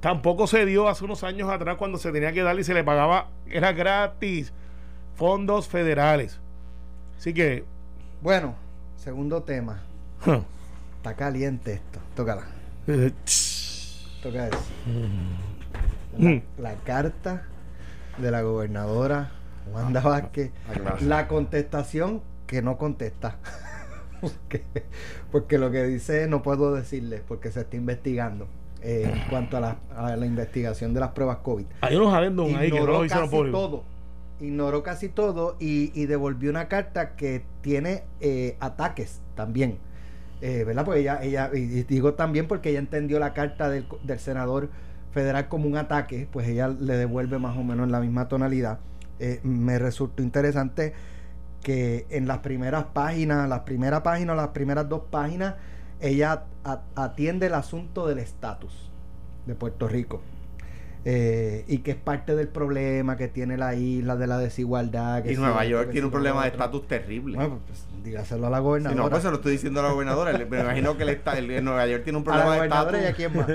tampoco 0.00 0.46
se 0.46 0.66
dio 0.66 0.88
hace 0.88 1.04
unos 1.04 1.24
años 1.24 1.48
atrás 1.50 1.76
cuando 1.78 1.98
se 1.98 2.12
tenía 2.12 2.30
que 2.32 2.42
dar 2.42 2.56
y 2.60 2.62
se 2.64 2.74
le 2.74 2.84
pagaba, 2.84 3.28
era 3.48 3.72
gratis, 3.72 4.52
fondos 5.16 5.66
federales. 5.68 6.38
Así 7.18 7.32
que, 7.34 7.64
Bueno, 8.22 8.54
segundo 8.96 9.42
tema. 9.42 9.82
huh, 10.26 10.42
Está 10.98 11.14
caliente 11.14 11.72
esto. 11.72 11.98
Tócala. 12.14 12.42
eh, 12.86 13.10
Toca 14.22 14.48
eso. 14.48 14.58
Mm. 16.18 16.38
La, 16.58 16.70
la 16.70 16.74
carta 16.84 17.42
de 18.18 18.30
la 18.30 18.42
gobernadora 18.42 19.30
Wanda 19.72 20.00
Vázquez, 20.02 20.50
a 20.68 20.72
clase. 20.78 21.04
la 21.04 21.26
contestación 21.26 22.22
que 22.46 22.62
no 22.62 22.78
contesta. 22.78 23.38
porque, 24.20 24.62
porque 25.30 25.58
lo 25.58 25.70
que 25.70 25.84
dice 25.84 26.26
no 26.26 26.42
puedo 26.42 26.74
decirle 26.74 27.22
porque 27.26 27.50
se 27.50 27.60
está 27.60 27.76
investigando 27.76 28.48
eh, 28.82 29.10
en 29.12 29.28
cuanto 29.28 29.56
a 29.56 29.60
la, 29.60 29.76
a 29.96 30.16
la 30.16 30.26
investigación 30.26 30.94
de 30.94 31.00
las 31.00 31.10
pruebas 31.10 31.38
COVID. 31.38 31.66
Hay 31.80 31.96
unos 31.96 32.14
adendos 32.14 32.52
ahí 32.54 32.70
que 32.70 32.80
no 32.80 32.86
lo 32.86 33.04
hicieron 33.04 33.26
casi 33.26 33.36
público. 33.36 33.58
todo. 33.58 33.84
Ignoró 34.38 34.82
casi 34.82 35.08
todo 35.08 35.56
y, 35.58 35.92
y 35.98 36.06
devolvió 36.06 36.50
una 36.50 36.68
carta 36.68 37.16
que 37.16 37.42
tiene 37.62 38.04
eh, 38.20 38.56
ataques 38.60 39.20
también. 39.34 39.78
Eh, 40.42 40.64
¿Verdad? 40.64 40.84
Porque 40.84 41.00
ella, 41.00 41.22
ella, 41.22 41.50
y 41.54 41.82
digo 41.84 42.14
también 42.14 42.46
porque 42.46 42.68
ella 42.68 42.78
entendió 42.78 43.18
la 43.18 43.32
carta 43.32 43.70
del, 43.70 43.86
del 44.02 44.18
senador 44.18 44.68
federal 45.12 45.48
como 45.48 45.66
un 45.66 45.78
ataque, 45.78 46.28
pues 46.30 46.46
ella 46.46 46.68
le 46.68 46.98
devuelve 46.98 47.38
más 47.38 47.56
o 47.56 47.64
menos 47.64 47.86
en 47.86 47.92
la 47.92 48.00
misma 48.00 48.28
tonalidad. 48.28 48.80
Eh, 49.18 49.40
me 49.42 49.78
resultó 49.78 50.22
interesante 50.22 50.92
que 51.66 52.06
en 52.10 52.28
las 52.28 52.38
primeras 52.38 52.84
páginas, 52.92 53.48
las 53.48 53.62
primeras 53.62 54.02
páginas, 54.02 54.36
las 54.36 54.50
primeras 54.50 54.88
dos 54.88 55.02
páginas, 55.10 55.56
ella 55.98 56.44
atiende 56.94 57.46
el 57.46 57.54
asunto 57.54 58.06
del 58.06 58.20
estatus 58.20 58.92
de 59.46 59.56
Puerto 59.56 59.88
Rico. 59.88 60.20
Eh, 61.08 61.64
y 61.68 61.78
que 61.78 61.92
es 61.92 61.96
parte 61.96 62.34
del 62.34 62.48
problema 62.48 63.16
que 63.16 63.28
tiene 63.28 63.56
la 63.56 63.76
isla 63.76 64.16
de 64.16 64.26
la 64.26 64.38
desigualdad. 64.38 65.22
que 65.22 65.30
Y 65.30 65.34
si 65.36 65.40
Nueva 65.40 65.64
York 65.64 65.84
tiene 65.92 66.00
si 66.00 66.04
un 66.06 66.10
problema 66.10 66.42
de 66.42 66.48
estatus 66.48 66.88
terrible. 66.88 67.36
Bueno, 67.36 67.60
pues 67.64 67.86
dígaselo 68.02 68.48
a 68.48 68.50
la 68.50 68.56
Si 68.56 68.62
gobernadora. 68.64 69.02
no, 69.04 69.10
pues 69.10 69.22
se 69.22 69.30
lo 69.30 69.36
estoy 69.36 69.52
diciendo 69.52 69.78
a 69.78 69.82
la 69.84 69.90
gobernadora. 69.92 70.32
Me 70.36 70.60
imagino 70.60 70.96
que 70.96 71.04
el, 71.04 71.10
esta- 71.10 71.38
el- 71.38 71.48
el 71.52 71.64
Nueva 71.64 71.86
York 71.86 72.02
tiene 72.02 72.18
un 72.18 72.28
a 72.28 72.36
la 72.36 72.42
problema 72.42 72.52
de 72.56 72.98
y 72.98 73.04
a 73.04 73.08
estatus 73.10 73.16
quién 73.16 73.36
más. 73.36 73.46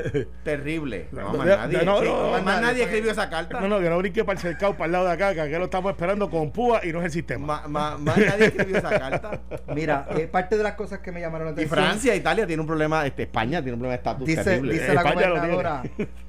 terrible. 0.45 1.07
No, 1.11 1.33
No, 1.33 1.37
más 1.39 1.45
nadie, 1.47 1.83
no, 1.83 1.99
sí, 1.99 2.05
no, 2.05 2.31
más 2.31 2.43
no, 2.43 2.61
nadie 2.61 2.77
no, 2.77 2.83
escribió 2.89 3.11
esa 3.11 3.29
carta. 3.29 3.59
No, 3.59 3.67
no, 3.67 3.79
que 3.81 3.89
no 3.89 3.97
brinque 3.97 4.23
para 4.23 4.37
el 4.37 4.41
cercado, 4.41 4.71
para 4.73 4.85
el 4.85 4.91
lado 4.93 5.05
de 5.07 5.11
acá, 5.11 5.33
que 5.33 5.41
aquí 5.41 5.51
lo 5.53 5.65
estamos 5.65 5.91
esperando 5.91 6.29
con 6.29 6.51
púa 6.51 6.79
y 6.85 6.93
no 6.93 6.99
es 6.99 7.05
el 7.07 7.11
sistema. 7.11 7.45
Ma- 7.45 7.67
ma- 7.67 7.97
más 7.97 8.17
nadie 8.17 8.45
escribió 8.45 8.77
esa 8.77 8.97
carta. 8.97 9.41
Mira, 9.75 10.07
eh, 10.17 10.25
parte 10.27 10.55
de 10.57 10.63
las 10.63 10.75
cosas 10.75 10.99
que 10.99 11.11
me 11.11 11.19
llamaron 11.19 11.47
la 11.47 11.51
Y 11.51 11.53
atención. 11.55 11.77
Francia, 11.85 12.15
Italia 12.15 12.47
tiene 12.47 12.61
un 12.61 12.67
problema, 12.67 13.05
este, 13.05 13.23
España 13.23 13.61
tiene 13.61 13.73
un 13.73 13.79
problema 13.79 13.91
de 13.91 13.97
estatus 13.97 14.25
Dice, 14.25 14.41
terrible. 14.45 14.73
dice 14.73 14.93
la 14.93 15.01
España 15.01 15.29
gobernadora, 15.29 15.83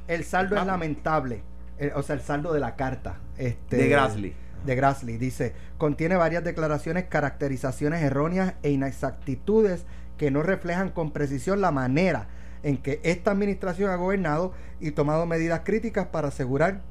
el 0.09 0.25
saldo 0.25 0.56
es 0.56 0.66
lamentable. 0.66 1.42
Eh, 1.78 1.92
o 1.94 2.02
sea, 2.02 2.14
el 2.14 2.23
saldo 2.23 2.52
de 2.52 2.61
la 2.61 2.76
carta. 2.76 3.18
Este, 3.37 3.76
De 3.76 3.88
Grassley. 3.88 4.35
De 4.64 4.75
Grassley. 4.75 5.16
Dice, 5.16 5.54
contiene 5.78 6.16
varias 6.16 6.44
declaraciones, 6.44 7.04
caracterizaciones 7.04 8.02
erróneas 8.02 8.54
e 8.62 8.71
inexactitudes 8.71 9.85
que 10.16 10.30
no 10.30 10.42
reflejan 10.42 10.90
con 10.90 11.11
precisión 11.11 11.61
la 11.61 11.73
manera 11.73 12.28
en 12.62 12.76
que 12.76 13.00
esta 13.02 13.32
administración 13.32 13.90
ha 13.90 13.97
gobernado 13.97 14.52
y 14.80 14.92
tomado 14.92 15.26
medidas 15.26 15.62
críticas 15.64 16.06
para 16.06 16.28
asegurar 16.28 16.82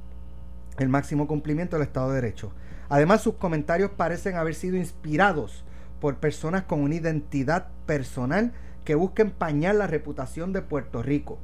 el 0.77 0.89
máximo 0.89 1.27
cumplimiento 1.27 1.77
del 1.77 1.88
Estado 1.88 2.10
de 2.10 2.15
Derecho. 2.15 2.51
Además, 2.89 3.22
sus 3.22 3.36
comentarios 3.36 3.91
parecen 3.91 4.36
haber 4.36 4.56
sido 4.56 4.75
inspirados 4.75 5.63
por 6.01 6.18
personas 6.18 6.63
con 6.63 6.82
una 6.82 6.96
identidad 6.96 7.68
personal 7.86 8.51
que 8.84 8.96
busca 8.96 9.22
empañar 9.22 9.75
la 9.75 9.88
reputación 9.88 10.51
de 10.51 10.62
Puerto 10.62 11.01
Rico. 11.01 11.38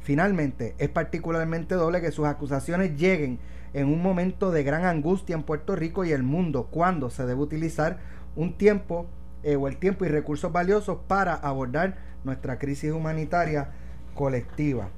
Finalmente, 0.00 0.74
es 0.78 0.88
particularmente 0.88 1.74
doble 1.74 2.00
que 2.00 2.10
sus 2.10 2.26
acusaciones 2.26 2.98
lleguen 2.98 3.38
en 3.74 3.86
un 3.86 4.02
momento 4.02 4.50
de 4.50 4.62
gran 4.62 4.84
angustia 4.84 5.34
en 5.36 5.42
Puerto 5.42 5.76
Rico 5.76 6.04
y 6.04 6.12
el 6.12 6.22
mundo, 6.22 6.68
cuando 6.70 7.10
se 7.10 7.26
debe 7.26 7.40
utilizar 7.40 7.98
un 8.34 8.56
tiempo 8.56 9.06
eh, 9.42 9.56
o 9.56 9.68
el 9.68 9.76
tiempo 9.76 10.04
y 10.04 10.08
recursos 10.08 10.52
valiosos 10.52 10.98
para 11.06 11.34
abordar 11.34 11.98
nuestra 12.24 12.58
crisis 12.58 12.92
humanitaria 12.92 13.70
colectiva. 14.14 14.90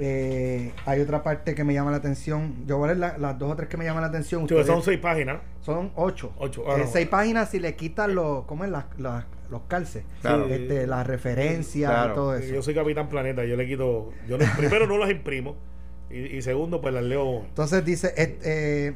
Eh, 0.00 0.72
hay 0.86 1.00
otra 1.00 1.22
parte 1.24 1.54
que 1.56 1.64
me 1.64 1.74
llama 1.74 1.90
la 1.90 1.96
atención. 1.96 2.54
Yo 2.66 2.78
voy 2.78 2.84
a 2.90 2.94
leer 2.94 2.98
la- 2.98 3.18
las 3.18 3.38
dos 3.38 3.50
o 3.52 3.56
tres 3.56 3.68
que 3.68 3.76
me 3.76 3.84
llaman 3.84 4.02
la 4.02 4.08
atención. 4.08 4.46
Pues 4.46 4.66
son 4.66 4.82
seis 4.82 4.98
páginas. 5.00 5.38
son 5.60 5.90
ocho. 5.96 6.32
Ocho, 6.38 6.64
ah, 6.68 6.76
Eh, 6.76 6.84
no. 6.84 6.90
seis 6.90 7.08
páginas 7.08 7.50
si 7.50 7.58
le 7.58 7.74
quitan 7.74 8.14
los, 8.14 8.44
¿cómo 8.44 8.64
es? 8.64 8.70
Las, 8.70 8.84
las- 8.96 9.24
los 9.50 9.62
calces. 9.68 10.04
Claro. 10.22 10.46
Este, 10.46 10.86
las 10.86 11.06
referencias 11.06 11.90
Claro. 11.90 12.12
y 12.12 12.14
todo 12.14 12.34
eso. 12.36 12.54
Yo 12.54 12.62
soy 12.62 12.74
Capitán 12.74 13.08
Planeta, 13.08 13.44
yo 13.44 13.56
le 13.56 13.66
quito. 13.66 14.10
Yo 14.28 14.38
no- 14.38 14.44
primero 14.56 14.86
no 14.86 14.96
las 14.98 15.10
imprimo 15.10 15.56
y, 16.10 16.18
y 16.36 16.42
segundo, 16.42 16.80
pues 16.80 16.94
las 16.94 17.02
leo. 17.04 17.40
Entonces 17.44 17.84
dice, 17.84 18.14
eh, 18.16 18.94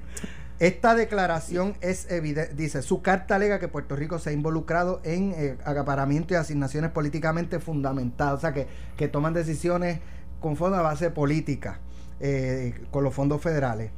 esta 0.61 0.95
declaración 0.95 1.75
es 1.81 2.09
evidente, 2.11 2.55
dice, 2.55 2.83
su 2.83 3.03
carta 3.03 3.35
alega 3.35 3.59
que 3.59 3.67
Puerto 3.69 3.97
Rico 3.97 4.19
se 4.21 4.31
ha 4.31 4.33
involucrado 4.33 5.01
en 5.05 5.33
eh, 5.37 5.57
acaparamiento 5.65 6.35
y 6.35 6.37
asignaciones 6.37 6.91
políticamente 6.93 7.59
fundamentadas, 7.59 8.35
o 8.35 8.41
sea, 8.41 8.53
que, 8.55 8.67
que 8.97 9.09
toman 9.09 9.35
decisiones 9.35 9.99
conforme 10.43 10.77
a 10.77 10.83
base 10.83 11.11
política 11.11 11.81
eh, 12.21 12.75
con 12.91 13.03
los 13.05 13.15
fondos 13.15 13.41
federales. 13.41 13.91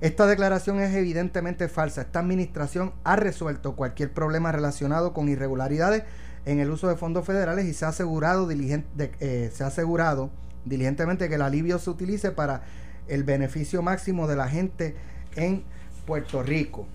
Esta 0.00 0.26
declaración 0.26 0.80
es 0.80 0.94
evidentemente 0.94 1.68
falsa. 1.68 2.02
Esta 2.02 2.20
administración 2.20 2.92
ha 3.04 3.16
resuelto 3.16 3.74
cualquier 3.76 4.12
problema 4.12 4.52
relacionado 4.52 5.12
con 5.12 5.28
irregularidades 5.28 6.04
en 6.46 6.60
el 6.60 6.70
uso 6.70 6.88
de 6.88 6.96
fondos 6.96 7.26
federales 7.26 7.66
y 7.66 7.74
se 7.74 7.84
ha 7.84 7.88
asegurado, 7.88 8.48
diligen- 8.48 8.84
de- 8.96 9.10
eh, 9.20 9.50
se 9.52 9.64
ha 9.64 9.66
asegurado 9.66 10.30
diligentemente 10.64 11.28
que 11.28 11.34
el 11.34 11.42
alivio 11.42 11.78
se 11.78 11.90
utilice 11.90 12.30
para 12.30 12.62
el 13.08 13.24
beneficio 13.24 13.82
máximo 13.82 14.28
de 14.28 14.36
la 14.36 14.48
gente 14.48 14.94
en 15.34 15.64
Puerto 16.06 16.42
Rico. 16.42 16.86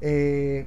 Eh, 0.00 0.66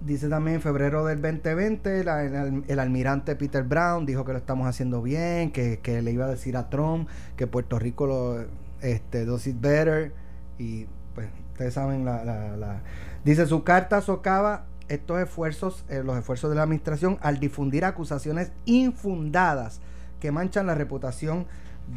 dice 0.00 0.28
también 0.28 0.56
en 0.56 0.62
febrero 0.62 1.04
del 1.06 1.20
2020, 1.22 2.04
la- 2.04 2.22
el, 2.24 2.64
el 2.66 2.78
almirante 2.78 3.36
Peter 3.36 3.62
Brown 3.62 4.06
dijo 4.06 4.24
que 4.24 4.32
lo 4.32 4.38
estamos 4.38 4.66
haciendo 4.68 5.02
bien, 5.02 5.52
que, 5.52 5.78
que 5.80 6.02
le 6.02 6.12
iba 6.12 6.26
a 6.26 6.28
decir 6.28 6.56
a 6.56 6.68
Trump 6.70 7.08
que 7.36 7.46
Puerto 7.46 7.78
Rico 7.78 8.06
lo 8.06 8.44
este, 8.82 9.24
does 9.24 9.46
it 9.46 9.60
better. 9.60 10.12
Y 10.58 10.86
pues 11.14 11.28
ustedes 11.52 11.74
saben, 11.74 12.04
la, 12.04 12.24
la- 12.24 12.56
la- 12.56 12.82
dice 13.24 13.46
su 13.46 13.64
carta 13.64 14.00
socava 14.00 14.66
estos 14.88 15.18
esfuerzos, 15.20 15.84
eh, 15.88 16.02
los 16.04 16.16
esfuerzos 16.16 16.50
de 16.50 16.56
la 16.56 16.62
administración 16.62 17.18
al 17.20 17.40
difundir 17.40 17.84
acusaciones 17.84 18.52
infundadas 18.66 19.80
que 20.20 20.30
manchan 20.32 20.66
la 20.66 20.74
reputación 20.74 21.46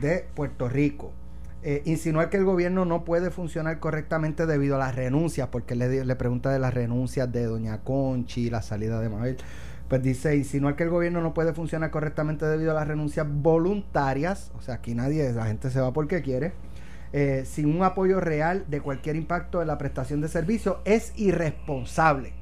de 0.01 0.25
Puerto 0.35 0.67
Rico. 0.69 1.11
Eh, 1.61 1.81
insinuar 1.85 2.29
que 2.29 2.37
el 2.37 2.45
gobierno 2.45 2.85
no 2.85 3.03
puede 3.03 3.31
funcionar 3.31 3.79
correctamente 3.79 4.45
debido 4.45 4.75
a 4.75 4.79
las 4.79 4.95
renuncias, 4.95 5.49
porque 5.49 5.75
le, 5.75 6.15
pregunta 6.15 6.51
de 6.51 6.59
las 6.59 6.73
renuncias 6.73 7.29
de 7.31 7.43
Doña 7.45 7.79
Conchi, 7.79 8.49
la 8.49 8.61
salida 8.61 9.01
de 9.01 9.09
Mabel. 9.09 9.37
Pues 9.89 10.01
dice, 10.01 10.37
insinuar 10.37 10.75
que 10.77 10.83
el 10.83 10.89
gobierno 10.89 11.21
no 11.21 11.33
puede 11.33 11.51
funcionar 11.53 11.91
correctamente 11.91 12.45
debido 12.45 12.71
a 12.71 12.75
las 12.75 12.87
renuncias 12.87 13.27
voluntarias, 13.29 14.51
o 14.57 14.61
sea, 14.61 14.75
aquí 14.75 14.95
nadie, 14.95 15.33
la 15.33 15.47
gente 15.47 15.69
se 15.69 15.81
va 15.81 15.91
porque 15.91 16.21
quiere, 16.21 16.53
eh, 17.11 17.43
sin 17.45 17.75
un 17.75 17.83
apoyo 17.83 18.19
real 18.21 18.65
de 18.69 18.79
cualquier 18.81 19.15
impacto 19.17 19.61
en 19.61 19.67
la 19.67 19.77
prestación 19.77 20.21
de 20.21 20.27
servicios, 20.29 20.77
es 20.85 21.11
irresponsable. 21.17 22.33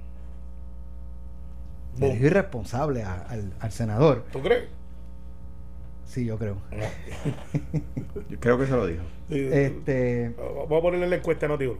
Le 1.97 2.13
dijo 2.13 2.25
irresponsable 2.27 3.01
a- 3.03 3.21
al, 3.29 3.53
al 3.59 3.71
senador. 3.71 4.25
¿Tú 4.31 4.41
crees? 4.41 4.65
Sí, 6.07 6.25
yo 6.25 6.37
creo. 6.37 6.57
Yo 8.29 8.39
creo 8.39 8.57
que 8.57 8.65
se 8.65 8.71
lo 8.71 8.87
dijo. 8.87 9.03
Sí. 9.29 9.47
Este, 9.51 10.33
Vamos 10.37 10.79
a 10.79 10.81
ponerle 10.81 11.07
la 11.09 11.17
encuesta 11.17 11.45
a 11.45 11.49
Notibro. 11.49 11.77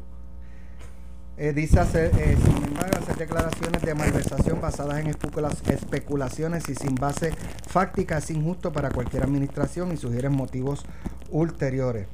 Eh, 1.37 1.53
dice 1.53 1.79
hacer, 1.79 2.11
eh, 2.19 2.35
sin 2.43 2.63
embargo, 2.63 2.97
hacer 2.99 3.15
declaraciones 3.15 3.81
de 3.83 3.93
malversación 3.93 4.59
basadas 4.59 4.99
en 4.99 5.07
especula- 5.07 5.55
especulaciones 5.69 6.67
y 6.67 6.73
sin 6.75 6.95
base 6.95 7.31
fáctica 7.67 8.17
es 8.17 8.31
injusto 8.31 8.71
para 8.73 8.89
cualquier 8.89 9.23
administración 9.23 9.91
y 9.91 9.97
sugieren 9.97 10.33
motivos 10.35 10.83
ulteriores. 11.29 12.07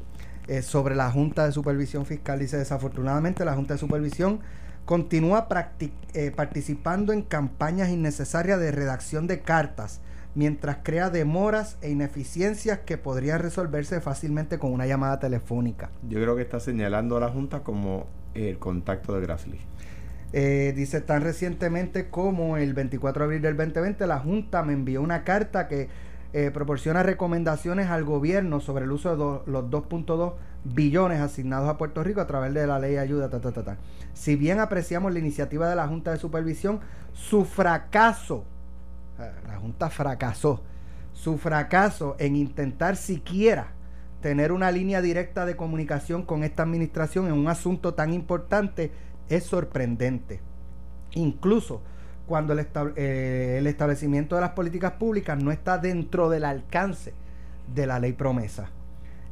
Eh, 0.50 0.62
sobre 0.62 0.94
la 0.96 1.10
Junta 1.10 1.46
de 1.46 1.54
Supervisión 1.54 2.06
Fiscal, 2.06 2.38
dice 2.40 2.58
desafortunadamente 2.58 3.46
la 3.46 3.56
Junta 3.56 3.76
de 3.76 3.80
Supervisión 3.80 4.42
continúa 4.84 5.48
practic- 5.48 5.94
eh, 6.14 6.32
participando 6.36 7.14
en 7.14 7.22
campañas 7.22 7.90
innecesarias 7.90 8.60
de 8.60 8.74
redacción 8.74 9.26
de 9.28 9.40
cartas 9.40 10.02
mientras 10.36 10.78
crea 10.84 11.10
demoras 11.10 11.78
e 11.82 11.90
ineficiencias 11.92 12.80
que 12.80 12.98
podrían 12.98 13.40
resolverse 13.40 14.02
fácilmente 14.02 14.58
con 14.60 14.72
una 14.74 14.88
llamada 14.88 15.20
telefónica. 15.20 15.92
Yo 16.10 16.20
creo 16.22 16.36
que 16.36 16.42
está 16.42 16.60
señalando 16.60 17.18
a 17.18 17.20
la 17.20 17.30
Junta 17.30 17.62
como 17.64 18.08
el 18.34 18.58
contacto 18.60 19.14
de 19.14 19.22
Grassley. 19.22 19.60
Eh, 20.36 20.74
dice 20.76 21.00
tan 21.02 21.22
recientemente 21.22 22.10
como 22.10 22.58
el 22.58 22.74
24 22.74 23.20
de 23.20 23.26
abril 23.26 23.42
del 23.44 23.56
2020 23.56 24.08
la 24.08 24.18
Junta 24.20 24.64
me 24.64 24.74
envió 24.74 25.02
una 25.04 25.24
carta 25.24 25.68
que 25.68 25.90
eh, 26.34 26.50
proporciona 26.52 27.04
recomendaciones 27.04 27.90
al 27.90 28.04
gobierno 28.04 28.60
sobre 28.60 28.86
el 28.86 28.92
uso 28.92 29.12
de 29.12 29.18
do- 29.18 29.44
los 29.46 29.66
2.2 29.66 30.34
billones 30.64 31.20
asignados 31.22 31.70
a 31.70 31.78
Puerto 31.78 32.04
Rico 32.04 32.22
a 32.22 32.26
través 32.26 32.52
de 32.56 32.66
la 32.66 32.80
ley 32.80 32.94
de 32.94 33.00
ayuda. 33.00 33.30
Ta, 33.30 33.40
ta, 33.42 33.52
ta, 33.52 33.64
ta. 33.64 33.78
Si 34.14 34.36
bien 34.36 34.60
apreciamos 34.60 35.14
la 35.14 35.20
iniciativa 35.20 35.70
de 35.70 35.76
la 35.76 35.88
Junta 35.88 36.10
de 36.10 36.18
Supervisión, 36.18 36.80
su 37.14 37.46
fracaso, 37.46 38.46
la 39.18 39.58
Junta 39.60 39.90
fracasó, 39.90 40.62
su 41.14 41.38
fracaso 41.38 42.16
en 42.20 42.36
intentar 42.36 42.96
siquiera 42.96 43.68
tener 44.22 44.52
una 44.52 44.72
línea 44.72 45.02
directa 45.02 45.46
de 45.46 45.56
comunicación 45.56 46.24
con 46.24 46.44
esta 46.44 46.64
administración 46.64 47.28
en 47.28 47.34
un 47.34 47.48
asunto 47.48 47.94
tan 47.94 48.14
importante 48.14 48.92
es 49.30 49.44
sorprendente. 49.44 50.40
Incluso 51.12 51.82
cuando 52.26 52.54
el, 52.54 52.66
eh, 52.96 53.62
establecimiento 53.66 54.36
de 54.36 54.42
las 54.42 54.52
políticas 54.52 54.94
públicas 54.94 55.42
no 55.42 55.52
está 55.52 55.78
dentro 55.78 56.30
del 56.30 56.46
alcance 56.46 57.14
de 57.74 57.86
la 57.86 58.00
ley 58.00 58.14
promesa. 58.14 58.70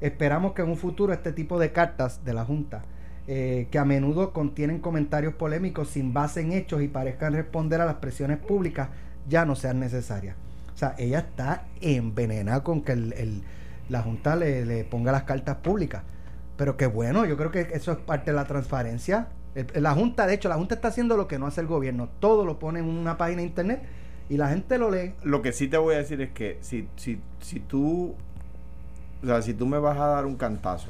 Esperamos 0.02 0.54
que 0.54 0.62
en 0.62 0.70
un 0.70 0.78
futuro 0.78 1.14
este 1.14 1.32
tipo 1.32 1.60
de 1.60 1.72
cartas 1.72 2.26
de 2.26 2.34
la 2.34 2.44
Junta 2.44 2.84
eh, 3.28 3.68
que 3.72 3.78
a 3.78 3.86
menudo 3.86 4.34
contienen 4.34 4.80
comentarios 4.80 5.36
polémicos 5.36 5.90
sin 5.90 6.12
base 6.12 6.42
en 6.42 6.52
hechos 6.52 6.82
y 6.82 6.88
parezcan 6.88 7.34
responder 7.34 7.80
a 7.80 7.86
las 7.86 7.96
presiones 7.96 8.40
públicas, 8.40 8.90
ya 9.28 9.46
no 9.46 9.56
sean 9.56 9.80
necesarias. 9.80 10.36
O 10.74 10.78
sea, 10.78 10.96
ella 10.98 11.20
está 11.20 11.66
envenenada 11.82 12.64
con 12.64 12.82
que 12.82 12.94
el, 12.94 13.44
la 13.90 14.02
Junta 14.02 14.36
le, 14.36 14.84
ponga 14.86 15.12
las 15.12 15.24
cartas 15.24 15.58
públicas. 15.58 16.04
Pero 16.58 16.78
qué 16.78 16.86
bueno, 16.88 17.26
yo 17.26 17.38
creo 17.38 17.52
que 17.52 17.70
eso 17.74 17.92
es 17.92 17.98
parte 17.98 18.32
de 18.32 18.36
la 18.36 18.46
transparencia. 18.46 19.28
La 19.76 19.94
Junta, 19.94 20.26
de 20.28 20.36
hecho, 20.36 20.50
la 20.50 20.56
Junta 20.56 20.76
está 20.76 20.88
haciendo 20.88 21.18
lo 21.18 21.28
que 21.28 21.40
no 21.40 21.48
hace 21.48 21.62
el 21.62 21.68
gobierno. 21.68 22.10
Todo 22.20 22.46
lo 22.46 22.60
pone 22.60 22.80
en 22.80 22.86
una 22.86 23.18
página 23.18 23.42
de 23.42 23.48
internet 23.48 23.84
y 24.30 24.38
la 24.38 24.50
gente 24.50 24.78
lo 24.78 24.90
lee. 24.90 25.14
Lo 25.24 25.42
que 25.42 25.52
sí 25.52 25.68
te 25.68 25.78
voy 25.78 25.96
a 25.96 25.98
decir 25.98 26.22
es 26.22 26.32
que 26.32 26.58
si, 26.62 26.88
si, 26.96 27.20
si 27.42 27.60
tú, 27.60 28.16
o 29.22 29.26
sea, 29.26 29.42
si 29.42 29.54
tú 29.54 29.66
me 29.66 29.78
vas 29.78 29.98
a 29.98 30.08
dar 30.08 30.26
un 30.26 30.36
cantazo, 30.36 30.88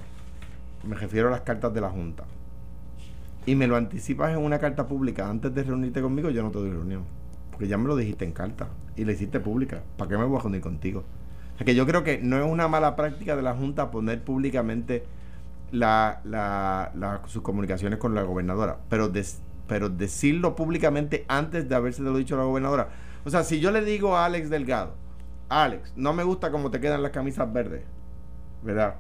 me 0.84 0.96
refiero 0.96 1.28
a 1.28 1.32
las 1.32 1.42
cartas 1.42 1.74
de 1.74 1.82
la 1.82 1.90
Junta, 1.90 2.24
y 3.46 3.56
me 3.56 3.68
lo 3.68 3.76
anticipas 3.76 4.32
en 4.32 4.38
una 4.38 4.60
carta 4.60 4.88
pública 4.88 5.28
antes 5.28 5.54
de 5.54 5.64
reunirte 5.64 6.02
conmigo, 6.02 6.30
yo 6.30 6.44
no 6.44 6.52
te 6.52 6.60
doy 6.60 6.70
reunión. 6.70 7.04
Porque 7.62 7.70
ya 7.70 7.78
me 7.78 7.88
lo 7.88 7.96
dijiste 7.96 8.26
en 8.26 8.32
carta 8.32 8.70
y 8.96 9.06
la 9.06 9.12
hiciste 9.12 9.40
pública. 9.40 9.84
¿Para 9.96 10.10
qué 10.10 10.18
me 10.18 10.24
voy 10.26 10.40
a 10.40 10.42
reunir 10.42 10.62
contigo? 10.62 11.04
O 11.54 11.58
sea, 11.60 11.64
que 11.64 11.76
yo 11.76 11.86
creo 11.86 12.04
que 12.04 12.18
no 12.18 12.44
es 12.44 12.52
una 12.52 12.68
mala 12.68 12.96
práctica 12.96 13.36
de 13.36 13.44
la 13.44 13.54
Junta 13.54 13.92
poner 13.92 14.24
públicamente 14.24 15.04
la, 15.72 16.22
la- 16.24 17.22
sus 17.28 17.44
comunicaciones 17.44 18.00
con 18.00 18.16
la 18.16 18.24
gobernadora, 18.24 18.80
pero, 18.90 19.10
des- 19.10 19.42
pero 19.68 19.90
decirlo 19.90 20.56
públicamente 20.56 21.24
antes 21.28 21.70
de 21.70 21.76
haberse 21.76 22.02
lo 22.02 22.18
dicho 22.18 22.34
a 22.34 22.40
la 22.40 22.46
gobernadora. 22.46 22.90
O 23.26 23.30
sea, 23.30 23.44
si 23.44 23.60
yo 23.60 23.70
le 23.70 23.86
digo 23.86 24.18
a 24.18 24.26
Alex 24.26 24.50
Delgado, 24.50 24.96
Alex, 25.50 25.94
no 25.96 26.14
me 26.14 26.24
gusta 26.24 26.50
cómo 26.50 26.72
te 26.72 26.80
quedan 26.80 27.04
las 27.04 27.12
camisas 27.12 27.54
verdes, 27.54 27.84
¿verdad? 28.64 28.96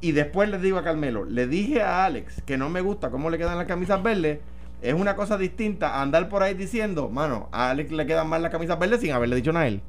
Y 0.00 0.12
después 0.12 0.48
le 0.50 0.60
digo 0.60 0.78
a 0.78 0.84
Carmelo, 0.84 1.24
le 1.24 1.48
dije 1.48 1.82
a 1.82 2.04
Alex 2.04 2.42
que 2.46 2.58
no 2.58 2.70
me 2.70 2.80
gusta 2.80 3.10
cómo 3.10 3.28
le 3.28 3.38
quedan 3.38 3.58
las 3.58 3.66
camisas 3.66 4.00
verdes, 4.04 4.38
es 4.82 4.94
una 4.94 5.16
cosa 5.16 5.36
distinta 5.38 5.94
a 5.96 6.02
andar 6.02 6.28
por 6.28 6.42
ahí 6.42 6.54
diciendo, 6.54 7.08
mano, 7.08 7.48
a 7.52 7.70
Alex 7.70 7.90
le 7.92 8.06
quedan 8.06 8.28
mal 8.28 8.42
las 8.42 8.50
camisas 8.52 8.78
verdes 8.78 9.00
sin 9.00 9.12
haberle 9.12 9.36
dicho 9.36 9.52
nada 9.52 9.64
a 9.64 9.68
él. 9.68 9.82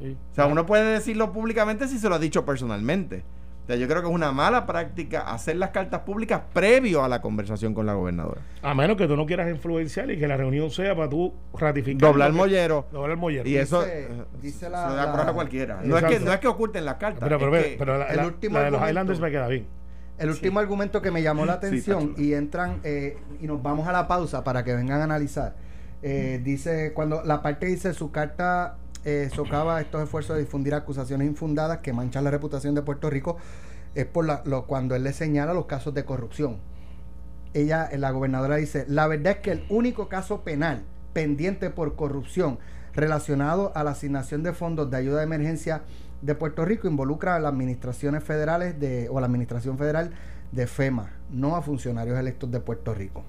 Sí. 0.00 0.16
O 0.32 0.34
sea, 0.34 0.46
uno 0.46 0.66
puede 0.66 0.84
decirlo 0.92 1.32
públicamente 1.32 1.86
si 1.88 1.98
se 1.98 2.08
lo 2.08 2.14
ha 2.16 2.18
dicho 2.18 2.44
personalmente. 2.44 3.22
O 3.62 3.66
sea, 3.66 3.76
yo 3.76 3.86
creo 3.86 4.02
que 4.02 4.08
es 4.08 4.14
una 4.14 4.32
mala 4.32 4.66
práctica 4.66 5.20
hacer 5.32 5.54
las 5.54 5.70
cartas 5.70 6.00
públicas 6.00 6.42
previo 6.52 7.04
a 7.04 7.08
la 7.08 7.22
conversación 7.22 7.74
con 7.74 7.86
la 7.86 7.94
gobernadora. 7.94 8.40
A 8.60 8.74
menos 8.74 8.96
que 8.96 9.06
tú 9.06 9.16
no 9.16 9.24
quieras 9.24 9.48
influenciar 9.48 10.10
y 10.10 10.18
que 10.18 10.26
la 10.26 10.36
reunión 10.36 10.68
sea 10.72 10.96
para 10.96 11.08
tú 11.08 11.32
ratificar. 11.54 12.00
Doblar 12.10 12.32
que- 12.32 12.36
mollero. 12.38 12.86
Doblar 12.90 13.12
el 13.12 13.16
mollero. 13.18 13.48
Y 13.48 13.54
eso 13.56 13.82
Dice- 13.84 14.02
eh, 14.10 14.24
dice 14.40 14.58
se 14.58 14.70
la- 14.70 14.88
lo 14.88 14.94
da 14.96 15.14
la- 15.14 15.30
a 15.30 15.32
cualquiera. 15.32 15.80
No 15.84 15.96
es, 15.96 16.02
que, 16.04 16.18
no 16.18 16.32
es 16.32 16.40
que 16.40 16.48
oculten 16.48 16.84
las 16.84 16.96
cartas. 16.96 17.20
pero, 17.22 17.38
pero, 17.38 17.54
es 17.56 17.62
pero, 17.62 17.70
que- 17.72 17.78
pero 17.78 17.98
la, 17.98 18.06
el 18.06 18.16
la- 18.16 18.26
último 18.26 18.58
la 18.58 18.64
de 18.64 18.70
los 18.72 18.80
Highlanders 18.82 19.20
me 19.20 19.30
queda 19.30 19.46
bien. 19.46 19.66
El 20.22 20.30
último 20.30 20.60
argumento 20.60 21.02
que 21.02 21.10
me 21.10 21.22
llamó 21.22 21.44
la 21.46 21.54
atención 21.54 22.14
y 22.16 22.32
entran 22.34 22.80
eh, 22.84 23.18
y 23.40 23.46
nos 23.46 23.62
vamos 23.62 23.86
a 23.88 23.92
la 23.92 24.06
pausa 24.08 24.44
para 24.44 24.62
que 24.64 24.74
vengan 24.74 25.00
a 25.00 25.04
analizar. 25.04 25.54
Eh, 26.02 26.40
dice, 26.44 26.92
cuando 26.94 27.22
la 27.24 27.42
parte 27.42 27.66
dice 27.66 27.92
su 27.94 28.10
carta 28.10 28.76
eh, 29.04 29.30
socava 29.34 29.80
estos 29.80 30.02
esfuerzos 30.02 30.36
de 30.36 30.42
difundir 30.42 30.74
acusaciones 30.74 31.26
infundadas 31.26 31.78
que 31.78 31.92
manchan 31.92 32.24
la 32.24 32.30
reputación 32.30 32.74
de 32.74 32.82
Puerto 32.82 33.10
Rico, 33.10 33.36
es 33.94 34.06
por 34.06 34.24
la- 34.24 34.42
lo, 34.44 34.66
cuando 34.66 34.94
él 34.94 35.02
le 35.04 35.12
señala 35.12 35.52
los 35.54 35.66
casos 35.66 35.92
de 35.94 36.04
corrupción. 36.04 36.58
Ella, 37.54 37.86
eh, 37.90 37.98
la 37.98 38.10
gobernadora 38.12 38.56
dice, 38.56 38.84
la 38.88 39.06
verdad 39.08 39.34
es 39.34 39.38
que 39.40 39.50
el 39.52 39.64
único 39.68 40.08
caso 40.08 40.42
penal 40.42 40.82
pendiente 41.12 41.68
por 41.70 41.94
corrupción 41.96 42.58
relacionado 42.94 43.72
a 43.74 43.84
la 43.84 43.90
asignación 43.90 44.42
de 44.42 44.52
fondos 44.52 44.90
de 44.90 44.96
ayuda 44.96 45.18
de 45.18 45.24
emergencia 45.24 45.82
de 46.22 46.34
Puerto 46.34 46.64
Rico 46.64 46.88
involucra 46.88 47.36
a 47.36 47.40
las 47.40 47.52
administraciones 47.52 48.22
federales 48.24 48.78
de, 48.80 49.08
o 49.10 49.18
a 49.18 49.20
la 49.20 49.26
administración 49.26 49.76
federal 49.76 50.10
de 50.52 50.66
FEMA, 50.66 51.10
no 51.30 51.56
a 51.56 51.62
funcionarios 51.62 52.18
electos 52.18 52.50
de 52.50 52.60
Puerto 52.60 52.94
Rico. 52.94 53.24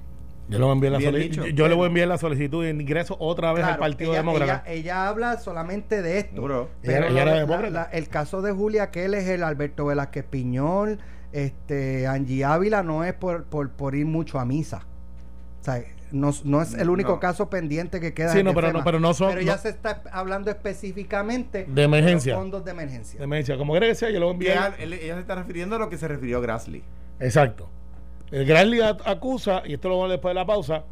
Yo 0.49 0.59
le 0.59 0.63
voy 0.65 0.71
a 0.71 0.73
enviar 0.73 0.91
la, 0.93 0.99
dicho. 1.17 1.45
yo, 1.45 1.51
yo 1.53 1.67
le 1.69 1.73
voy 1.73 1.85
a 1.85 1.87
enviar 1.87 2.07
la 2.09 2.17
solicitud 2.17 2.63
de 2.65 2.69
ingreso 2.69 3.15
otra 3.19 3.53
vez 3.53 3.63
al 3.63 3.77
Partido 3.77 4.11
ella, 4.11 4.19
Demócrata. 4.19 4.63
ella- 4.65 4.73
ella 4.73 5.07
habla 5.07 5.37
solamente 5.37 6.01
de 6.01 6.19
esto. 6.19 6.41
Pero 6.41 6.69
Ella- 6.83 7.07
ella 7.07 7.21
era 7.21 7.31
la- 7.33 7.39
demócrata. 7.39 7.69
la- 7.69 7.83
el 7.85 8.09
caso 8.09 8.41
de 8.41 8.51
Julia 8.51 8.89
es 8.93 9.27
el 9.29 9.41
Alberto 9.43 9.85
Velázquez 9.85 10.25
Piñol, 10.25 10.99
este 11.31 12.07
Angie 12.07 12.43
Ávila 12.45 12.83
no 12.83 13.03
es 13.05 13.13
por, 13.13 13.45
por, 13.45 13.71
por 13.71 13.95
ir 13.95 14.05
mucho 14.05 14.37
a 14.39 14.45
misa. 14.45 14.85
O 15.63 15.65
sea, 15.65 15.81
no, 16.11 16.31
no 16.43 16.61
es 16.61 16.73
el 16.73 16.89
único 16.89 17.13
No. 17.13 17.19
caso 17.21 17.49
pendiente 17.49 18.01
que 18.01 18.13
queda. 18.13 18.33
Sí, 18.33 18.43
no, 18.43 18.53
pero 18.53 18.73
no- 18.73 18.83
pero 18.83 18.99
no 18.99 19.13
son- 19.13 19.29
Pero 19.29 19.41
ya 19.41 19.55
no- 19.55 19.61
se 19.61 19.69
está 19.69 20.03
hablando 20.11 20.51
específicamente 20.51 21.65
De 21.67 21.83
emergencia. 21.83 22.33
los 22.33 22.41
fondos 22.41 22.65
de 22.65 22.71
emergencia. 22.71 23.17
De 23.17 23.23
emergencia. 23.23 23.57
Como 23.57 23.71
quiera 23.73 23.87
que 23.87 23.95
sea, 23.95 24.09
yo 24.09 24.19
le 24.19 24.25
voy 24.25 24.35
a 24.35 24.37
Que 24.39 24.45
enviar. 24.51 24.75
ella, 24.79 24.95
ella 24.97 25.13
se 25.15 25.21
está 25.21 25.35
refiriendo 25.35 25.75
a 25.77 25.79
lo 25.79 25.89
que 25.89 25.97
se 25.97 26.07
refirió 26.07 26.41
Grassley. 26.41 26.83
Exacto. 27.19 27.69
El 28.31 28.45
Granley 28.45 28.81
a- 28.81 28.97
acusa, 29.05 29.61
y 29.65 29.73
esto 29.75 29.87
lo 29.89 29.95
vamos 29.95 30.05
a 30.05 30.07
ver 30.09 30.17
después 30.17 30.31
de 30.31 30.35
la 30.41 30.45
pausa, 30.45 30.83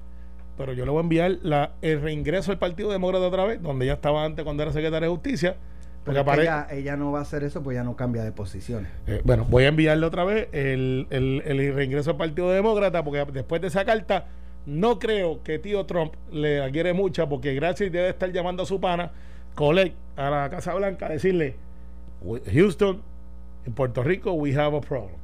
pero 0.57 0.73
yo 0.73 0.85
le 0.85 0.91
voy 0.91 0.99
a 0.99 1.01
enviar 1.03 1.31
la, 1.43 1.71
el 1.81 2.01
reingreso 2.01 2.51
al 2.51 2.57
Partido 2.59 2.91
Demócrata 2.91 3.25
otra 3.27 3.43
vez, 3.45 3.61
donde 3.61 3.85
ya 3.87 3.93
estaba 3.93 4.23
antes 4.23 4.43
cuando 4.45 4.63
era 4.63 4.71
secretaria 4.71 5.07
de 5.09 5.13
Justicia. 5.13 5.55
Porque 6.05 6.19
Pero 6.19 6.19
es 6.19 6.25
que 6.25 6.31
apare- 6.31 6.41
ella, 6.43 6.67
ella 6.71 6.97
no 6.97 7.11
va 7.11 7.19
a 7.19 7.21
hacer 7.23 7.43
eso, 7.43 7.61
pues 7.61 7.75
ya 7.75 7.83
no 7.83 7.95
cambia 7.95 8.23
de 8.23 8.31
posiciones. 8.31 8.89
Eh, 9.05 9.21
bueno, 9.23 9.45
voy 9.49 9.65
a 9.65 9.67
enviarle 9.67 10.05
otra 10.05 10.23
vez 10.23 10.47
el, 10.51 11.05
el, 11.11 11.43
el 11.45 11.75
reingreso 11.75 12.11
al 12.11 12.17
Partido 12.17 12.49
Demócrata, 12.49 13.03
porque 13.03 13.23
después 13.31 13.61
de 13.61 13.67
esa 13.67 13.85
carta, 13.85 14.25
no 14.65 14.99
creo 14.99 15.41
que 15.43 15.59
tío 15.59 15.85
Trump 15.85 16.13
le 16.31 16.59
la 16.59 16.69
quiere 16.71 16.93
mucha, 16.93 17.27
porque 17.27 17.53
gracias 17.53 17.91
debe 17.91 18.09
estar 18.09 18.31
llamando 18.31 18.63
a 18.63 18.65
su 18.65 18.79
pana, 18.79 19.11
Colette, 19.55 19.95
a 20.15 20.29
la 20.29 20.49
Casa 20.49 20.73
Blanca, 20.73 21.07
a 21.07 21.09
decirle: 21.09 21.55
"We- 22.21 22.41
Houston, 22.53 23.01
en 23.65 23.73
Puerto 23.73 24.03
Rico, 24.03 24.33
we 24.33 24.53
have 24.55 24.75
a 24.77 24.81
problem. 24.81 25.15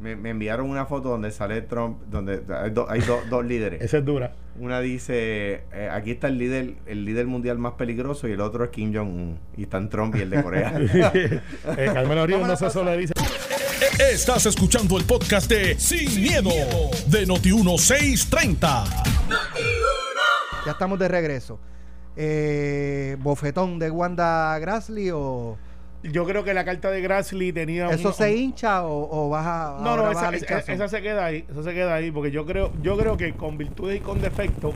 Me, 0.00 0.16
me 0.16 0.30
enviaron 0.30 0.70
una 0.70 0.86
foto 0.86 1.10
donde 1.10 1.30
sale 1.30 1.60
Trump, 1.60 2.00
donde 2.10 2.40
hay, 2.58 2.70
do- 2.70 2.88
hay 2.90 3.00
do- 3.02 3.20
dos 3.28 3.44
líderes. 3.44 3.82
Esa 3.82 3.98
es 3.98 4.04
dura. 4.04 4.32
Una 4.58 4.80
dice, 4.80 5.62
eh, 5.72 5.88
aquí 5.92 6.10
está 6.12 6.28
el 6.28 6.38
líder, 6.38 6.74
el 6.86 7.04
líder 7.04 7.26
mundial 7.26 7.58
más 7.58 7.74
peligroso 7.74 8.26
y 8.26 8.32
el 8.32 8.40
otro 8.40 8.64
es 8.64 8.70
Kim 8.70 8.94
Jong-un. 8.94 9.38
Y 9.58 9.64
están 9.64 9.90
Trump 9.90 10.16
y 10.16 10.22
el 10.22 10.30
de 10.30 10.42
Corea. 10.42 10.72
eh, 11.14 11.40
Carmelo 11.92 12.26
Ríos 12.26 12.46
no 12.48 12.56
se 12.56 12.70
solo 12.70 12.90
le 12.92 12.96
dice. 12.96 13.12
Estás 14.10 14.46
escuchando 14.46 14.96
el 14.96 15.04
podcast 15.04 15.50
de 15.50 15.78
Sin, 15.78 16.22
miedo, 16.22 16.48
de 17.08 17.26
Noti1630. 17.26 18.84
Ya 20.66 20.72
estamos 20.72 20.98
de 20.98 21.08
regreso. 21.08 21.58
Eh, 22.16 23.16
¿Bofetón 23.20 23.78
de 23.78 23.90
Wanda 23.90 24.58
Grassley 24.58 25.10
o 25.12 25.56
Yo 26.02 26.24
creo 26.24 26.44
que 26.44 26.54
la 26.54 26.64
carta 26.64 26.90
de 26.90 27.02
Grassley 27.02 27.52
tenía. 27.52 27.90
eso 27.90 28.08
un- 28.08 28.14
se 28.14 28.34
hincha 28.34 28.84
o, 28.84 29.26
o 29.26 29.28
baja? 29.28 29.78
No, 29.82 29.96
no, 29.96 30.10
esa, 30.12 30.30
esa- 30.36 30.72
esa 30.72 30.88
se 30.88 31.02
queda 31.02 31.26
ahí, 31.26 31.44
eso 31.50 31.62
se 31.62 31.74
queda 31.74 31.94
ahí, 31.94 32.10
porque 32.10 32.30
yo 32.30 32.46
creo, 32.46 32.72
yo 32.82 32.96
creo 32.96 33.16
que 33.16 33.34
con 33.34 33.58
virtudes 33.58 33.98
y 33.98 34.00
con 34.00 34.20
defectos, 34.20 34.74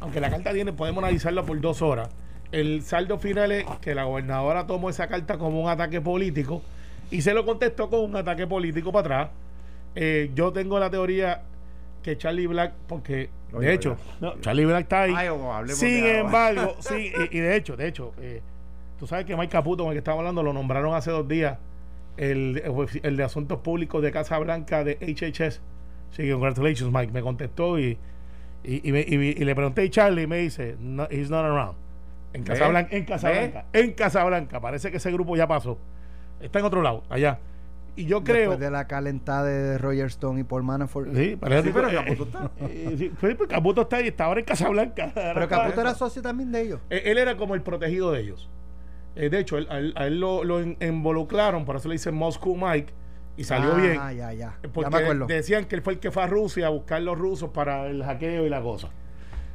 aunque 0.00 0.20
la 0.20 0.30
carta 0.30 0.52
tiene, 0.52 0.72
podemos 0.72 1.02
analizarla 1.02 1.42
por 1.42 1.60
dos 1.60 1.82
horas. 1.82 2.08
El 2.52 2.82
saldo 2.82 3.18
final 3.18 3.52
es 3.52 3.64
que 3.80 3.94
la 3.94 4.04
gobernadora 4.04 4.66
tomó 4.66 4.90
esa 4.90 5.08
carta 5.08 5.38
como 5.38 5.60
un 5.60 5.68
ataque 5.68 6.00
político 6.00 6.62
y 7.10 7.22
se 7.22 7.34
lo 7.34 7.44
contestó 7.44 7.90
con 7.90 8.00
un 8.00 8.16
ataque 8.16 8.46
político 8.46 8.92
para 8.92 9.22
atrás. 9.22 9.30
Eh, 9.96 10.30
yo 10.34 10.52
tengo 10.52 10.78
la 10.78 10.88
teoría 10.90 11.42
que 12.02 12.16
Charlie 12.16 12.46
Black, 12.46 12.72
porque 12.86 13.28
Oye, 13.52 13.66
de 13.68 13.74
hecho, 13.74 13.96
Charlie 14.40 14.64
Black 14.64 14.82
está 14.82 15.02
ahí. 15.02 15.12
Ay, 15.16 15.28
Sin 15.74 16.06
embargo, 16.06 16.76
sí, 16.80 17.12
y, 17.32 17.36
y 17.36 17.40
de 17.40 17.56
hecho, 17.56 17.76
de 17.76 17.88
hecho, 17.88 18.12
eh, 18.20 18.40
tú 19.00 19.06
sabes 19.08 19.24
que 19.24 19.34
Mike 19.36 19.48
Caputo, 19.50 19.82
con 19.82 19.90
el 19.92 19.94
que 19.94 19.98
estamos 19.98 20.18
hablando, 20.20 20.42
lo 20.44 20.52
nombraron 20.52 20.94
hace 20.94 21.10
dos 21.10 21.26
días 21.26 21.58
el, 22.16 22.62
el 23.02 23.16
de 23.16 23.22
Asuntos 23.24 23.58
Públicos 23.60 24.00
de 24.02 24.12
Casa 24.12 24.38
Blanca 24.38 24.84
de 24.84 24.96
HHS. 25.00 25.60
Sí, 26.12 26.30
congratulations, 26.30 26.92
Mike. 26.92 27.12
Me 27.12 27.22
contestó 27.22 27.78
y, 27.78 27.96
y, 28.62 28.88
y 28.88 28.92
me- 28.92 29.00
y 29.08 29.14
y 29.14 29.44
le 29.44 29.54
pregunté 29.54 29.82
a 29.82 29.90
Charlie 29.90 30.22
y 30.22 30.26
me 30.26 30.36
dice, 30.38 30.76
no, 30.78 31.06
he's 31.10 31.30
not 31.30 31.44
around. 31.44 31.76
En. 32.32 32.44
Casablanca, 32.44 32.94
en. 32.96 33.04
Casablanca, 33.04 33.64
en 33.72 33.92
Casablanca. 33.94 34.60
Parece 34.60 34.90
que 34.90 34.98
ese 34.98 35.10
grupo 35.10 35.36
ya 35.36 35.46
pasó. 35.48 35.78
Está 36.40 36.58
en 36.60 36.64
otro 36.66 36.82
lado, 36.82 37.02
allá. 37.08 37.38
Y 37.96 38.04
yo 38.06 38.22
creo. 38.22 38.50
Después 38.50 38.60
de 38.60 38.70
la 38.70 38.86
calentada 38.86 39.44
de 39.44 39.76
Roger 39.78 40.06
Stone 40.06 40.40
y 40.40 40.44
Paul 40.44 40.62
Manafort. 40.62 41.12
Sí, 41.14 41.36
parece 41.36 41.62
Sí, 41.62 41.68
que- 41.68 41.74
pero 41.74 41.88
eh, 41.90 41.94
Caputo 41.94 42.24
está. 42.24 42.50
eh, 42.66 42.94
sí, 42.98 43.12
pues, 43.20 43.34
pues, 43.36 43.48
Caputo 43.48 43.80
está 43.82 43.96
ahí, 43.96 44.08
está 44.08 44.24
ahora 44.26 44.40
en 44.40 44.46
Casablanca. 44.46 45.10
Pero 45.14 45.48
Caputo 45.48 45.80
era 45.80 45.94
socio 45.94 46.20
también 46.22 46.52
de 46.52 46.60
ellos. 46.62 46.80
Eh, 46.90 47.02
Él 47.06 47.18
era 47.18 47.36
como 47.36 47.54
el 47.54 47.62
protegido 47.62 48.12
de 48.12 48.20
ellos. 48.20 48.48
Eh, 49.16 49.28
de 49.28 49.40
hecho, 49.40 49.58
él- 49.58 49.66
a 49.70 49.78
él, 49.78 49.92
a 49.96 50.06
él 50.06 50.20
lo, 50.20 50.44
lo 50.44 50.62
in- 50.62 50.76
involucraron, 50.80 51.64
por 51.64 51.76
eso 51.76 51.88
le 51.88 51.94
dicen 51.94 52.14
Moscow 52.14 52.56
Mike, 52.56 52.92
y 53.36 53.44
salió 53.44 53.72
ah, 53.72 53.80
bien. 53.80 53.94
ya, 53.94 54.12
ya. 54.12 54.32
Ya 54.32 54.58
Porque 54.72 55.14
me 55.14 55.34
decían 55.34 55.64
que 55.64 55.76
él 55.76 55.82
fue 55.82 55.94
el 55.94 55.98
que 55.98 56.10
fue 56.10 56.22
a 56.22 56.26
Rusia 56.26 56.66
a 56.66 56.70
buscar 56.70 57.00
los 57.02 57.18
rusos 57.18 57.50
para 57.50 57.86
el 57.86 58.02
hackeo 58.04 58.46
y 58.46 58.50
la 58.50 58.60
cosa. 58.60 58.90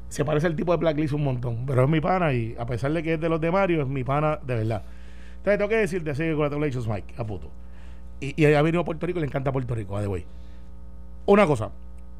Se 0.09 0.23
parece 0.23 0.47
al 0.47 0.55
tipo 0.55 0.71
de 0.71 0.77
Blacklist 0.77 1.13
un 1.13 1.23
montón, 1.23 1.65
pero 1.65 1.83
es 1.83 1.89
mi 1.89 1.99
pana 1.99 2.33
y 2.33 2.55
a 2.57 2.65
pesar 2.65 2.91
de 2.93 3.03
que 3.03 3.13
es 3.15 3.19
de 3.19 3.29
los 3.29 3.39
de 3.41 3.51
Mario, 3.51 3.81
es 3.81 3.87
mi 3.87 4.03
pana 4.03 4.39
de 4.43 4.55
verdad. 4.55 4.83
Entonces 5.37 5.57
tengo 5.57 5.69
que 5.69 5.77
decirte, 5.77 6.11
así 6.11 6.23
que 6.23 6.31
congratulations 6.31 6.87
Mike, 6.87 7.13
a 7.17 7.25
puto. 7.25 7.49
Y, 8.19 8.41
y 8.41 8.53
ha 8.53 8.61
venido 8.61 8.81
a 8.81 8.85
Puerto 8.85 9.05
Rico 9.05 9.19
y 9.19 9.21
le 9.21 9.27
encanta 9.27 9.51
Puerto 9.51 9.75
Rico, 9.75 9.93
by 9.93 10.03
the 10.03 10.07
way. 10.07 10.25
Una 11.25 11.45
cosa, 11.45 11.71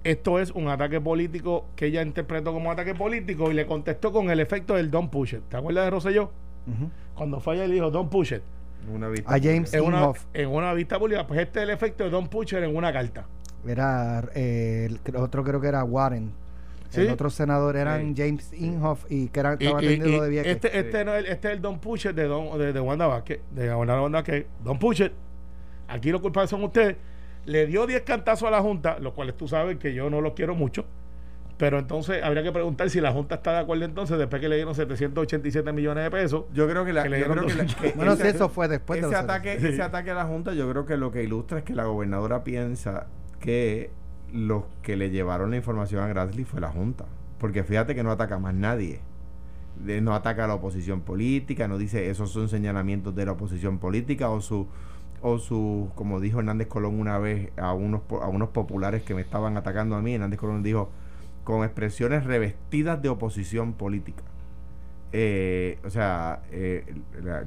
esto 0.03 0.39
es 0.39 0.51
un 0.51 0.67
ataque 0.67 0.99
político 1.01 1.65
que 1.75 1.87
ella 1.87 2.01
interpretó 2.01 2.53
como 2.53 2.71
ataque 2.71 2.93
político 2.95 3.49
y 3.49 3.53
le 3.53 3.65
contestó 3.65 4.11
con 4.11 4.29
el 4.29 4.39
efecto 4.39 4.75
del 4.75 4.91
Don't 4.91 5.09
Push 5.09 5.35
It. 5.35 5.41
¿Te 5.49 5.57
acuerdas 5.57 5.85
de 5.85 5.89
Rosselló? 5.91 6.31
Ujú. 6.67 6.89
Cuando 7.15 7.39
fue 7.39 7.53
allá 7.55 7.65
y 7.65 7.67
le 7.69 7.73
dijo 7.75 7.91
Don't 7.91 8.09
Push 8.11 8.33
It. 8.33 8.41
Una 8.93 9.07
vista 9.09 9.33
A 9.33 9.39
James 9.39 9.73
En 9.73 9.83
una, 9.83 9.97
Inhofe. 9.99 10.25
en 10.33 10.49
una 10.49 10.73
vista 10.73 10.99
pública, 10.99 11.25
pues 11.25 11.39
este 11.39 11.59
es 11.59 11.63
el 11.63 11.69
efecto 11.71 12.03
de 12.03 12.09
Don't 12.11 12.29
Push 12.29 12.53
It 12.53 12.59
en 12.63 12.75
una 12.75 12.91
carta. 12.93 13.25
Era 13.67 14.23
eh, 14.35 14.89
el 15.05 15.15
otro 15.15 15.43
creo 15.43 15.59
que 15.59 15.67
era 15.67 15.83
Warren. 15.83 16.31
Sí. 16.89 17.01
El 17.01 17.09
otro 17.09 17.29
senador 17.31 17.75
eran 17.75 18.15
Sí. 18.15 18.21
James 18.23 18.53
Inhofe 18.53 19.07
y 19.13 19.27
que 19.29 19.39
Y- 19.39 19.43
estaba 19.43 19.55
y- 19.59 19.67
atendiendo 19.67 20.07
y 20.07 20.19
de 20.21 20.29
Vieques. 20.29 20.51
este, 20.55 20.79
este, 20.79 21.03
no, 21.03 21.13
es 21.15 21.25
el- 21.25 21.31
este 21.31 21.47
es 21.49 21.53
el 21.55 21.61
Don 21.61 21.79
Pusher 21.79 22.13
de, 22.13 22.25
Don, 22.27 22.57
de, 22.59 22.71
de 22.73 22.79
Wanda 22.79 23.07
Vázquez, 23.07 23.39
de 23.51 23.73
Wanda 23.73 23.95
Vázquez. 23.95 24.45
Don 24.63 24.77
Pusher, 24.77 25.11
aquí 25.87 26.11
los 26.11 26.21
culpables 26.21 26.49
son 26.51 26.63
ustedes. 26.63 26.95
Le 27.45 27.65
dio 27.65 27.85
10 27.87 28.01
cantazos 28.03 28.47
a 28.47 28.51
la 28.51 28.61
Junta, 28.61 28.97
los 28.99 29.13
cuales 29.13 29.35
tú 29.35 29.47
sabes 29.47 29.77
que 29.77 29.93
yo 29.93 30.09
no 30.09 30.21
los 30.21 30.33
quiero 30.33 30.55
mucho. 30.55 30.85
Pero 31.57 31.79
entonces 31.79 32.21
habría 32.21 32.43
que 32.43 32.51
preguntar 32.51 32.89
si 32.89 32.99
la 32.99 33.13
Junta 33.13 33.35
está 33.35 33.53
de 33.53 33.59
acuerdo 33.59 33.85
entonces, 33.85 34.17
después 34.17 34.41
que 34.41 34.49
le 34.49 34.57
dieron 34.57 34.75
787 34.75 35.71
millones 35.71 36.03
de 36.03 36.11
pesos. 36.11 36.43
Yo 36.53 36.67
creo 36.67 36.83
que 36.83 36.91
la, 36.91 37.03
Que 37.03 37.19
yo 37.19 37.27
creo 37.31 37.45
que 37.45 37.53
la- 37.53 37.65
que 37.65 37.93
bueno, 37.95 38.11
ese- 38.13 38.23
si 38.23 38.35
eso 38.35 38.49
fue 38.49 38.67
después 38.67 38.99
de 39.01 39.07
ese 39.07 39.15
los 39.15 39.23
ataque, 39.23 39.59
Sí. 39.61 39.67
ese 39.67 39.81
ataque 39.81 40.11
a 40.11 40.15
la 40.15 40.25
Junta, 40.25 40.53
yo 40.53 40.69
creo 40.69 40.85
que 40.85 40.97
lo 40.97 41.11
que 41.11 41.23
ilustra 41.23 41.59
es 41.59 41.63
que 41.63 41.73
la 41.73 41.85
gobernadora 41.85 42.43
piensa 42.43 43.07
que 43.39 43.89
los 44.33 44.63
que 44.81 44.97
le 44.97 45.11
llevaron 45.11 45.51
la 45.51 45.55
información 45.57 46.03
a 46.03 46.07
Grassley 46.07 46.43
fue 46.43 46.59
la 46.59 46.69
Junta. 46.69 47.05
Porque 47.39 47.63
fíjate 47.63 47.95
que 47.95 48.03
no 48.03 48.11
ataca 48.11 48.37
más 48.37 48.53
nadie. 48.53 48.99
De- 49.81 50.01
no 50.01 50.13
ataca 50.13 50.43
a 50.45 50.47
la 50.47 50.55
oposición 50.55 51.01
política, 51.01 51.67
no 51.69 51.77
dice 51.77 52.09
esos 52.09 52.31
son 52.31 52.49
señalamientos 52.49 53.15
de 53.15 53.25
la 53.25 53.31
oposición 53.33 53.77
política 53.79 54.29
o 54.29 54.41
su 54.41 54.67
o 55.21 55.37
su 55.37 55.89
como 55.95 56.19
dijo 56.19 56.39
Hernández 56.39 56.67
Colón 56.67 56.99
una 56.99 57.17
vez 57.17 57.49
a 57.57 57.73
unos 57.73 58.01
po- 58.01 58.21
a 58.21 58.27
unos 58.27 58.49
populares 58.49 59.03
que 59.03 59.15
me 59.15 59.21
estaban 59.21 59.57
atacando 59.57 59.95
a 59.95 60.01
mí, 60.01 60.13
Hernández 60.15 60.39
Colón 60.39 60.61
dijo 60.63 60.91
con 61.45 61.63
expresiones 61.63 62.25
revestidas 62.25 63.01
de 63.01 63.07
oposición 63.07 63.73
política. 63.73 64.23
Eh, 65.13 65.77
o 65.85 65.89
sea, 65.89 66.41
eh, 66.51 66.83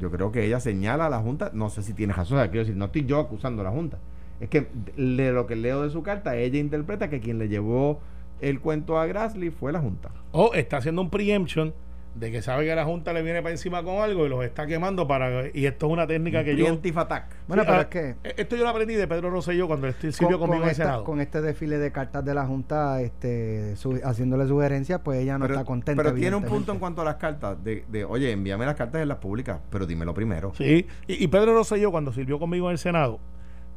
yo 0.00 0.10
creo 0.10 0.32
que 0.32 0.46
ella 0.46 0.60
señala 0.60 1.06
a 1.06 1.10
la 1.10 1.18
Junta, 1.18 1.50
no 1.52 1.68
sé 1.68 1.82
si 1.82 1.92
tiene 1.92 2.14
razón, 2.14 2.38
quiero 2.46 2.60
decir, 2.60 2.76
no 2.76 2.86
estoy 2.86 3.04
yo 3.04 3.18
acusando 3.18 3.60
a 3.60 3.64
la 3.64 3.70
Junta. 3.70 3.98
Es 4.40 4.48
que 4.48 4.68
de 4.96 5.32
lo 5.32 5.46
que 5.46 5.56
leo 5.56 5.82
de 5.82 5.90
su 5.90 6.02
carta, 6.02 6.36
ella 6.36 6.58
interpreta 6.58 7.10
que 7.10 7.20
quien 7.20 7.38
le 7.38 7.48
llevó 7.48 8.00
el 8.40 8.60
cuento 8.60 8.98
a 8.98 9.06
Grassley 9.06 9.50
fue 9.50 9.72
la 9.72 9.80
Junta. 9.80 10.10
O 10.32 10.54
está 10.54 10.78
haciendo 10.78 11.02
un 11.02 11.10
preemption 11.10 11.74
de 12.18 12.32
que 12.32 12.42
sabe 12.42 12.64
que 12.66 12.74
la 12.74 12.84
Junta 12.84 13.12
le 13.12 13.22
viene 13.22 13.40
para 13.42 13.52
encima 13.52 13.82
con 13.82 13.96
algo 14.02 14.26
y 14.26 14.28
los 14.28 14.44
está 14.44 14.66
quemando 14.66 15.06
para... 15.06 15.46
Y 15.54 15.66
esto 15.66 15.86
es 15.86 15.92
una 15.92 16.06
técnica 16.06 16.42
que 16.42 16.56
yo... 16.56 16.66
Attack. 16.96 17.36
Bueno, 17.46 17.62
Sí, 17.62 17.66
pero 17.68 17.78
ah, 17.78 17.82
es 17.82 17.86
que 17.88 18.08
eh, 18.24 18.34
Esto 18.38 18.56
yo 18.56 18.64
lo 18.64 18.70
aprendí 18.70 18.94
de 18.94 19.06
Pedro 19.06 19.30
Rosselló 19.30 19.66
cuando 19.68 19.86
él 19.86 19.94
con, 19.94 20.12
sirvió 20.12 20.38
con 20.38 20.48
conmigo 20.48 20.64
en 20.64 20.68
el 20.68 20.72
esta- 20.72 20.84
Senado. 20.84 21.04
con 21.04 21.20
este 21.20 21.40
desfile 21.40 21.78
de 21.78 21.92
cartas 21.92 22.24
de 22.24 22.34
la 22.34 22.44
Junta 22.46 23.00
este, 23.02 23.76
su- 23.76 24.00
haciéndole 24.02 24.46
sugerencias, 24.48 25.00
pues 25.04 25.20
ella 25.20 25.38
no 25.38 25.44
pero, 25.44 25.54
está 25.54 25.64
contenta. 25.64 26.02
pero 26.02 26.14
tiene 26.14 26.34
un 26.36 26.44
punto 26.44 26.72
en 26.72 26.78
cuanto 26.78 27.02
a 27.02 27.04
las 27.04 27.16
cartas, 27.16 27.62
de, 27.62 27.84
de, 27.88 28.04
oye, 28.04 28.32
envíame 28.32 28.66
las 28.66 28.74
cartas 28.74 29.00
en 29.02 29.08
las 29.08 29.18
públicas, 29.18 29.60
pero 29.70 29.86
dímelo 29.86 30.12
primero. 30.14 30.52
Sí, 30.56 30.86
y, 31.06 31.24
y 31.24 31.28
Pedro 31.28 31.54
Rosselló 31.54 31.90
cuando 31.90 32.12
sirvió 32.12 32.38
conmigo 32.38 32.66
en 32.68 32.72
el 32.72 32.78
Senado, 32.78 33.20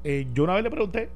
eh, 0.04 0.28
yo 0.34 0.44
una 0.46 0.56
vez 0.56 0.64
le 0.64 0.72
pregunté, 0.72 1.10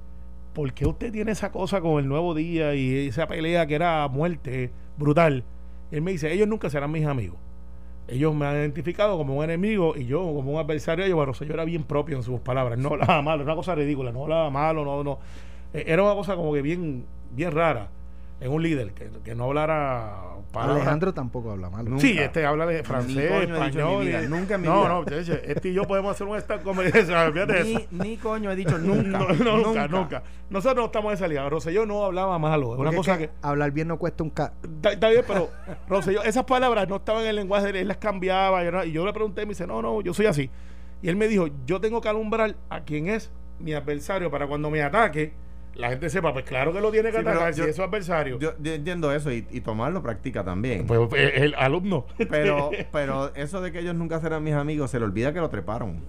¿por 0.53 0.71
qué 0.73 0.85
usted 0.85 1.11
tiene 1.11 1.31
esa 1.31 1.51
cosa 1.51 1.81
con 1.81 1.97
el 1.99 2.07
nuevo 2.07 2.35
día 2.35 2.75
y 2.75 3.07
esa 3.07 3.25
pelea 3.27 3.65
que 3.65 3.75
era 3.75 4.07
muerte 4.09 4.71
brutal? 4.97 5.43
Él 5.91 6.01
me 6.01 6.11
dice, 6.11 6.31
ellos 6.31 6.47
nunca 6.47 6.69
serán 6.69 6.91
mis 6.91 7.05
amigos. 7.05 7.37
Ellos 8.07 8.35
me 8.35 8.45
han 8.45 8.55
identificado 8.55 9.17
como 9.17 9.35
un 9.37 9.43
enemigo 9.43 9.95
y 9.95 10.05
yo 10.05 10.19
como 10.19 10.53
un 10.53 10.59
adversario 10.59 11.05
ellos. 11.05 11.15
Bueno, 11.15 11.31
Rosselló 11.31 11.53
era 11.53 11.65
bien 11.65 11.83
propio 11.83 12.17
en 12.17 12.23
sus 12.23 12.39
palabras, 12.39 12.77
no 12.77 12.89
hablaba 12.89 13.21
malo, 13.21 13.41
era 13.43 13.53
una 13.53 13.55
cosa 13.55 13.73
ridícula, 13.75 14.11
no 14.11 14.23
hablaba 14.23 14.49
malo, 14.49 14.85
no, 14.85 15.03
no. 15.03 15.19
Eh, 15.73 15.85
Era 15.87 16.03
una 16.03 16.13
cosa 16.13 16.35
como 16.35 16.53
que 16.53 16.61
bien, 16.61 17.05
bien 17.31 17.51
rara 17.51 17.89
en 18.41 18.51
un 18.51 18.61
líder, 18.61 18.91
que, 18.93 19.09
que 19.23 19.33
no 19.35 19.45
hablara 19.45 20.23
palabras 20.51 20.77
Alejandro 20.81 21.13
tampoco 21.13 21.51
habla 21.51 21.69
mal. 21.69 21.85
Nunca. 21.85 22.01
Sí, 22.01 22.17
este 22.17 22.45
habla 22.45 22.65
de 22.65 22.77
Ni 22.79 22.83
francés, 22.83 23.29
coño 23.31 23.35
he 23.35 23.39
dicho 23.41 23.43
en 23.43 23.49
mi 23.49 23.67
español. 23.67 24.05
vida, 24.05 24.23
y- 24.23 24.27
nunca 24.27 24.55
en 24.55 24.61
mi 24.61 24.67
no, 24.67 24.79
vida. 24.81 24.89
no, 24.89 25.05
che, 25.05 25.23
che, 25.23 25.51
este 25.51 25.69
y 25.69 25.73
yo 25.73 25.83
podemos 25.83 26.11
hacer 26.11 26.27
un 26.27 26.37
stand. 26.37 26.63
Ni, 27.65 27.87
ni 27.91 28.17
coño 28.17 28.51
he 28.51 28.55
dicho 28.55 28.77
nunca. 28.77 29.19
No, 29.19 29.33
no, 29.33 29.57
nunca, 29.57 29.87
nunca, 29.87 30.23
Nosotros 30.49 30.77
no 30.77 30.85
estamos 30.85 31.11
en 31.11 31.15
esa 31.15 31.27
liga. 31.27 31.47
Rosselló 31.49 31.85
no 31.85 32.03
hablaba 32.05 32.37
malo. 32.39 32.69
Una 32.69 32.77
Porque 32.77 32.89
es 32.91 32.95
cosa 32.97 33.17
que 33.17 33.27
que. 33.27 33.33
Hablar 33.41 33.71
bien 33.71 33.87
no 33.87 33.97
cuesta 33.97 34.23
un 34.23 34.29
ca... 34.29 34.53
Está, 34.83 35.09
bien, 35.09 35.23
pero 35.27 35.49
Rosselló, 35.89 36.23
esas 36.23 36.43
palabras 36.45 36.87
no 36.87 36.97
estaban 36.97 37.23
en 37.23 37.29
el 37.29 37.35
lenguaje 37.37 37.65
de 37.65 37.69
él, 37.71 37.75
él 37.77 37.87
las 37.87 37.97
cambiaba. 37.97 38.63
Y, 38.63 38.67
era- 38.67 38.85
y 38.85 38.91
yo 38.91 39.05
le 39.05 39.13
pregunté 39.13 39.41
y 39.43 39.45
me 39.45 39.49
dice, 39.51 39.65
no, 39.67 39.81
no, 39.81 40.01
yo 40.01 40.13
soy 40.13 40.25
así. 40.27 40.49
Y 41.01 41.09
él 41.09 41.15
me 41.15 41.27
dijo, 41.27 41.47
yo 41.65 41.79
tengo 41.81 42.01
que 42.01 42.09
alumbrar 42.09 42.55
a 42.69 42.81
quien 42.81 43.07
es 43.09 43.31
mi 43.59 43.73
adversario 43.73 44.29
para 44.31 44.47
cuando 44.47 44.69
me 44.69 44.81
ataque, 44.81 45.33
la 45.75 45.89
gente 45.89 46.09
sepa, 46.09 46.31
pues 46.33 46.45
claro 46.45 46.71
que 46.73 46.81
lo 46.81 46.91
tiene 46.91 47.11
que 47.11 47.17
Sí, 47.17 47.21
atacar 47.27 47.53
si 47.53 47.59
yo- 47.61 47.67
es 47.67 47.75
su 47.75 47.83
adversario. 47.83 48.39
Yo, 48.39 48.53
yo 48.59 48.73
entiendo 48.73 49.11
eso 49.13 49.31
y, 49.31 49.45
y 49.51 49.61
Tomás 49.61 49.91
lo 49.93 50.01
practica 50.01 50.43
también. 50.43 50.85
pues 50.87 50.99
eh, 51.15 51.33
el 51.43 51.55
alumno. 51.55 52.05
Pero, 52.29 52.71
pero 52.91 53.33
eso 53.35 53.61
de 53.61 53.71
que 53.71 53.79
ellos 53.79 53.95
nunca 53.95 54.19
serán 54.21 54.43
mis 54.43 54.53
amigos, 54.53 54.91
se 54.91 54.99
le 54.99 55.05
olvida 55.05 55.33
que 55.33 55.39
lo 55.39 55.49
treparon. 55.49 56.01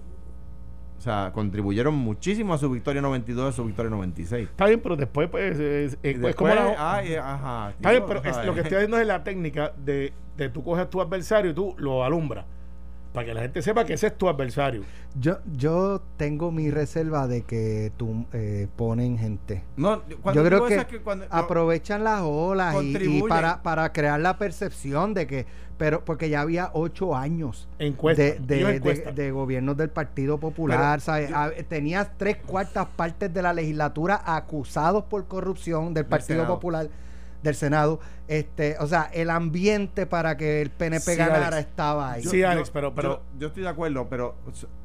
O 0.97 1.01
sea, 1.01 1.31
contribuyeron 1.31 1.93
muchísimo 1.93 2.55
a 2.55 2.57
su 2.57 2.69
victoria 2.71 3.01
92 3.03 3.49
a 3.49 3.51
su 3.55 3.63
victoria 3.63 3.91
96. 3.91 4.49
Está 4.49 4.65
bien, 4.65 4.79
pero 4.81 4.95
después, 4.95 5.29
pues, 5.29 5.59
es, 5.59 5.93
es- 5.93 6.01
después, 6.01 6.35
como 6.35 6.55
la, 6.55 6.95
ay, 6.95 7.13
ajá. 7.15 7.69
Está 7.69 7.91
bien, 7.91 8.03
pero 8.07 8.21
lo 8.45 8.53
que 8.55 8.61
estoy 8.61 8.77
haciendo 8.77 8.97
es 8.99 9.05
la 9.07 9.23
técnica 9.23 9.73
de, 9.77 10.11
de 10.37 10.49
tú 10.49 10.63
coges 10.63 10.89
tu 10.89 10.99
adversario 10.99 11.51
y 11.51 11.53
tú 11.53 11.75
lo 11.77 12.03
alumbras. 12.03 12.45
Para 13.17 13.25
que 13.25 13.33
la 13.33 13.41
gente 13.41 13.63
sepa 13.63 13.83
que 13.83 13.93
ese 13.93 14.05
es 14.05 14.15
tu 14.15 14.29
adversario. 14.29 14.83
Yo, 15.19 15.39
yo 15.51 16.03
tengo 16.17 16.51
mi 16.51 16.69
reserva 16.69 17.27
de 17.27 17.41
que 17.41 17.91
tú 17.97 18.27
eh, 18.31 18.67
ponen 18.75 19.17
gente. 19.17 19.63
No, 19.75 20.03
cuando 20.21 20.43
Yo 20.43 20.47
creo 20.47 20.65
que, 20.85 20.99
cuando- 20.99 21.25
aprovechan 21.31 22.03
las 22.03 22.21
olas 22.21 22.75
y- 22.83 23.23
para, 23.27 23.63
para 23.63 23.91
crear 23.91 24.19
la 24.19 24.37
percepción 24.37 25.15
de 25.15 25.25
que, 25.25 25.47
pero 25.79 26.05
porque 26.05 26.29
ya 26.29 26.41
había 26.41 26.69
ocho 26.73 27.15
años 27.15 27.67
Encuesta. 27.79 28.21
de, 28.21 28.37
de, 29.15 29.31
gobiernos 29.31 29.75
del 29.77 29.89
Partido 29.89 30.37
Popular, 30.39 31.01
¿sabes? 31.01 31.31
A- 31.33 31.49
tenías 31.67 32.11
tres 32.17 32.37
cuartas 32.45 32.85
partes 32.95 33.33
de 33.33 33.41
la 33.41 33.51
legislatura 33.51 34.21
acusados 34.23 35.05
por 35.05 35.25
corrupción 35.25 35.91
del 35.95 36.05
Partido 36.05 36.41
Senado. 36.41 36.53
Popular 36.53 36.87
del 37.43 37.55
Senado, 37.55 37.99
este, 38.27 38.75
o 38.79 38.87
sea, 38.87 39.03
el 39.13 39.29
ambiente 39.29 40.05
para 40.05 40.37
que 40.37 40.61
el 40.61 40.69
PNP 40.71 41.11
Sí, 41.11 41.15
ganara 41.17 41.47
Alex. 41.47 41.67
estaba 41.67 42.11
ahí. 42.13 42.23
Sí, 42.23 42.43
Alex, 42.43 42.69
pero- 42.71 42.93
pero- 42.95 43.17
yo, 43.33 43.39
yo 43.39 43.47
estoy 43.47 43.63
de 43.63 43.69
acuerdo, 43.69 44.07
pero, 44.09 44.35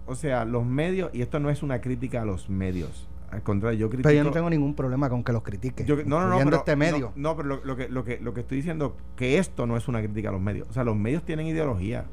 o 0.06 0.14
sea, 0.14 0.44
los 0.44 0.64
medios, 0.64 1.10
y 1.12 1.22
esto 1.22 1.40
no 1.40 1.50
es 1.50 1.62
una 1.62 1.80
crítica 1.80 2.22
a 2.22 2.24
los 2.24 2.48
medios. 2.50 3.08
Al 3.30 3.42
contrario, 3.42 3.78
yo 3.78 3.88
critico. 3.88 4.08
Pero 4.10 4.18
yo 4.18 4.24
no 4.24 4.30
tengo 4.30 4.50
ningún 4.50 4.74
problema 4.74 5.08
con 5.08 5.24
que 5.24 5.32
los 5.32 5.42
critique. 5.42 5.84
yo- 5.86 5.96
no, 6.04 6.20
no, 6.20 6.28
no, 6.28 6.38
pero, 6.44 6.56
este 6.58 6.76
medio. 6.76 7.12
No, 7.16 7.30
no, 7.30 7.36
pero 7.36 7.48
lo, 7.48 7.64
lo 7.64 7.76
que, 7.76 7.88
lo, 7.88 8.04
que, 8.04 8.18
lo 8.20 8.34
que 8.34 8.40
estoy 8.40 8.58
diciendo, 8.58 8.94
que 9.16 9.38
esto 9.38 9.66
no 9.66 9.78
es 9.78 9.88
una 9.88 10.00
crítica 10.02 10.28
a 10.28 10.32
los 10.32 10.40
medios. 10.42 10.68
O 10.68 10.74
sea, 10.74 10.84
los 10.84 10.96
medios 10.96 11.24
tienen 11.24 11.46
ideología. 11.46 12.04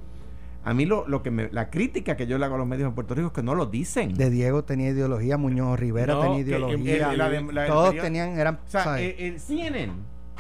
A 0.63 0.73
mí 0.73 0.85
lo, 0.85 1.05
lo 1.07 1.21
que 1.23 1.31
me, 1.31 1.49
la 1.51 1.69
crítica 1.69 2.15
que 2.15 2.25
yo 2.27 2.37
le 2.37 2.45
hago 2.45 2.55
a 2.55 2.57
los 2.59 2.67
medios 2.67 2.87
en 2.87 2.95
Puerto 2.95 3.15
Rico 3.15 3.27
es 3.27 3.33
que 3.33 3.43
no 3.43 3.53
lo 3.55 3.65
dicen. 3.65 4.13
De 4.13 4.29
Diego 4.29 4.63
tenía 4.63 4.89
ideología, 4.89 5.37
Muñoz 5.37 5.77
Rivera 5.79 6.13
No, 6.13 6.21
tenía 6.21 6.35
que- 6.37 6.41
ideología. 6.41 7.11
el- 7.11 7.17
la 7.17 7.29
de- 7.29 7.41
la 7.53 7.61
del 7.63 7.71
todos 7.71 7.95
tenían, 7.97 8.37
eran, 8.39 8.55
O 8.65 8.69
sea, 8.69 8.99
el 9.01 9.39
CNN 9.41 9.91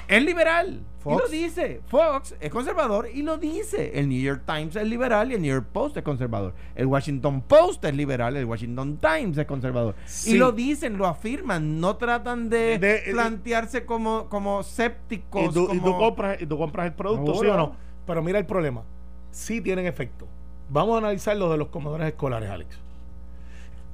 es 0.09 0.23
liberal. 0.25 0.81
Fox. 0.99 1.15
Y 1.15 1.19
lo 1.19 1.27
dice. 1.29 1.81
Fox 1.87 2.35
es 2.41 2.49
conservador 2.49 3.07
y 3.13 3.21
lo 3.21 3.37
dice. 3.37 3.97
El 3.97 4.09
New 4.09 4.19
York 4.21 4.41
Times 4.45 4.75
es 4.75 4.85
liberal 4.85 5.31
y 5.31 5.35
el 5.35 5.41
New 5.41 5.49
York 5.55 5.67
Post 5.71 5.95
es 5.95 6.03
conservador. 6.03 6.53
El 6.75 6.87
Washington 6.87 7.41
Post 7.41 7.85
es 7.85 7.95
liberal, 7.95 8.35
el 8.35 8.43
Washington 8.43 8.97
Times 8.97 9.37
es 9.37 9.45
conservador. 9.45 9.95
Sí. 10.05 10.31
Y 10.35 10.37
lo 10.37 10.51
dicen, 10.51 10.97
lo 10.97 11.05
afirman. 11.07 11.79
No 11.79 11.95
tratan 11.95 12.49
de, 12.49 12.77
De- 12.79 13.01
de- 13.01 13.11
plantearse 13.13 13.85
como, 13.85 14.27
como 14.27 14.61
sépticos. 14.63 15.41
y, 15.45 15.53
tú, 15.53 15.69
y 15.71 15.77
tú 15.77 15.83
como- 15.83 15.97
compras, 15.99 16.41
y 16.41 16.45
tú 16.45 16.57
compras 16.57 16.87
el 16.87 16.93
producto, 16.93 17.35
¿sí 17.35 17.47
o 17.47 17.55
no? 17.55 17.75
Pero 18.05 18.21
mira 18.21 18.37
el 18.39 18.45
problema. 18.45 18.83
Sí 19.31 19.61
tienen 19.61 19.85
efecto. 19.85 20.27
Vamos 20.69 20.95
a 20.95 20.97
analizar 20.97 21.37
lo 21.37 21.49
de 21.49 21.57
los 21.57 21.69
comedores 21.69 22.07
escolares, 22.07 22.49
Alex. 22.49 22.77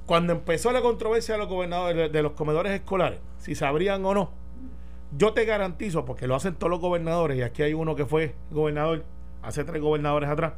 Cuando 0.06 0.32
empezó 0.32 0.72
la 0.72 0.80
controversia 0.82 1.34
de 1.34 1.38
los 1.38 1.48
gobernadores, 1.48 2.12
de 2.12 2.22
los 2.22 2.32
comedores 2.32 2.72
escolares, 2.72 3.18
si 3.38 3.54
sabrían 3.54 4.04
o 4.04 4.14
no, 4.14 4.30
yo 5.16 5.32
te 5.32 5.44
garantizo, 5.44 6.04
porque 6.04 6.26
lo 6.26 6.34
hacen 6.34 6.54
todos 6.54 6.70
los 6.70 6.80
gobernadores, 6.80 7.38
y 7.38 7.42
aquí 7.42 7.62
hay 7.62 7.74
uno 7.74 7.94
que 7.94 8.06
fue 8.06 8.34
gobernador 8.50 9.04
hace 9.42 9.64
tres 9.64 9.80
gobernadores 9.80 10.28
atrás, 10.28 10.54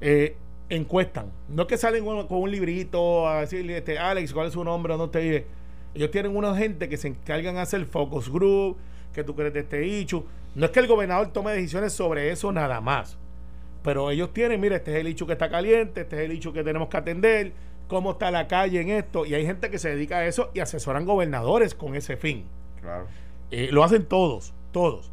eh, 0.00 0.36
encuestan. 0.68 1.32
No 1.48 1.62
es 1.62 1.68
que 1.68 1.78
salen 1.78 2.04
con, 2.04 2.26
con 2.26 2.38
un 2.42 2.50
librito 2.50 3.26
a 3.28 3.40
decirle, 3.40 3.78
este, 3.78 3.98
Alex, 3.98 4.32
¿cuál 4.32 4.48
es 4.48 4.52
su 4.52 4.62
nombre? 4.62 4.96
¿Dónde 4.96 5.18
te 5.18 5.24
vive? 5.24 5.46
Ellos 5.94 6.10
tienen 6.10 6.36
una 6.36 6.54
gente 6.54 6.88
que 6.88 6.96
se 6.96 7.08
encargan 7.08 7.54
de 7.54 7.62
hacer 7.62 7.84
focus 7.86 8.30
group, 8.30 8.76
que 9.12 9.24
tú 9.24 9.34
crees 9.34 9.54
de 9.54 9.60
este 9.60 9.82
hecho. 9.98 10.24
No 10.54 10.66
es 10.66 10.70
que 10.72 10.80
el 10.80 10.86
gobernador 10.86 11.28
tome 11.32 11.52
decisiones 11.52 11.92
sobre 11.92 12.30
eso 12.30 12.52
nada 12.52 12.80
más. 12.80 13.16
Pero 13.82 14.10
ellos 14.10 14.32
tienen, 14.34 14.60
mira, 14.60 14.76
este 14.76 14.92
es 14.92 14.98
el 14.98 15.06
hecho 15.06 15.26
que 15.26 15.32
está 15.32 15.48
caliente, 15.48 16.02
este 16.02 16.16
es 16.16 16.30
el 16.30 16.36
hecho 16.36 16.52
que 16.52 16.62
tenemos 16.62 16.88
que 16.88 16.96
atender, 16.96 17.52
cómo 17.86 18.12
está 18.12 18.30
la 18.30 18.46
calle 18.46 18.80
en 18.80 18.90
esto. 18.90 19.24
Y 19.24 19.34
hay 19.34 19.46
gente 19.46 19.70
que 19.70 19.78
se 19.78 19.88
dedica 19.90 20.18
a 20.18 20.26
eso 20.26 20.50
y 20.52 20.60
asesoran 20.60 21.06
gobernadores 21.06 21.74
con 21.74 21.94
ese 21.94 22.16
fin. 22.16 22.44
Claro. 22.80 23.06
Eh, 23.50 23.68
lo 23.72 23.84
hacen 23.84 24.04
todos, 24.04 24.52
todos. 24.72 25.10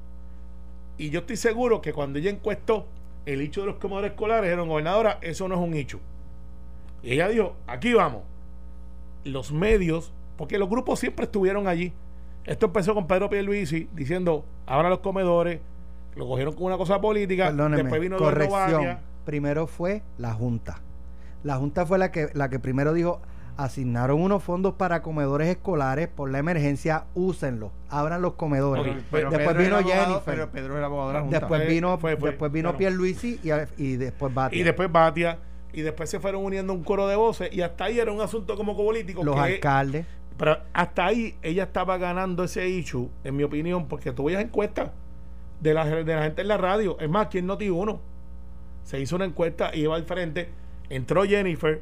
Y 0.97 1.09
yo 1.09 1.21
estoy 1.21 1.37
seguro 1.37 1.81
que 1.81 1.93
cuando 1.93 2.19
ella 2.19 2.29
encuestó 2.29 2.85
el 3.25 3.41
hecho 3.41 3.61
de 3.61 3.67
los 3.67 3.75
comedores 3.77 4.11
escolares, 4.11 4.43
dijeron, 4.43 4.69
gobernadora, 4.69 5.19
eso 5.21 5.47
no 5.47 5.55
es 5.55 5.61
un 5.61 5.73
hecho. 5.73 5.99
Y 7.03 7.13
ella 7.13 7.27
dijo, 7.27 7.55
aquí 7.67 7.93
vamos. 7.93 8.23
Los 9.23 9.51
medios, 9.51 10.13
porque 10.37 10.57
los 10.57 10.69
grupos 10.69 10.99
siempre 10.99 11.25
estuvieron 11.25 11.67
allí. 11.67 11.93
Esto 12.45 12.67
empezó 12.67 12.93
con 12.93 13.07
Pedro 13.07 13.29
Pierluisi 13.29 13.89
diciendo, 13.93 14.45
ahora 14.65 14.89
los 14.89 14.99
comedores, 14.99 15.59
lo 16.15 16.27
cogieron 16.27 16.53
como 16.53 16.67
una 16.67 16.77
cosa 16.77 17.01
política, 17.01 17.47
Perdóneme, 17.47 17.83
después 17.83 18.01
vino 18.01 18.17
corrección. 18.17 18.99
Primero 19.25 19.65
fue 19.65 20.03
la 20.17 20.33
Junta. 20.33 20.81
La 21.43 21.57
Junta 21.57 21.85
fue 21.85 21.97
la 21.97 22.11
que, 22.11 22.29
la 22.33 22.49
que 22.49 22.59
primero 22.59 22.93
dijo, 22.93 23.21
asignaron 23.57 24.21
unos 24.21 24.43
fondos 24.43 24.73
para 24.75 25.01
comedores 25.01 25.47
escolares 25.47 26.07
por 26.07 26.29
la 26.31 26.39
emergencia, 26.39 27.05
úsenlos, 27.13 27.71
abran 27.89 28.21
los 28.21 28.33
comedores. 28.33 28.95
Pero 29.11 29.29
después 29.29 29.47
Pedro 29.55 29.63
vino 29.63 29.75
abogado, 29.77 30.01
Jennifer. 30.05 30.23
Pero 30.35 30.51
Pedro 30.51 30.73
es 30.73 30.77
el 30.79 30.83
abogado 30.83 31.07
de 31.09 31.13
la 31.13 31.21
Junta. 31.21 31.39
Después 31.39 31.67
vino, 31.67 31.97
fue- 31.97 32.17
fue, 32.17 32.29
después 32.31 32.51
vino 32.51 32.69
claro. 32.69 32.77
Pierluisi 32.77 33.39
y, 33.43 33.83
y 33.83 33.95
después 33.97 34.33
Batia. 34.33 34.59
Y 34.59 34.63
después 34.63 34.91
Batia. 34.91 35.39
Y 35.73 35.81
después 35.81 36.09
se 36.09 36.19
fueron 36.19 36.43
uniendo 36.43 36.73
un 36.73 36.83
coro 36.83 37.07
de 37.07 37.15
voces. 37.15 37.49
Y 37.53 37.61
hasta 37.61 37.85
ahí 37.85 37.99
era 37.99 38.11
un 38.11 38.21
asunto 38.21 38.55
como 38.55 38.75
político. 38.77 39.23
los 39.23 39.35
que- 39.35 39.41
alcaldes. 39.55 40.05
Pero 40.37 40.57
hasta 40.73 41.05
ahí 41.05 41.35
ella 41.41 41.63
estaba 41.63 41.97
ganando 41.97 42.43
ese 42.43 42.67
issue, 42.67 43.09
en 43.23 43.37
mi 43.37 43.43
opinión, 43.43 43.87
porque 43.87 44.11
tú 44.11 44.25
veías 44.25 44.41
encuestas 44.43 44.91
de 45.61 45.73
la, 45.73 45.85
de 45.85 46.03
la 46.15 46.23
gente 46.23 46.41
en 46.41 46.49
la 46.49 46.57
radio. 46.57 46.97
Es 46.99 47.09
más, 47.09 47.27
aquí 47.27 47.37
en 47.37 47.45
Noti 47.45 47.69
1 47.69 47.99
se 48.83 48.99
hizo 48.99 49.15
una 49.15 49.23
encuesta 49.25 49.71
y 49.73 49.81
iba 49.83 49.95
al 49.95 50.03
frente. 50.03 50.49
Entró 50.89 51.23
Jennifer, 51.23 51.81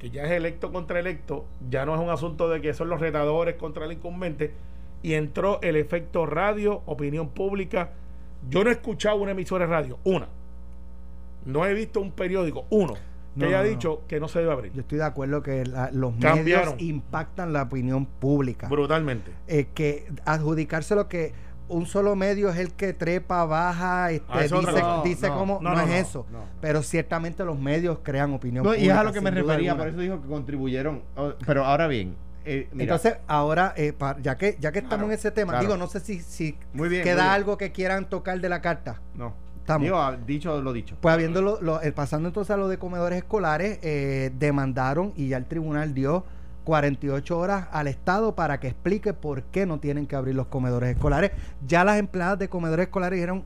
que 0.00 0.10
ya 0.10 0.24
es 0.24 0.32
electo 0.32 0.72
contra 0.72 0.98
electo. 0.98 1.44
Ya 1.68 1.84
no 1.84 1.94
es 1.94 2.00
un 2.00 2.10
asunto 2.10 2.48
de 2.48 2.60
que 2.60 2.74
son 2.74 2.88
los 2.88 2.98
retadores 3.00 3.54
contra 3.54 3.84
el 3.84 3.92
incumbente. 3.92 4.52
Y 5.02 5.14
entró 5.14 5.60
el 5.62 5.76
efecto 5.76 6.26
radio, 6.26 6.82
opinión 6.86 7.28
pública. 7.28 7.92
Yo 8.48 8.64
no 8.64 8.70
he 8.70 8.72
escuchado 8.72 9.16
una 9.16 9.30
emisora 9.32 9.66
de 9.66 9.70
radio, 9.70 9.98
una. 10.04 10.28
No 11.44 11.64
he 11.66 11.74
visto 11.74 12.00
un 12.00 12.12
periódico, 12.12 12.66
uno, 12.70 12.94
que 12.94 13.00
No, 13.36 13.46
haya 13.46 13.58
no, 13.58 13.64
no. 13.64 13.70
dicho 13.70 14.02
que 14.08 14.20
no 14.20 14.28
se 14.28 14.40
debe 14.40 14.52
abrir. 14.52 14.72
Yo 14.72 14.80
estoy 14.82 14.98
de 14.98 15.04
acuerdo 15.04 15.42
que 15.42 15.64
la- 15.64 15.90
los 15.92 16.12
Cambiaron. 16.20 16.44
medios 16.74 16.82
impactan 16.82 17.52
la 17.52 17.62
opinión 17.62 18.04
pública. 18.06 18.68
Brutalmente. 18.68 19.32
Eh, 19.48 19.68
que 19.74 20.06
adjudicárselo 20.24 21.08
que 21.08 21.32
un 21.70 21.86
solo 21.86 22.14
medio 22.16 22.50
es 22.50 22.58
el 22.58 22.72
que 22.72 22.92
trepa, 22.92 23.44
baja, 23.46 24.10
este, 24.10 24.26
Ah, 24.28 24.42
dice, 24.42 24.82
dice 25.04 25.28
No, 25.28 25.38
cómo, 25.38 25.58
no, 25.62 25.70
no, 25.70 25.76
no, 25.76 25.80
es 25.82 25.88
no, 25.88 25.94
eso. 25.94 26.26
no. 26.30 26.40
Pero 26.60 26.82
ciertamente 26.82 27.44
los 27.44 27.58
medios 27.58 27.98
crean 28.02 28.34
opinión 28.34 28.64
No, 28.64 28.72
y 28.72 28.76
pública. 28.76 28.94
es 28.94 29.00
a 29.00 29.04
lo 29.04 29.12
que 29.12 29.20
me 29.20 29.30
refería, 29.30 29.70
alguna. 29.72 29.84
por 29.84 29.88
eso 29.94 30.00
dijo 30.00 30.20
que 30.22 30.28
contribuyeron. 30.28 31.02
Oh, 31.16 31.32
Pero 31.46 31.64
ahora 31.64 31.86
bien, 31.86 32.16
eh, 32.44 32.68
mira, 32.72 32.82
Entonces, 32.94 33.16
ahora, 33.26 33.72
eh, 33.76 33.92
pa- 33.92 34.16
ya 34.20 34.36
que 34.36 34.56
ya 34.60 34.72
que 34.72 34.78
estamos 34.80 34.98
Claro, 34.98 35.12
en 35.12 35.18
ese 35.18 35.30
tema, 35.30 35.52
claro. 35.52 35.66
digo, 35.66 35.76
no 35.76 35.86
sé 35.86 36.00
si, 36.00 36.20
si 36.20 36.58
Muy 36.72 36.88
bien, 36.88 37.02
queda 37.04 37.14
muy 37.16 37.22
bien. 37.24 37.34
algo 37.34 37.56
que 37.58 37.72
quieran 37.72 38.08
tocar 38.08 38.40
de 38.40 38.48
la 38.48 38.60
carta. 38.60 39.00
no. 39.14 39.34
Estamos. 39.60 39.84
Digo, 39.84 39.98
ah, 39.98 40.16
dicho 40.26 40.60
lo 40.62 40.72
dicho. 40.72 40.96
Pues 41.00 41.14
habiendo 41.14 41.42
lo- 41.42 41.60
lo- 41.60 41.80
eh, 41.82 41.92
pasando 41.92 42.26
entonces 42.28 42.50
a 42.52 42.56
lo 42.56 42.66
de 42.66 42.78
comedores 42.78 43.18
escolares, 43.18 43.78
eh, 43.82 44.32
demandaron 44.36 45.12
y 45.14 45.28
ya 45.28 45.36
el 45.36 45.44
tribunal 45.44 45.94
dio 45.94 46.24
48 46.64 47.38
horas 47.38 47.68
al 47.72 47.86
Estado 47.86 48.34
para 48.34 48.60
que 48.60 48.68
explique 48.68 49.12
por 49.12 49.42
qué 49.44 49.66
no 49.66 49.80
tienen 49.80 50.06
que 50.06 50.16
abrir 50.16 50.34
los 50.34 50.46
comedores 50.46 50.94
escolares. 50.94 51.32
Ya 51.66 51.84
las 51.84 51.98
empleadas 51.98 52.38
de 52.38 52.48
comedores 52.48 52.86
escolares 52.86 53.16
dijeron, 53.16 53.44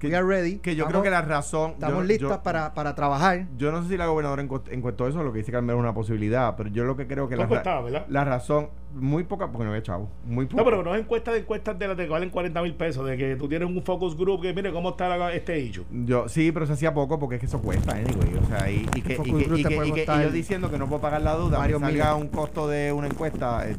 Que- 0.00 0.08
we 0.08 0.16
are 0.16 0.26
ready. 0.26 0.58
Que 0.58 0.74
yo 0.74 0.84
estamos- 0.86 0.90
creo 0.90 1.02
que 1.02 1.10
la 1.10 1.22
razón. 1.22 1.72
Estamos 1.72 1.98
yo- 1.98 2.02
listas 2.04 2.30
yo- 2.30 2.42
para, 2.42 2.74
para 2.74 2.94
trabajar. 2.96 3.46
Yo 3.56 3.70
no 3.70 3.82
sé 3.82 3.90
si 3.90 3.96
la 3.96 4.06
gobernadora 4.06 4.42
encu- 4.42 4.62
encuestó 4.70 5.06
eso, 5.06 5.22
lo 5.22 5.30
que 5.32 5.38
dice 5.38 5.52
Carmelo 5.52 5.78
es 5.78 5.82
una 5.82 5.94
posibilidad, 5.94 6.56
pero 6.56 6.70
yo 6.70 6.84
lo 6.84 6.96
que 6.96 7.06
creo 7.06 7.28
que 7.28 7.36
la, 7.36 7.44
encuestabas, 7.44 7.84
¿verdad? 7.84 8.06
la 8.08 8.24
razón, 8.24 8.70
muy 8.94 9.22
poca, 9.24 9.46
porque 9.52 9.64
no 9.64 9.70
había 9.70 9.82
chavo, 9.82 10.08
muy 10.24 10.46
poca. 10.46 10.56
No, 10.56 10.64
pero 10.68 10.82
no 10.82 10.94
es 10.94 11.00
encuesta 11.02 11.30
de 11.32 11.40
encuestas 11.40 11.78
de 11.78 11.86
las 11.86 11.96
que 11.96 12.08
valen 12.08 12.30
40 12.30 12.60
mil 12.62 12.74
pesos, 12.74 13.06
de 13.06 13.16
que 13.16 13.36
tú 13.36 13.46
tienes 13.48 13.68
un 13.68 13.82
focus 13.82 14.16
group 14.16 14.42
que 14.42 14.52
mire 14.54 14.72
cómo 14.72 14.88
está 14.90 15.14
la- 15.16 15.32
este 15.32 15.56
hecho. 15.58 15.84
Yo, 15.90 16.28
sí, 16.28 16.50
pero 16.50 16.66
se 16.66 16.72
hacía 16.72 16.92
poco 16.94 17.18
porque 17.18 17.36
es 17.36 17.40
que 17.40 17.46
eso 17.46 17.60
cuesta, 17.60 17.92
anyway. 17.94 18.34
O 18.42 18.46
sea, 18.48 18.70
y, 18.70 18.86
y 18.96 19.02
que, 19.02 19.16
Focus 19.16 19.28
y 19.32 19.36
que- 19.36 19.44
group 19.44 19.58
y 19.58 19.62
te 19.62 19.68
que- 19.68 20.04
que- 20.06 20.22
yo 20.24 20.30
diciendo 20.30 20.70
que 20.70 20.78
no 20.78 20.88
puedo 20.88 21.02
pagar 21.02 21.20
la 21.22 21.34
duda, 21.34 21.50
me 21.52 21.56
varios 21.58 21.80
salga 21.80 22.14
un 22.14 22.28
costo 22.28 22.66
de 22.68 22.90
una 22.92 23.06
encuesta. 23.06 23.68
eh, 23.68 23.76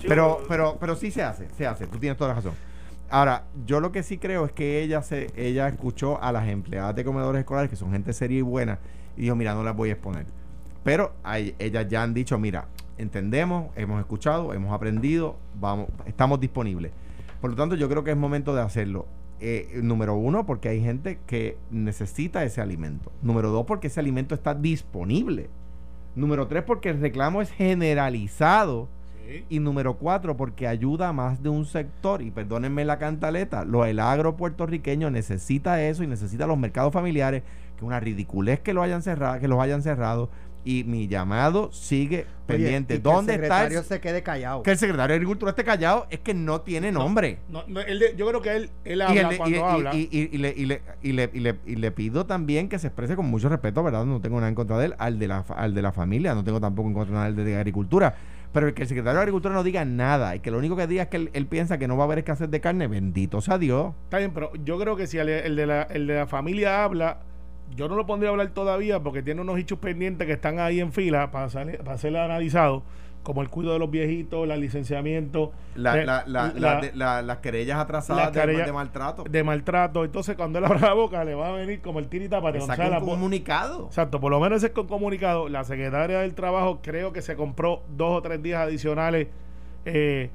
Sí, 0.00 0.06
pero- 0.08 0.40
pero, 0.48 0.76
pero 0.78 0.94
sí 0.96 1.10
se 1.10 1.22
hace, 1.22 1.48
se 1.56 1.66
hace, 1.66 1.86
tú 1.88 1.98
tienes 1.98 2.16
toda 2.16 2.28
la 2.28 2.34
razón. 2.36 2.52
Ahora, 3.10 3.44
yo 3.66 3.80
lo 3.80 3.92
que 3.92 4.02
sí 4.02 4.18
creo 4.18 4.44
es 4.46 4.52
que 4.52 4.82
ella 4.82 5.02
se, 5.02 5.30
ella 5.36 5.68
escuchó 5.68 6.20
a 6.22 6.32
las 6.32 6.48
empleadas 6.48 6.94
de 6.96 7.04
comedores 7.04 7.40
escolares, 7.40 7.70
que 7.70 7.76
son 7.76 7.92
gente 7.92 8.12
seria 8.12 8.38
y 8.38 8.42
buena, 8.42 8.78
y 9.16 9.22
dijo, 9.22 9.36
mira, 9.36 9.54
no 9.54 9.62
las 9.62 9.76
voy 9.76 9.90
a 9.90 9.92
exponer. 9.92 10.26
Pero 10.82 11.12
hay- 11.22 11.54
ellas 11.58 11.86
ya 11.88 12.02
han 12.02 12.12
dicho, 12.14 12.38
mira, 12.38 12.66
entendemos, 12.98 13.66
hemos 13.76 14.00
escuchado, 14.00 14.52
hemos 14.54 14.72
aprendido, 14.72 15.36
vamos, 15.60 15.88
estamos 16.06 16.40
disponibles. 16.40 16.92
Por 17.40 17.50
lo 17.50 17.56
tanto, 17.56 17.74
yo 17.76 17.88
creo 17.88 18.04
que 18.04 18.10
es 18.10 18.16
momento 18.16 18.54
de 18.54 18.62
hacerlo. 18.62 19.06
Eh, 19.40 19.80
número 19.82 20.14
uno, 20.14 20.46
porque 20.46 20.68
hay 20.70 20.80
gente 20.80 21.18
que 21.26 21.58
necesita 21.70 22.44
ese 22.44 22.60
alimento. 22.62 23.12
Número 23.20 23.50
dos, 23.50 23.66
porque 23.66 23.88
ese 23.88 24.00
alimento 24.00 24.34
está 24.34 24.54
disponible. 24.54 25.50
Número 26.14 26.46
tres, 26.46 26.62
porque 26.62 26.88
el 26.90 27.00
reclamo 27.00 27.42
es 27.42 27.50
generalizado. 27.50 28.88
Sí. 29.26 29.44
Y 29.48 29.58
número 29.60 29.94
cuatro, 29.94 30.36
porque 30.36 30.66
ayuda 30.68 31.08
a 31.08 31.12
más 31.12 31.42
de 31.42 31.48
un 31.48 31.64
sector. 31.66 32.22
Y 32.22 32.30
perdónenme 32.30 32.84
la 32.84 32.98
cantaleta, 32.98 33.64
lo, 33.64 33.84
el 33.84 34.00
agro 34.00 34.36
puertorriqueño 34.36 35.10
necesita 35.10 35.82
eso 35.82 36.02
y 36.02 36.06
necesita 36.06 36.46
los 36.46 36.58
mercados 36.58 36.92
familiares, 36.92 37.42
que 37.78 37.84
una 37.84 38.00
ridiculez 38.00 38.60
que 38.60 38.74
lo 38.74 38.82
hayan 38.82 39.02
cerrado, 39.02 39.40
que 39.40 39.48
los 39.48 39.60
hayan 39.60 39.82
cerrado. 39.82 40.30
Y 40.66 40.82
mi 40.84 41.08
llamado 41.08 41.70
sigue 41.72 42.24
pendiente. 42.46 42.94
Oye, 42.94 42.98
y 43.00 43.02
que 43.02 43.10
¿Dónde 43.10 43.34
el 43.34 43.42
está 43.42 43.54
secretario 43.58 43.78
el, 43.80 43.84
se 43.84 44.00
quede 44.00 44.22
callado? 44.22 44.62
que 44.62 44.70
el 44.70 44.78
secretario 44.78 45.08
de 45.12 45.14
Agricultura 45.16 45.50
esté 45.50 45.62
callado? 45.62 46.06
Es 46.08 46.20
que 46.20 46.32
no 46.32 46.62
tiene 46.62 46.90
nombre. 46.90 47.38
No, 47.50 47.64
no, 47.68 47.80
él 47.80 47.98
de- 47.98 48.14
yo 48.16 48.26
creo 48.26 48.40
que 48.40 48.56
él, 48.56 48.70
él 48.86 49.02
habla 49.02 49.30
cuando 49.36 49.62
habla. 49.66 49.94
y- 49.94 50.08
le, 50.38 50.54
y 50.56 50.64
le- 50.64 50.80
y 51.02 51.12
le- 51.12 51.30
y 51.34 51.40
le- 51.40 51.56
y 51.66 51.76
le 51.76 51.90
pido 51.90 52.24
también 52.24 52.70
que 52.70 52.78
se 52.78 52.86
exprese 52.86 53.14
con 53.14 53.26
mucho 53.26 53.50
respeto, 53.50 53.82
¿verdad? 53.82 54.06
No 54.06 54.22
tengo 54.22 54.36
nada 54.36 54.48
en 54.48 54.54
contra 54.54 54.78
de 54.78 54.86
él, 54.86 54.94
al 54.96 55.18
de 55.18 55.28
la, 55.28 55.42
fa- 55.42 55.52
al 55.52 55.74
de 55.74 55.82
la 55.82 55.92
familia, 55.92 56.34
no 56.34 56.44
tengo 56.44 56.60
tampoco 56.62 56.88
en 56.88 56.94
contra 56.94 57.24
del 57.30 57.36
de 57.36 57.56
Agricultura. 57.58 58.14
Pero 58.54 58.68
el 58.68 58.72
que 58.74 58.82
el 58.82 58.88
secretario 58.88 59.16
de 59.16 59.22
Agricultura 59.22 59.52
no 59.54 59.62
diga 59.62 59.84
nada 59.84 60.34
y 60.36 60.40
que 60.40 60.50
lo 60.50 60.56
único 60.58 60.76
que 60.76 60.86
diga 60.86 61.02
es 61.02 61.08
que 61.10 61.16
él, 61.18 61.30
él 61.34 61.46
piensa 61.46 61.76
que 61.76 61.86
no 61.88 61.96
va 61.98 62.04
a 62.04 62.06
haber 62.06 62.18
escasez 62.20 62.48
de 62.50 62.60
carne, 62.62 62.86
bendito 62.86 63.40
sea 63.42 63.58
Dios. 63.58 63.92
Está 64.04 64.18
bien, 64.18 64.30
pero 64.32 64.52
yo 64.64 64.78
creo 64.78 64.96
que 64.96 65.06
si 65.06 65.18
el, 65.18 65.28
el 65.28 65.56
de 65.56 65.66
la, 65.66 65.82
el 65.82 66.06
de 66.06 66.14
la 66.14 66.26
familia 66.26 66.84
habla, 66.84 67.18
yo 67.76 67.88
no 67.88 67.96
lo 67.96 68.06
pondría 68.06 68.30
a 68.30 68.32
hablar 68.32 68.48
todavía 68.50 69.00
porque 69.02 69.22
tiene 69.22 69.40
unos 69.40 69.58
hechos 69.58 69.78
pendientes 69.80 70.26
que 70.26 70.32
están 70.34 70.58
ahí 70.60 70.80
en 70.80 70.92
fila 70.92 71.30
para, 71.30 71.48
sale- 71.50 71.78
para 71.78 71.98
ser 71.98 72.16
analizados, 72.16 72.84
como 73.24 73.42
el 73.42 73.48
cuidado 73.48 73.72
de 73.72 73.80
los 73.80 73.90
viejitos, 73.90 74.48
el 74.48 74.60
licenciamiento 74.60 75.50
La- 75.74 75.98
eh, 75.98 76.00
de- 76.52 76.92
las 76.94 77.38
querellas 77.38 77.78
atrasadas 77.80 78.32
de- 78.32 78.40
querellas- 78.40 78.66
de, 78.66 78.72
maltrato. 78.72 79.24
de 79.28 79.42
maltrato. 79.42 80.04
Entonces, 80.04 80.36
cuando 80.36 80.60
él 80.60 80.64
abra 80.66 80.78
la 80.80 80.92
boca, 80.92 81.24
le 81.24 81.34
va 81.34 81.48
a 81.48 81.52
venir 81.52 81.80
como 81.80 81.98
el 81.98 82.06
tirita 82.08 82.40
para 82.40 82.52
Que 82.58 82.64
saque 82.66 82.82
un 83.00 83.08
comunicado. 83.08 83.86
Exacto, 83.86 84.20
por 84.20 84.30
lo 84.30 84.38
menos 84.38 84.58
ese 84.58 84.66
es 84.66 84.72
con 84.72 84.86
comunicado. 84.86 85.48
La 85.48 85.64
secretaria 85.64 86.20
del 86.20 86.34
Trabajo 86.34 86.78
creo 86.82 87.12
que 87.12 87.22
se 87.22 87.34
compró 87.34 87.82
dos 87.96 88.18
o 88.18 88.22
tres 88.22 88.40
días 88.42 88.60
adicionales 88.60 89.26
eh, 89.86 90.30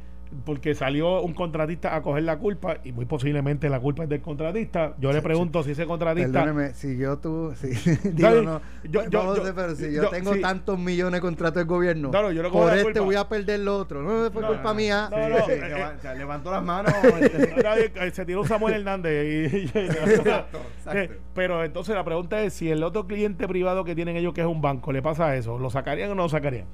porque 0.46 0.76
salió 0.76 1.22
un 1.24 1.34
contratista 1.34 1.96
a 1.96 2.04
coger 2.04 2.22
la 2.24 2.38
culpa 2.38 2.78
y 2.84 2.92
muy 2.92 3.06
posiblemente 3.06 3.68
la 3.68 3.80
culpa 3.80 4.04
es 4.04 4.10
del 4.10 4.22
contratista. 4.22 4.94
Yo 5.00 5.12
le 5.12 5.24
pregunto 5.24 5.64
si 5.64 5.72
ese 5.72 5.88
contratista... 5.88 6.44
Perdóneme, 6.44 6.74
si 6.76 6.98
yo 6.98 7.18
tú, 7.18 7.52
si, 7.56 7.70
digo, 8.12 8.30
no, 8.44 8.62
Yo- 8.84 9.06
yo- 9.10 9.36
yo- 9.36 9.44
ver, 9.44 9.56
pero 9.56 9.76
si 9.76 9.92
yo, 9.92 10.04
yo- 10.04 10.10
tengo 10.10 10.34
sí. 10.36 10.42
tantos 10.42 10.78
millones 10.78 11.14
de 11.14 11.22
contratos 11.22 11.56
del 11.56 11.66
gobierno, 11.66 12.12
Claro, 12.12 12.32
yo 12.32 12.44
por 12.52 12.70
este 12.74 12.84
culpa. 12.84 13.02
voy 13.02 13.16
a 13.16 13.28
perder 13.28 13.62
lo 13.62 13.78
otro. 13.78 14.04
No, 14.04 14.30
fue 14.32 14.42
No, 14.44 14.48
culpa 14.50 14.64
no, 14.70 14.74
mía. 14.76 15.10
Sí, 15.10 15.16
eh, 15.18 15.92
sea, 16.00 16.14
levantó 16.14 16.52
las 16.52 16.64
manos. 16.64 16.94
este, 17.22 17.56
eh, 18.08 18.12
se 18.12 18.26
tiró 18.26 18.46
Samuel 18.46 18.76
Hernández 18.76 19.54
y, 19.54 19.58
y- 19.58 19.62
Exacto, 19.66 20.60
exacto. 20.78 21.00
Eh, 21.00 21.20
pero 21.34 21.64
entonces 21.64 21.96
la 21.96 22.04
pregunta 22.04 22.40
es 22.44 22.54
si 22.54 22.70
el 22.70 22.84
otro 22.84 23.08
cliente 23.08 23.48
privado 23.48 23.84
que 23.84 23.96
tienen 23.96 24.16
ellos 24.16 24.34
que 24.34 24.42
es 24.42 24.48
un 24.48 24.62
banco 24.62 24.92
le 24.92 25.02
pasa 25.02 25.36
eso, 25.36 25.58
¿lo 25.58 25.72
sacarían 25.72 26.12
o 26.12 26.16
no 26.16 26.24
lo 26.24 26.30
sacarían? 26.30 26.66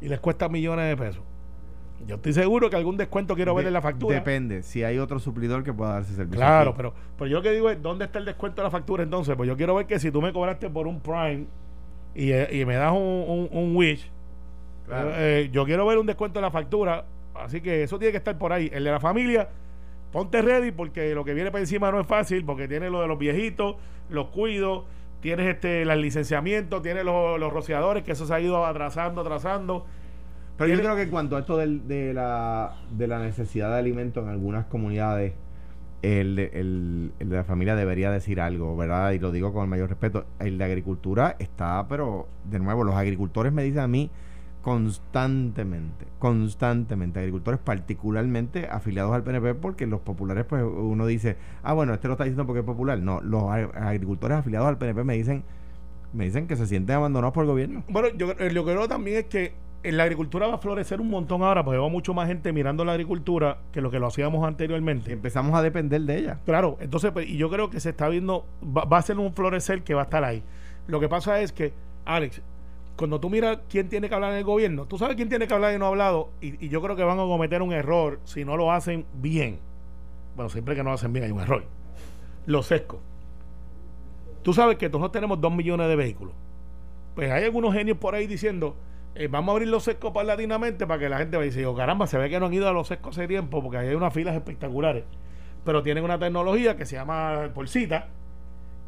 Y 0.00 0.08
les 0.08 0.18
cuesta 0.18 0.48
millones 0.48 0.88
de 0.88 0.96
pesos. 0.96 1.22
Yo 2.06 2.16
estoy 2.16 2.32
seguro 2.32 2.68
que 2.68 2.76
algún 2.76 2.96
descuento 2.96 3.34
quiero 3.36 3.54
ver 3.54 3.64
De- 3.64 3.68
en 3.68 3.74
la 3.74 3.80
factura. 3.82 4.14
Depende, 4.16 4.62
si 4.62 4.82
hay 4.82 4.98
otro 4.98 5.18
suplidor 5.18 5.62
que 5.62 5.72
pueda 5.72 5.92
darse 5.92 6.14
servicio. 6.14 6.38
Claro, 6.38 6.70
aquí. 6.70 6.76
pero, 6.78 6.94
pero 7.16 7.28
yo 7.30 7.36
lo 7.38 7.42
que 7.42 7.52
digo 7.52 7.70
es, 7.70 7.80
¿dónde 7.80 8.04
está 8.06 8.18
el 8.18 8.24
descuento 8.24 8.60
de 8.62 8.64
la 8.66 8.70
factura 8.70 9.02
entonces? 9.02 9.36
Pues 9.36 9.48
yo 9.48 9.56
quiero 9.56 9.74
ver 9.76 9.86
que 9.86 9.98
si 9.98 10.10
tú 10.10 10.20
me 10.20 10.32
cobraste 10.32 10.68
por 10.68 10.86
un 10.86 11.00
Prime 11.00 11.46
y, 12.14 12.32
eh, 12.32 12.48
y 12.60 12.64
me 12.64 12.74
das 12.74 12.92
un, 12.92 12.98
un, 12.98 13.48
un 13.52 13.76
Wish, 13.76 14.10
Claro. 14.86 15.10
eh, 15.14 15.48
yo 15.52 15.64
quiero 15.64 15.86
ver 15.86 15.98
un 15.98 16.06
descuento 16.06 16.38
de 16.40 16.42
la 16.42 16.50
factura. 16.50 17.04
Así 17.34 17.60
que 17.60 17.82
eso 17.84 17.98
tiene 17.98 18.10
que 18.12 18.18
estar 18.18 18.36
por 18.36 18.52
ahí. 18.52 18.68
El 18.72 18.84
de 18.84 18.90
la 18.90 19.00
familia, 19.00 19.48
ponte 20.10 20.42
ready 20.42 20.70
porque 20.72 21.14
lo 21.14 21.24
que 21.24 21.32
viene 21.34 21.50
para 21.50 21.60
encima 21.62 21.90
no 21.90 22.00
es 22.00 22.06
fácil 22.06 22.44
porque 22.44 22.68
tiene 22.68 22.90
lo 22.90 23.00
de 23.00 23.06
los 23.08 23.18
viejitos, 23.18 23.76
los 24.10 24.26
cuidos, 24.28 24.84
tienes 25.20 25.46
este 25.46 25.82
el 25.82 26.00
licenciamiento, 26.02 26.82
tienes 26.82 27.04
los, 27.04 27.38
los 27.40 27.52
rociadores, 27.52 28.02
que 28.02 28.12
eso 28.12 28.26
se 28.26 28.34
ha 28.34 28.40
ido 28.40 28.66
atrasando, 28.66 29.20
atrasando. 29.22 29.86
Pero 30.56 30.74
yo 30.74 30.80
creo 30.80 30.94
que 30.96 31.02
en 31.02 31.10
cuanto 31.10 31.36
a 31.36 31.40
esto 31.40 31.56
del- 31.56 31.86
de, 31.88 32.12
la, 32.14 32.74
de 32.96 33.06
la 33.08 33.18
necesidad 33.18 33.70
de 33.70 33.78
alimento 33.78 34.20
en 34.22 34.28
algunas 34.28 34.66
comunidades, 34.66 35.32
el, 36.02 36.36
de- 36.36 36.50
el- 36.54 37.12
el 37.18 37.28
de 37.28 37.36
la 37.36 37.44
familia 37.44 37.74
debería 37.76 38.10
decir 38.10 38.40
algo, 38.40 38.76
¿verdad? 38.76 39.12
Y 39.12 39.18
lo 39.18 39.32
digo 39.32 39.52
con 39.52 39.62
el 39.64 39.68
mayor 39.70 39.88
respeto. 39.88 40.24
El 40.38 40.58
de 40.58 40.64
agricultura 40.64 41.36
está, 41.38 41.86
pero 41.88 42.28
de 42.50 42.58
nuevo, 42.58 42.84
los 42.84 42.94
agricultores 42.94 43.52
me 43.52 43.62
dicen 43.62 43.80
a 43.80 43.88
mí 43.88 44.10
constantemente, 44.62 46.06
constantemente, 46.18 47.18
agricultores 47.18 47.58
particularmente 47.58 48.66
afiliados 48.70 49.12
al 49.14 49.22
PNP, 49.22 49.54
porque 49.54 49.86
los 49.86 50.00
populares, 50.00 50.44
pues 50.48 50.62
uno 50.64 51.06
dice, 51.06 51.36
ah, 51.62 51.72
bueno, 51.72 51.94
este 51.94 52.08
lo 52.08 52.14
está 52.14 52.24
diciendo 52.24 52.46
porque 52.46 52.60
es 52.60 52.66
popular. 52.66 52.98
No, 53.00 53.20
los 53.20 53.42
ag- 53.44 53.74
agricultores 53.74 54.38
afiliados 54.38 54.68
al 54.68 54.78
PNP 54.78 55.02
me 55.04 55.14
dicen, 55.14 55.42
me 56.12 56.24
dicen 56.26 56.46
que 56.46 56.56
se 56.56 56.66
sienten 56.66 56.96
abandonados 56.96 57.34
por 57.34 57.44
el 57.44 57.50
gobierno. 57.50 57.82
Bueno, 57.88 58.08
yo 58.16 58.32
eh, 58.38 58.52
lo 58.52 58.64
que 58.64 58.72
creo 58.72 58.88
también 58.88 59.18
es 59.18 59.24
que 59.24 59.54
en 59.82 59.96
la 59.96 60.04
agricultura 60.04 60.46
va 60.46 60.54
a 60.54 60.58
florecer 60.58 61.00
un 61.00 61.10
montón 61.10 61.42
ahora, 61.42 61.64
porque 61.64 61.78
veo 61.78 61.88
mucho 61.88 62.14
más 62.14 62.28
gente 62.28 62.52
mirando 62.52 62.84
la 62.84 62.92
agricultura 62.92 63.58
que 63.72 63.80
lo 63.80 63.90
que 63.90 63.98
lo 63.98 64.06
hacíamos 64.06 64.46
anteriormente. 64.46 65.12
Empezamos 65.12 65.54
a 65.54 65.62
depender 65.62 66.00
de 66.02 66.18
ella. 66.18 66.38
Claro, 66.44 66.76
entonces, 66.80 67.10
pues, 67.10 67.28
y 67.28 67.36
yo 67.36 67.50
creo 67.50 67.70
que 67.70 67.80
se 67.80 67.90
está 67.90 68.08
viendo, 68.08 68.46
va, 68.64 68.84
va 68.84 68.98
a 68.98 69.02
ser 69.02 69.18
un 69.18 69.32
florecer 69.34 69.82
que 69.82 69.94
va 69.94 70.02
a 70.02 70.04
estar 70.04 70.24
ahí. 70.24 70.42
Lo 70.86 71.00
que 71.00 71.08
pasa 71.08 71.40
es 71.40 71.52
que, 71.52 71.72
Alex, 72.04 72.42
cuando 72.96 73.20
tú 73.20 73.30
miras 73.30 73.58
quién 73.68 73.88
tiene 73.88 74.08
que 74.08 74.14
hablar 74.14 74.32
en 74.32 74.38
el 74.38 74.44
gobierno, 74.44 74.86
tú 74.86 74.98
sabes 74.98 75.16
quién 75.16 75.28
tiene 75.28 75.46
que 75.46 75.54
hablar 75.54 75.74
y 75.74 75.78
no 75.78 75.86
ha 75.86 75.88
hablado, 75.88 76.30
y, 76.40 76.64
y 76.64 76.68
yo 76.68 76.80
creo 76.82 76.94
que 76.94 77.04
van 77.04 77.18
a 77.18 77.22
cometer 77.22 77.62
un 77.62 77.72
error 77.72 78.20
si 78.24 78.44
no 78.44 78.56
lo 78.56 78.70
hacen 78.70 79.04
bien. 79.14 79.58
Bueno, 80.36 80.48
siempre 80.48 80.74
que 80.74 80.82
no 80.82 80.90
lo 80.90 80.94
hacen 80.94 81.12
bien 81.12 81.24
hay 81.24 81.32
un 81.32 81.40
error. 81.40 81.64
Los 82.46 82.66
sescos. 82.66 83.00
Tú 84.42 84.52
sabes 84.52 84.76
que 84.76 84.86
nosotros 84.86 85.12
tenemos 85.12 85.40
dos 85.40 85.52
millones 85.52 85.88
de 85.88 85.96
vehículos. 85.96 86.34
Pues 87.14 87.30
hay 87.30 87.44
algunos 87.44 87.72
genios 87.74 87.98
por 87.98 88.14
ahí 88.14 88.26
diciendo, 88.26 88.74
eh, 89.14 89.28
vamos 89.28 89.48
a 89.48 89.52
abrir 89.52 89.68
los 89.68 89.82
sescos 89.84 90.12
paulatinamente 90.12 90.86
para 90.86 90.98
que 91.00 91.08
la 91.08 91.18
gente 91.18 91.36
vaya 91.36 91.46
y 91.46 91.50
dice, 91.50 91.66
oh, 91.66 91.74
caramba, 91.74 92.06
se 92.06 92.16
ve 92.18 92.30
que 92.30 92.40
no 92.40 92.46
han 92.46 92.54
ido 92.54 92.68
a 92.68 92.72
los 92.72 92.88
sescos 92.88 93.16
hace 93.18 93.28
tiempo 93.28 93.62
porque 93.62 93.78
hay 93.78 93.94
unas 93.94 94.12
filas 94.14 94.34
espectaculares. 94.34 95.04
Pero 95.64 95.82
tienen 95.82 96.02
una 96.04 96.18
tecnología 96.18 96.76
que 96.76 96.86
se 96.86 96.96
llama 96.96 97.50
Porcita, 97.54 98.08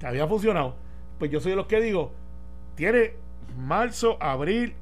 que 0.01 0.07
había 0.07 0.27
funcionado. 0.27 0.75
Pues 1.19 1.31
yo 1.31 1.41
soy 1.41 1.51
de 1.53 1.57
los 1.57 1.67
que 1.67 1.81
digo, 1.81 2.13
tiene 2.75 3.13
marzo, 3.57 4.17
abril, 4.21 4.75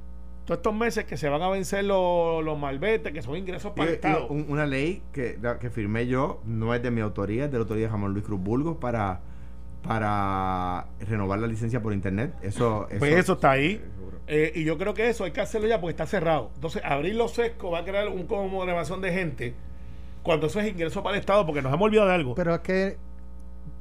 todos 0.47 0.59
estos 0.59 0.75
meses 0.75 1.05
que 1.05 1.17
se 1.17 1.29
van 1.29 1.43
a 1.43 1.49
vencer 1.51 1.85
los, 1.85 2.43
los 2.45 2.59
malbetes, 2.59 3.13
que 3.13 3.21
son 3.23 3.37
ingresos 3.37 3.73
para 3.73 3.89
el 3.91 3.95
Estado. 3.97 4.27
un- 4.29 4.47
una 4.49 4.65
ley 4.67 5.03
que, 5.13 5.39
que 5.61 5.71
firmé 5.71 6.07
yo, 6.07 6.41
no 6.47 6.75
es 6.75 6.83
de 6.83 6.91
mi 6.91 7.01
autoría, 7.01 7.45
es 7.45 7.51
de 7.53 7.59
la 7.59 7.63
autoría 7.63 7.85
de 7.85 7.91
Jamón 7.91 8.13
Luis 8.13 8.25
Cruz 8.25 8.41
Burgos 8.41 8.77
para, 8.79 9.21
para 9.87 10.87
renovar 11.01 11.39
la 11.39 11.47
licencia 11.47 11.83
por 11.83 11.93
internet. 11.93 12.33
Eso, 12.43 12.87
Pues 12.99 13.13
eso 13.15 13.35
está 13.35 13.51
ahí. 13.53 13.83
Eh, 14.27 14.53
y 14.55 14.65
yo 14.65 14.79
creo 14.79 14.95
que 14.95 15.09
eso 15.09 15.25
hay 15.25 15.33
que 15.33 15.41
hacerlo 15.41 15.69
ya 15.69 15.81
porque 15.81 15.91
está 15.93 16.07
cerrado. 16.07 16.51
Entonces, 16.55 16.83
abrir 16.85 17.15
los 17.17 17.33
sescos 17.33 17.73
va 17.73 17.81
a 17.81 17.85
crear 17.85 18.09
un 18.09 18.27
congregación 18.27 19.01
de 19.01 19.13
gente 19.13 19.55
cuando 20.23 20.47
eso 20.47 20.61
es 20.61 20.69
ingreso 20.69 21.03
para 21.03 21.17
el 21.17 21.21
Estado, 21.21 21.45
porque 21.45 21.61
nos 21.63 21.73
hemos 21.73 21.87
olvidado 21.87 22.09
de 22.09 22.15
algo. 22.15 22.35
Pero, 22.35 22.53
Pero 22.53 22.55
es 22.57 22.61
que, 22.63 22.97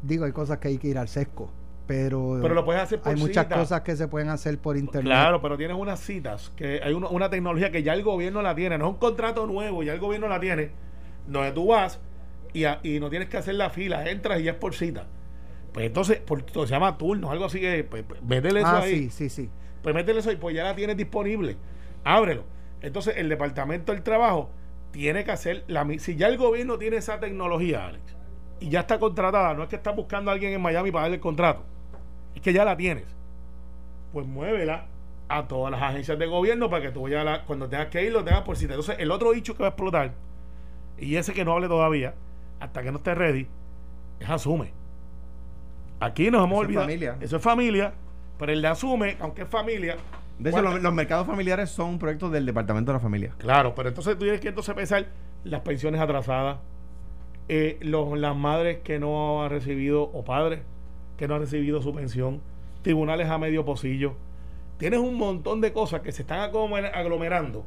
digo, 0.02 0.26
hay 0.26 0.32
cosas 0.32 0.58
que 0.58 0.70
hay 0.70 0.78
que 0.78 0.88
ir 0.88 0.98
al 0.98 1.08
sesco. 1.08 1.52
Pero, 1.88 2.38
lo 2.38 2.64
puedes 2.66 2.82
hacer 2.82 3.02
por 3.02 3.14
hay 3.14 3.20
muchas 3.20 3.48
cosas 3.48 3.82
que 3.82 3.96
se 3.98 4.08
pueden 4.08 4.30
hacer 4.30 4.58
por 4.58 4.78
internet. 4.78 5.04
Claro, 5.12 5.42
pero 5.42 5.58
tienes 5.58 5.76
unas 5.76 6.00
citas, 6.00 6.50
que 6.56 6.80
hay 6.82 6.94
uno- 6.94 7.10
una 7.10 7.30
tecnología 7.30 7.70
que 7.70 7.84
ya 7.84 7.94
el 7.94 8.02
gobierno 8.02 8.42
la 8.42 8.56
tiene, 8.56 8.78
no 8.78 8.86
es 8.88 8.92
un 8.94 8.98
contrato 9.00 9.46
nuevo, 9.46 9.84
ya 9.84 9.94
el 9.94 10.00
gobierno 10.00 10.28
la 10.30 10.40
tiene, 10.40 10.72
donde 11.28 11.52
tú 11.52 11.68
vas 11.68 12.00
y, 12.54 12.64
a- 12.64 12.80
y 12.84 13.00
no 13.00 13.10
tienes 13.10 13.28
que 13.28 13.38
hacer 13.38 13.56
la 13.56 13.70
fila, 13.72 14.10
entras 14.10 14.40
y 14.40 14.44
ya 14.44 14.52
es 14.52 14.58
por 14.58 14.74
cita. 14.74 15.06
Pues 15.74 15.86
entonces, 15.88 16.20
por, 16.20 16.44
se 16.50 16.66
llama 16.68 16.98
turno, 16.98 17.30
algo 17.30 17.46
así 17.46 17.60
que, 17.60 17.84
pues, 17.84 18.04
pues, 18.08 18.22
métele 18.24 18.62
eso 18.62 18.70
Ah, 18.70 18.80
ahí. 18.82 19.10
sí, 19.10 19.10
sí, 19.10 19.30
sí. 19.30 19.50
Pues 19.82 19.96
métele 19.96 20.20
eso 20.20 20.32
y 20.32 20.36
pues 20.36 20.56
ya 20.56 20.64
la 20.64 20.76
tienes 20.76 20.98
disponible. 20.98 21.58
Ábrelo. 22.04 22.44
Entonces, 22.82 23.16
el 23.18 23.30
Departamento 23.30 23.92
del 23.92 24.04
Trabajo 24.04 24.50
tiene 24.92 25.24
que 25.24 25.32
hacer 25.32 25.64
la 25.68 25.88
Si 26.00 26.16
ya 26.16 26.28
el 26.28 26.38
gobierno 26.38 26.78
tiene 26.78 26.98
esa 26.98 27.20
tecnología, 27.20 27.88
Alex, 27.88 28.04
y 28.60 28.70
ya 28.70 28.82
está 28.82 29.00
contratada, 29.00 29.54
no 29.54 29.64
es 29.64 29.70
que 29.70 29.76
está 29.76 29.92
buscando 29.92 30.32
a 30.32 30.34
alguien 30.34 30.54
en 30.54 30.62
Miami 30.62 30.92
para 30.92 31.04
darle 31.04 31.16
el 31.16 31.22
contrato, 31.22 31.64
es 32.36 32.42
que 32.42 32.54
ya 32.54 32.66
la 32.66 32.76
tienes. 32.78 33.06
Pues 34.14 34.28
muévela 34.28 34.88
a 35.30 35.48
todas 35.48 35.72
las 35.72 35.82
agencias 35.82 36.20
de 36.20 36.26
gobierno 36.26 36.70
para 36.70 36.84
que 36.84 36.92
tú 36.92 37.08
ya 37.08 37.24
la, 37.24 37.46
cuando 37.46 37.70
tengas 37.70 37.88
que 37.88 38.04
ir 38.04 38.12
lo 38.12 38.24
tengas 38.24 38.42
por 38.42 38.58
cita. 38.58 38.74
Entonces, 38.74 38.98
el 39.00 39.12
otro 39.12 39.32
dicho 39.32 39.56
que 39.56 39.64
va 39.64 39.68
a 39.68 39.70
explotar, 39.70 40.14
y 40.98 41.16
ese 41.16 41.34
que 41.34 41.46
no 41.46 41.54
hable 41.54 41.68
todavía, 41.68 42.14
hasta 42.60 42.84
que 42.84 42.92
no 42.92 42.98
esté 42.98 43.16
ready, 43.16 43.48
es 44.20 44.30
asume. 44.30 44.74
Aquí 46.00 46.30
nos 46.30 46.44
hemos 46.44 46.52
Eso 46.58 46.62
es 46.62 46.68
olvidado. 46.68 46.86
familia. 46.88 47.18
Eso 47.22 47.38
es 47.38 47.42
familia, 47.44 47.94
pero 48.42 48.52
el 48.52 48.62
de 48.62 48.68
asume, 48.68 49.16
aunque 49.22 49.44
es 49.44 49.48
familia. 49.48 49.96
De 50.40 50.50
hecho, 50.50 50.58
¿cuánta- 50.60 50.72
los, 50.74 50.82
los 50.82 50.94
mercados 50.94 51.28
familiares 51.28 51.70
son 51.70 51.90
un 51.92 52.00
proyecto 52.00 52.30
del 52.32 52.46
Departamento 52.46 52.92
de 52.92 52.96
la 52.98 53.00
Familia. 53.00 53.34
Claro, 53.38 53.74
pero 53.76 53.90
entonces 53.90 54.16
tú 54.18 54.24
tienes 54.24 54.42
que 54.42 54.50
entonces 54.50 54.74
pensar 54.74 55.06
las 55.44 55.62
pensiones 55.62 56.02
atrasadas, 56.02 56.58
eh, 57.48 57.78
los, 57.82 58.18
las 58.18 58.36
madres 58.36 58.80
que 58.84 58.98
no 59.00 59.44
han 59.44 59.50
recibido, 59.50 60.04
o 60.04 60.24
padres 60.24 60.62
que 61.18 61.28
no 61.28 61.36
han 61.36 61.42
recibido 61.42 61.82
su 61.82 61.94
pensión, 61.94 62.42
tribunales 62.82 63.30
a 63.30 63.38
medio 63.38 63.64
pocillo. 63.66 64.16
Tienes 64.78 65.00
un 65.00 65.16
montón 65.16 65.62
de 65.62 65.72
cosas 65.74 66.02
que 66.02 66.12
se 66.12 66.24
están 66.24 66.40
aglomer- 66.52 66.92
aglomerando, 66.94 67.66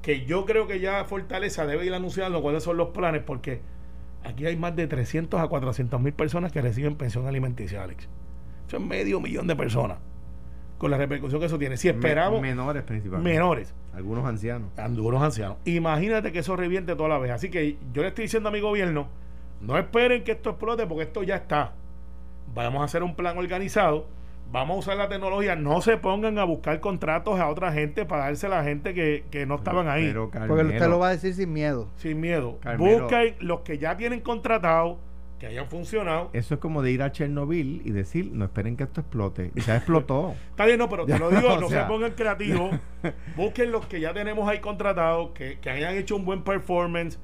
que 0.00 0.24
yo 0.24 0.46
creo 0.46 0.66
que 0.66 0.80
ya 0.80 1.04
Fortaleza 1.04 1.66
debe 1.66 1.84
ir 1.84 1.92
anunciando 1.92 2.40
cuáles 2.40 2.62
son 2.62 2.78
los 2.78 2.88
planes, 2.88 3.22
porque 3.22 3.60
aquí 4.24 4.46
hay 4.46 4.56
más 4.56 4.74
de 4.74 4.86
300 4.86 5.38
a 5.40 5.48
400 5.48 6.00
mil 6.00 6.14
personas 6.14 6.52
que 6.52 6.62
reciben 6.62 6.96
pensión 6.96 7.26
alimenticia, 7.26 7.82
Alex. 7.82 8.08
Eso 8.66 8.76
es 8.78 8.82
medio 8.82 9.20
millón 9.20 9.46
de 9.46 9.54
personas, 9.56 9.98
con 10.78 10.90
la 10.90 10.96
repercusión 10.98 11.40
que 11.40 11.46
eso 11.46 11.58
tiene. 11.58 11.76
Si 11.76 11.88
esperamos 11.88 12.40
Me- 12.40 12.48
menores 12.48 12.82
principalmente. 12.82 13.32
menores, 13.38 13.74
Algunos 13.94 14.24
ancianos. 14.26 14.70
algunos 14.76 15.22
ancianos. 15.22 15.56
Imagínate 15.64 16.32
que 16.32 16.40
eso 16.40 16.56
reviente 16.56 16.96
toda 16.96 17.08
la 17.10 17.18
vez. 17.18 17.30
Así 17.32 17.50
que 17.50 17.78
yo 17.92 18.02
le 18.02 18.08
estoy 18.08 18.24
diciendo 18.24 18.48
a 18.48 18.52
mi 18.52 18.60
gobierno, 18.60 19.08
no 19.60 19.78
esperen 19.78 20.24
que 20.24 20.32
esto 20.32 20.50
explote 20.50 20.86
porque 20.86 21.04
esto 21.04 21.22
ya 21.22 21.36
está. 21.36 21.72
Vamos 22.54 22.82
a 22.82 22.84
hacer 22.84 23.02
un 23.02 23.14
plan 23.16 23.36
organizado, 23.38 24.06
vamos 24.52 24.76
a 24.76 24.78
usar 24.80 24.96
la 24.96 25.08
tecnología, 25.08 25.56
no 25.56 25.80
se 25.80 25.96
pongan 25.96 26.38
a 26.38 26.44
buscar 26.44 26.80
contratos 26.80 27.38
a 27.40 27.48
otra 27.48 27.72
gente 27.72 28.04
para 28.04 28.24
darse 28.24 28.46
a 28.46 28.50
la 28.50 28.64
gente 28.64 28.94
que, 28.94 29.24
que 29.30 29.46
no 29.46 29.56
estaban 29.56 29.88
ahí. 29.88 30.06
Pero, 30.06 30.30
Porque 30.30 30.64
usted 30.64 30.88
lo 30.88 30.98
va 30.98 31.08
a 31.08 31.10
decir 31.12 31.34
sin 31.34 31.52
miedo. 31.52 31.88
sin 31.96 32.20
miedo. 32.20 32.58
Carmelo. 32.60 33.00
Busquen 33.02 33.34
los 33.40 33.60
que 33.60 33.78
ya 33.78 33.96
tienen 33.96 34.20
contratados, 34.20 34.98
que 35.38 35.46
hayan 35.46 35.68
funcionado. 35.68 36.30
Eso 36.32 36.54
es 36.54 36.60
como 36.60 36.82
de 36.82 36.90
ir 36.92 37.02
a 37.02 37.12
Chernobyl 37.12 37.82
y 37.84 37.90
decir, 37.90 38.30
no 38.32 38.44
esperen 38.46 38.76
que 38.76 38.84
esto 38.84 39.00
explote. 39.00 39.52
Y 39.54 39.60
ya 39.60 39.76
explotó. 39.76 40.34
Está 40.50 40.64
bien, 40.64 40.78
no, 40.78 40.88
pero 40.88 41.04
te 41.04 41.18
lo 41.18 41.30
digo, 41.30 41.56
no 41.60 41.68
sea. 41.68 41.82
se 41.82 41.88
pongan 41.88 42.12
creativos. 42.12 42.74
Busquen 43.36 43.70
los 43.70 43.86
que 43.86 44.00
ya 44.00 44.14
tenemos 44.14 44.48
ahí 44.48 44.60
contratados, 44.60 45.30
que, 45.30 45.58
que 45.60 45.70
hayan 45.70 45.94
hecho 45.96 46.16
un 46.16 46.24
buen 46.24 46.42
performance. 46.42 47.18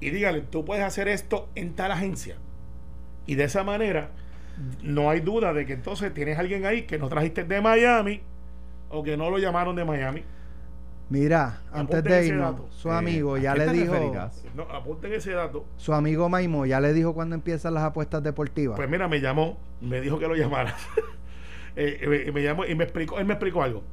Y 0.00 0.10
díganle, 0.10 0.42
tú 0.42 0.64
puedes 0.64 0.84
hacer 0.84 1.08
esto 1.08 1.48
en 1.54 1.74
tal 1.74 1.92
agencia. 1.92 2.36
Y 3.26 3.34
de 3.34 3.44
esa 3.44 3.64
manera, 3.64 4.10
no 4.82 5.10
hay 5.10 5.20
duda 5.20 5.52
de 5.52 5.66
que 5.66 5.72
entonces 5.72 6.12
tienes 6.14 6.38
alguien 6.38 6.64
ahí 6.66 6.82
que 6.82 6.98
no 6.98 7.08
trajiste 7.08 7.44
de 7.44 7.60
Miami 7.60 8.20
o 8.88 9.02
que 9.02 9.16
no 9.16 9.30
lo 9.30 9.38
llamaron 9.38 9.76
de 9.76 9.84
Miami. 9.84 10.22
Mira, 11.10 11.60
antes 11.72 11.98
Apunten 11.98 12.04
de 12.20 12.26
irnos, 12.28 12.54
su 12.70 12.88
Eh, 12.88 12.94
amigo 12.94 13.34
¿a 13.34 13.38
ya 13.40 13.54
le 13.56 13.68
dijo, 13.72 13.92
referirás? 13.92 14.44
No, 14.54 14.62
apunten 14.62 15.12
ese 15.12 15.32
dato. 15.32 15.64
su 15.76 15.92
amigo 15.92 16.28
Maimo 16.28 16.66
ya 16.66 16.80
le 16.80 16.92
dijo 16.92 17.12
cuándo 17.14 17.34
empiezan 17.34 17.74
las 17.74 17.82
apuestas 17.82 18.22
deportivas. 18.22 18.76
Pues 18.76 18.88
mira, 18.88 19.08
me 19.08 19.20
llamó, 19.20 19.58
me 19.80 20.00
dijo 20.00 20.18
que 20.18 20.26
lo 20.28 20.34
llamara. 20.36 20.74
Eh, 21.76 22.24
me, 22.26 22.32
me 22.32 22.42
llamó 22.42 22.64
y 22.66 22.74
me 22.74 22.82
explicó, 22.82 23.20
él 23.20 23.26
me 23.26 23.34
explicó 23.34 23.62
algo. 23.62 23.84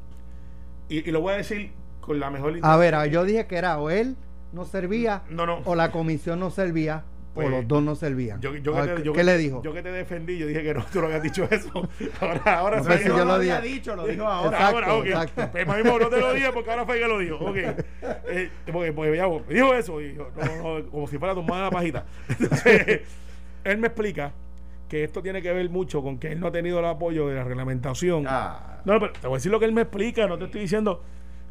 Y, 0.89 1.07
y 1.07 1.11
lo 1.11 1.21
voy 1.21 1.35
a 1.35 1.37
decir 1.37 1.71
con 2.01 2.19
la 2.19 2.31
mejor 2.31 2.55
a 2.63 2.75
ver, 2.75 2.95
yo 3.11 3.23
dije 3.23 3.45
que 3.45 3.55
era 3.55 3.77
o 3.79 3.91
él 3.91 4.17
no 4.51 4.65
servía 4.65 5.21
No, 5.29 5.45
no. 5.45 5.59
o 5.63 5.75
la 5.75 5.91
comisión 5.91 6.39
no 6.39 6.49
servía 6.49 7.03
Pues, 7.37 7.47
o 7.47 7.51
los 7.51 7.67
dos 7.67 7.83
no 7.83 7.95
servían. 7.95 8.41
Yo, 8.41 8.55
yo 8.55 8.75
A 8.77 8.81
que 8.81 8.87
ver, 8.87 8.95
te, 8.97 9.03
yo 9.03 9.13
¿Qué 9.13 9.19
que- 9.19 9.23
le 9.23 9.37
dijo? 9.37 9.61
Yo 9.63 9.73
que 9.73 9.81
te 9.83 9.91
defendí, 9.91 10.37
yo 10.37 10.47
dije 10.47 10.63
que 10.63 10.73
no, 10.73 10.83
tú 10.91 10.99
no 10.99 11.05
habías 11.05 11.23
dicho 11.23 11.47
eso. 11.49 11.71
Ahora, 12.21 12.59
ahora 12.59 12.77
No, 12.77 12.83
se 12.83 12.89
pues, 12.89 13.01
si 13.01 13.07
yo 13.07 13.17
no 13.17 13.25
lo 13.25 13.33
había 13.33 13.61
dije. 13.61 13.75
dicho, 13.75 13.95
lo 13.95 14.05
dijo 14.07 14.25
ahora. 14.25 14.57
Exacto, 14.57 14.75
ahora, 14.77 14.93
ok. 14.95 15.05
exacto. 15.05 15.49
Pues 15.51 15.67
mismo 15.67 15.99
no 15.99 16.09
te 16.09 16.19
lo 16.19 16.33
dije 16.33 16.49
porque 16.53 16.69
ahora 16.71 16.85
fue 16.85 16.99
que 16.99 17.07
lo 17.07 17.19
dijo. 17.19 17.35
Ok. 17.37 17.57
Eh, 18.29 18.49
porque, 18.71 18.91
porque 18.91 19.15
ya, 19.15 19.25
dijo 19.49 19.73
eso 19.73 20.01
y 20.01 20.13
yo, 20.15 20.29
no, 20.35 20.79
no, 20.79 20.89
como 20.89 21.07
si 21.07 21.17
fuera 21.17 21.33
tomada 21.33 21.63
la 21.63 21.71
pajita. 21.71 22.05
Entonces, 22.27 23.01
él 23.63 23.77
me 23.77 23.87
explica 23.87 24.31
que 24.89 25.03
esto 25.03 25.21
tiene 25.21 25.41
que 25.41 25.51
ver 25.53 25.69
mucho 25.69 26.01
con 26.03 26.17
que 26.17 26.31
él 26.33 26.39
no 26.39 26.47
ha 26.47 26.51
tenido 26.51 26.79
el 26.79 26.85
apoyo 26.85 27.27
de 27.27 27.35
la 27.35 27.43
reglamentación. 27.43 28.25
Ah, 28.27 28.81
No, 28.85 28.99
pero 28.99 29.13
te 29.13 29.27
voy 29.27 29.35
a 29.35 29.37
decir 29.37 29.51
lo 29.51 29.59
que 29.59 29.65
él 29.65 29.71
me 29.73 29.81
explica, 29.81 30.27
no 30.27 30.37
te 30.37 30.45
estoy 30.45 30.61
diciendo. 30.61 31.01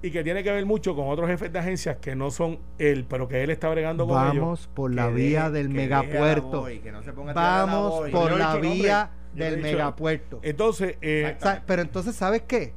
Y 0.06 0.10
que 0.12 0.22
tiene 0.22 0.44
que 0.44 0.52
ver 0.52 0.64
mucho 0.66 0.94
con 0.94 1.08
otros 1.08 1.28
jefes 1.28 1.52
de 1.52 1.58
agencias 1.58 1.96
que 1.96 2.14
no 2.14 2.30
son 2.30 2.58
él, 2.78 3.04
pero 3.08 3.26
que 3.26 3.42
él 3.42 3.50
está 3.50 3.68
bregando 3.68 4.06
con 4.06 4.22
ellos. 4.22 4.36
Vamos 4.36 4.68
por 4.72 4.94
la 4.94 5.08
vía 5.08 5.50
de- 5.50 5.58
del 5.58 5.68
megapuerto. 5.68 6.60
Boy, 6.60 6.80
no 6.84 7.00
la 7.24 7.32
Vamos 7.32 7.90
Boy. 8.00 8.12
por 8.12 8.30
la 8.38 8.54
dicho 8.56 8.60
vía 8.74 9.10
no 9.34 9.44
del 9.44 9.60
megapuerto. 9.62 10.38
Entonces, 10.42 10.96
eh, 11.00 11.36
Pero 11.66 11.82
entonces, 11.82 12.14
¿sabes 12.14 12.42
qué? 12.46 12.72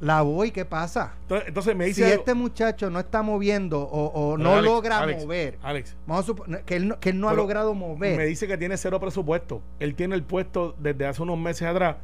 La 0.00 0.22
voy, 0.22 0.50
¿qué 0.50 0.64
pasa? 0.64 1.14
entonces, 1.22 1.48
entonces 1.48 1.76
me 1.76 1.84
Si 1.84 1.88
dice. 1.90 2.04
algo- 2.06 2.18
este 2.20 2.34
muchacho 2.34 2.88
no 2.88 3.00
está 3.00 3.20
moviendo 3.22 3.80
o, 3.82 4.38
no 4.38 4.52
Alex, 4.52 4.64
logra 4.64 4.98
Alex, 5.00 5.22
mover, 5.24 5.58
Alex, 5.62 5.96
vamos 6.06 6.24
a 6.24 6.26
suponer 6.26 6.62
que 6.62 6.76
él 6.76 6.88
no, 6.88 7.00
que 7.00 7.10
él 7.10 7.20
no 7.20 7.28
ha 7.28 7.34
logrado 7.34 7.74
mover, 7.74 8.16
me 8.16 8.24
dice 8.24 8.46
que 8.46 8.56
tiene 8.56 8.76
cero 8.78 8.98
presupuesto. 9.00 9.60
Él 9.78 9.94
tiene 9.96 10.14
el 10.14 10.22
puesto 10.22 10.74
desde 10.78 11.04
hace 11.06 11.20
unos 11.22 11.36
meses 11.36 11.68
atrás. 11.68 11.96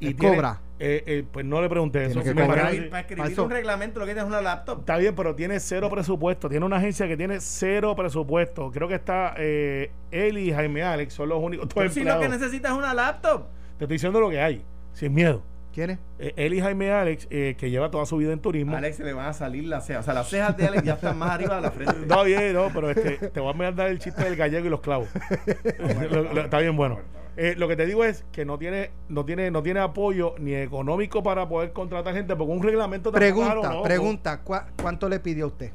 Y 0.00 0.14
tiene- 0.14 0.36
cobra. 0.36 0.60
eh, 0.78 1.02
eh, 1.06 1.24
pues 1.30 1.44
no 1.46 1.60
le 1.62 1.68
pregunté 1.68 2.04
eso. 2.04 2.22
que 2.22 2.34
Me. 2.34 2.46
Para, 2.46 2.70
escribir 2.70 3.40
un 3.40 3.50
reglamento 3.50 3.98
lo 4.00 4.06
que 4.06 4.12
tienes 4.12 4.24
es 4.24 4.28
una 4.28 4.42
laptop. 4.42 4.80
Está 4.80 4.96
bien, 4.98 5.14
pero 5.14 5.34
tiene 5.34 5.58
cero 5.60 5.88
presupuesto. 5.90 6.48
Tiene 6.48 6.66
una 6.66 6.76
agencia 6.76 7.08
que 7.08 7.16
tiene 7.16 7.40
cero 7.40 7.94
presupuesto. 7.96 8.70
Creo 8.70 8.88
que 8.88 8.94
está 8.96 9.34
eh, 9.38 9.90
él 10.10 10.38
y 10.38 10.52
Jaime 10.52 10.82
Alex, 10.82 11.14
son 11.14 11.28
los 11.30 11.42
únicos 11.42 11.68
Pero 11.74 11.90
si 11.90 12.04
lo 12.04 12.20
que 12.20 12.28
necesitas 12.28 12.72
es 12.72 12.78
una 12.78 12.92
laptop. 12.94 13.46
Te 13.78 13.84
estoy 13.84 13.94
diciendo 13.96 14.20
lo 14.20 14.30
que 14.30 14.40
hay, 14.40 14.64
sin 14.92 15.12
miedo. 15.14 15.42
¿quién 15.72 15.90
es? 15.90 15.98
Eh, 16.18 16.32
él 16.36 16.54
y 16.54 16.60
Jaime 16.62 16.90
Alex, 16.90 17.26
eh, 17.28 17.54
que 17.58 17.68
lleva 17.68 17.90
toda 17.90 18.06
su 18.06 18.16
vida 18.16 18.32
en 18.32 18.40
turismo. 18.40 18.74
A 18.74 18.78
Alex 18.78 18.96
se 18.96 19.04
le 19.04 19.12
van 19.12 19.26
a 19.26 19.34
salir 19.34 19.64
las 19.64 19.84
cejas. 19.86 20.00
O 20.00 20.04
sea, 20.06 20.14
las 20.14 20.26
cejas 20.30 20.56
de 20.56 20.66
Alex 20.66 20.84
ya 20.84 20.94
están 20.94 21.18
más 21.18 21.32
arriba 21.32 21.56
de 21.56 21.60
la 21.60 21.70
frente. 21.70 21.94
No, 22.08 22.24
bien, 22.24 22.54
no, 22.54 22.70
pero 22.72 22.88
este, 22.90 23.28
te 23.28 23.40
voy 23.40 23.50
a 23.50 23.52
mandar 23.52 23.88
el 23.88 23.98
chiste 23.98 24.24
del 24.24 24.36
gallego 24.36 24.66
y 24.66 24.70
los 24.70 24.80
clavos. 24.80 25.08
Lo- 26.10 26.22
lo- 26.32 26.40
está 26.40 26.60
bien 26.60 26.76
bueno. 26.76 26.98
Eh, 27.38 27.54
lo 27.56 27.68
que 27.68 27.76
te 27.76 27.84
digo 27.84 28.02
es 28.04 28.24
que 28.32 28.44
no 28.46 28.58
tiene, 28.58 28.90
no 29.08 29.24
tiene, 29.24 29.50
no 29.50 29.62
tiene 29.62 29.80
apoyo 29.80 30.34
ni 30.38 30.54
económico 30.54 31.22
para 31.22 31.46
poder 31.48 31.72
contratar 31.72 32.14
gente, 32.14 32.34
porque 32.34 32.52
un 32.52 32.62
reglamento 32.62 33.12
tampoco 33.12 33.42
es 33.42 33.48
a 33.50 33.54
lo 33.54 33.60
Pregunta, 33.60 33.82
pregunta, 33.88 34.40
¿cuá- 34.42 34.66
¿cuánto 34.80 35.08
le 35.08 35.20
pidió 35.20 35.44
a 35.44 35.48
usted? 35.48 35.72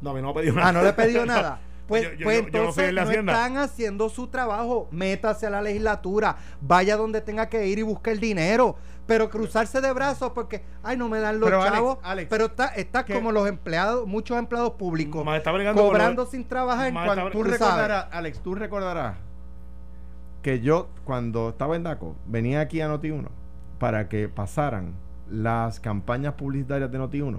No, 0.00 0.10
a 0.10 0.14
mí 0.14 0.20
no 0.22 0.28
me 0.28 0.30
ha 0.30 0.34
pedido 0.34 0.54
nada. 0.54 0.68
Ah, 0.68 0.72
no 0.72 0.82
le 0.82 0.92
pidió 0.92 1.26
nada. 1.26 1.60
Pues, 1.88 2.02
Yo- 2.02 2.12
yo- 2.12 2.24
pues 2.24 2.36
yo- 2.36 2.42
no 2.42 2.46
entonces 2.48 2.88
en 2.90 2.94
no 3.24 3.32
están 3.32 3.56
haciendo 3.56 4.10
su 4.10 4.26
trabajo. 4.26 4.88
Métase 4.90 5.46
a 5.46 5.50
la 5.50 5.62
legislatura, 5.62 6.36
vaya 6.60 6.98
donde 6.98 7.22
tenga 7.22 7.48
que 7.48 7.66
ir 7.66 7.78
y 7.78 7.82
busque 7.82 8.10
el 8.10 8.20
dinero. 8.20 8.76
Pero 9.06 9.30
cruzarse 9.30 9.80
de 9.80 9.90
brazos 9.94 10.32
porque, 10.34 10.62
ay, 10.82 10.98
no 10.98 11.08
me 11.08 11.18
dan 11.18 11.40
los 11.40 11.48
Pero, 11.48 11.64
chavos. 11.64 11.98
Alex, 12.02 12.28
pero 12.28 12.44
está, 12.44 12.66
está 12.74 13.06
como 13.06 13.32
los 13.32 13.48
empleados, 13.48 14.06
muchos 14.06 14.36
empleados 14.36 14.72
públicos, 14.74 15.24
cobrando 15.74 16.26
sin 16.26 16.46
trabajar. 16.46 16.92
Más 16.92 17.06
cuando 17.06 17.28
está- 17.28 17.32
Tú 17.32 17.42
recordarás, 17.42 18.06
Alex, 18.12 18.40
tú 18.42 18.54
recordarás 18.54 19.16
que 20.42 20.60
yo, 20.60 20.88
cuando 21.04 21.50
estaba 21.50 21.76
en 21.76 21.82
DACO, 21.82 22.16
venía 22.26 22.60
aquí 22.60 22.80
a 22.80 22.88
Noti1 22.88 23.28
para 23.78 24.08
que 24.08 24.28
pasaran 24.28 24.94
las 25.30 25.80
campañas 25.80 26.34
publicitarias 26.34 26.90
de 26.90 26.98
Noti1 26.98 27.38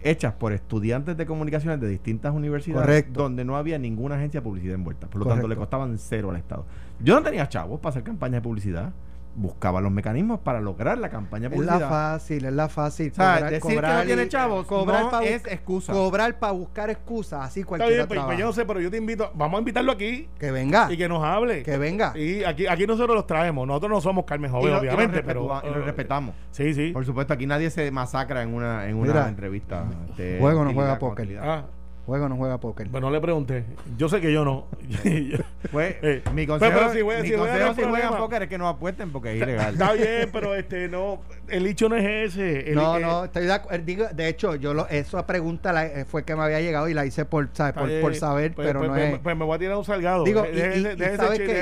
hechas 0.00 0.34
por 0.34 0.52
estudiantes 0.52 1.16
de 1.16 1.26
comunicaciones 1.26 1.80
de 1.80 1.88
distintas 1.88 2.34
universidades 2.34 2.86
Correcto. 2.86 3.22
donde 3.22 3.44
no 3.44 3.56
había 3.56 3.78
ninguna 3.78 4.16
agencia 4.16 4.40
de 4.40 4.44
publicidad 4.44 4.74
envuelta. 4.74 5.08
Por 5.08 5.20
lo 5.20 5.26
tanto, 5.26 5.48
le 5.48 5.56
costaban 5.56 5.98
cero 5.98 6.30
al 6.30 6.36
Estado. 6.36 6.64
Yo 7.00 7.14
no 7.14 7.22
tenía 7.22 7.48
chavos 7.48 7.80
para 7.80 7.90
hacer 7.90 8.02
campañas 8.02 8.36
de 8.36 8.42
publicidad. 8.42 8.92
Buscaba 9.38 9.82
los 9.82 9.92
mecanismos 9.92 10.40
para 10.40 10.62
lograr 10.62 10.96
la 10.96 11.10
campaña 11.10 11.50
de 11.50 11.56
Es 11.56 11.62
la 11.62 11.78
fácil, 11.78 12.44
es 12.46 12.52
la 12.54 12.68
fácil. 12.70 13.12
O 13.12 13.14
sea, 13.16 13.34
Cobrar- 13.34 13.50
decir 13.50 13.68
que 13.68 13.74
cobrar 13.74 13.98
no 13.98 14.04
tiene 14.06 14.28
chavos 14.28 14.66
cobrar 14.66 15.02
no 15.04 15.10
pa' 15.10 15.24
es 15.24 15.34
buscar- 15.42 15.52
excusa. 15.52 15.92
Cobrar 15.92 16.38
para 16.38 16.52
buscar 16.54 16.88
excusas, 16.90 17.44
así 17.44 17.60
Está 17.60 17.68
cualquiera 17.68 17.94
bien, 17.94 18.08
pues, 18.08 18.20
pues 18.24 18.38
yo 18.38 18.46
no 18.46 18.52
sé, 18.54 18.64
pero 18.64 18.80
yo 18.80 18.90
te 18.90 18.96
invito, 18.96 19.30
vamos 19.34 19.58
a 19.58 19.60
invitarlo 19.60 19.92
aquí 19.92 20.26
Que 20.38 20.50
venga, 20.50 20.90
y 20.90 20.96
que 20.96 21.06
nos 21.06 21.22
hable. 21.22 21.62
que 21.62 21.76
venga. 21.76 22.16
Y 22.18 22.44
aquí, 22.44 22.66
aquí 22.66 22.86
nosotros 22.86 23.14
los 23.14 23.26
traemos. 23.26 23.66
Nosotros 23.66 23.90
no 23.90 24.00
somos 24.00 24.24
Carmen 24.24 24.50
Joven, 24.50 24.64
lo- 24.64 24.70
y 24.70 24.72
lo 24.72 24.78
obviamente, 24.92 25.22
pero. 25.22 25.44
y 25.62 25.66
lo 25.68 25.80
eh, 25.80 25.84
respetamos. 25.84 26.34
Sí, 26.50 26.72
sí. 26.72 26.92
Por 26.92 27.04
supuesto, 27.04 27.34
aquí 27.34 27.46
nadie 27.46 27.68
se 27.68 27.90
masacra 27.90 28.42
en 28.42 28.54
una, 28.54 28.86
en 28.88 28.96
una 28.96 29.12
Mira, 29.12 29.28
entrevista. 29.28 29.84
este, 30.08 30.38
juego 30.40 30.64
no 30.64 30.72
juega 30.72 30.98
póker. 30.98 31.38
Ah, 31.42 31.64
Juega 32.06 32.26
o 32.26 32.28
no 32.28 32.36
juega 32.36 32.58
póker. 32.60 32.88
pues 32.88 33.00
no 33.02 33.10
le 33.10 33.20
pregunté. 33.20 33.64
Yo 33.98 34.08
sé 34.08 34.20
que 34.20 34.32
yo 34.32 34.44
no. 34.44 34.66
Pues, 35.72 35.96
Eh, 36.02 36.22
mi 36.32 36.46
pero- 36.46 36.58
consejo, 36.60 36.78
pero 36.78 36.92
si 36.92 37.02
mi 37.22 37.28
si 37.28 37.34
consejo 37.34 37.74
si 37.74 37.82
juegan 37.82 38.16
póker 38.16 38.42
es 38.44 38.48
que 38.48 38.56
no 38.58 38.68
apuesten 38.68 39.10
porque 39.10 39.32
es 39.36 39.42
ilegal. 39.42 39.72
Está 39.74 39.92
bien, 39.94 40.30
pero 40.32 40.54
este 40.54 40.88
no. 40.88 41.20
El 41.48 41.66
hecho 41.66 41.88
no 41.88 41.96
es 41.96 42.34
ese. 42.34 42.70
El- 42.70 42.76
no, 42.76 42.96
eh, 42.96 43.00
no, 43.00 43.24
estoy 43.24 43.46
de 43.46 43.52
acuerdo. 43.52 43.84
Digo, 43.84 44.06
De 44.14 44.28
hecho, 44.28 44.54
yo 44.54 44.72
lo, 44.72 44.86
esa 44.88 45.26
pregunta 45.26 45.72
la- 45.72 45.86
eh, 45.86 46.04
fue 46.04 46.24
que 46.24 46.36
me 46.36 46.42
había 46.44 46.60
llegado 46.60 46.88
y 46.88 46.94
la 46.94 47.04
hice 47.04 47.24
por, 47.24 47.46
está 47.46 47.74
por, 47.74 47.88
bien. 47.88 48.00
por 48.00 48.14
saber, 48.14 48.54
Pues- 48.54 48.68
pero 48.68 48.78
pues- 48.78 48.88
no 48.90 48.94
pues- 48.96 49.12
es. 49.14 49.18
Pues 49.18 49.36
me 49.36 49.44
voy 49.44 49.56
a 49.56 49.58
tirar 49.58 49.76
un 49.76 49.84
salgado. 49.84 50.22
Digo, 50.22 50.42
De- 50.42 50.52
y, 50.52 50.54
deje- 50.54 50.78
y- 50.78 51.14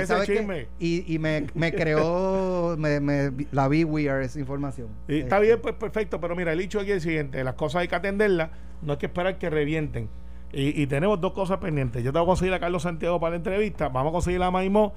y 0.03 0.07
¿sabes 0.07 0.27
qué? 0.29 0.69
Y, 0.79 1.15
y 1.15 1.19
me, 1.19 1.47
me 1.55 1.73
creó, 1.73 2.77
me, 2.79 3.01
me- 3.01 3.33
la 3.53 3.69
vi 3.69 3.85
weird 3.85 4.23
esa 4.23 4.39
información. 4.39 4.89
Y 5.09 5.21
está 5.21 5.39
Eh, 5.39 5.43
bien, 5.43 5.61
pues 5.63 5.75
perfecto, 5.77 6.21
pero 6.21 6.37
mira, 6.37 6.53
el 6.53 6.61
hecho 6.61 6.81
aquí 6.81 6.91
es 6.91 6.97
el 6.97 7.01
siguiente, 7.01 7.43
las 7.43 7.55
cosas 7.55 7.81
hay 7.83 7.89
que 7.89 7.95
atenderlas, 7.95 8.51
no 8.83 8.93
hay 8.93 8.99
que 8.99 9.07
esperar 9.07 9.39
que 9.39 9.49
revienten. 9.49 10.11
Y, 10.55 10.83
y 10.83 10.87
tenemos 10.87 11.21
dos 11.21 11.33
cosas 11.33 11.59
pendientes. 11.59 12.03
Yo 12.05 12.13
tengo 12.13 12.25
que 12.27 12.31
conseguir 12.31 12.55
a 12.55 12.61
Carlos 12.61 12.83
Santiago 12.83 13.19
para 13.19 13.31
la 13.31 13.37
entrevista, 13.37 13.89
vamos 13.89 14.11
a 14.11 14.13
conseguir 14.13 14.43
a 14.43 14.51
Maimó 14.51 14.93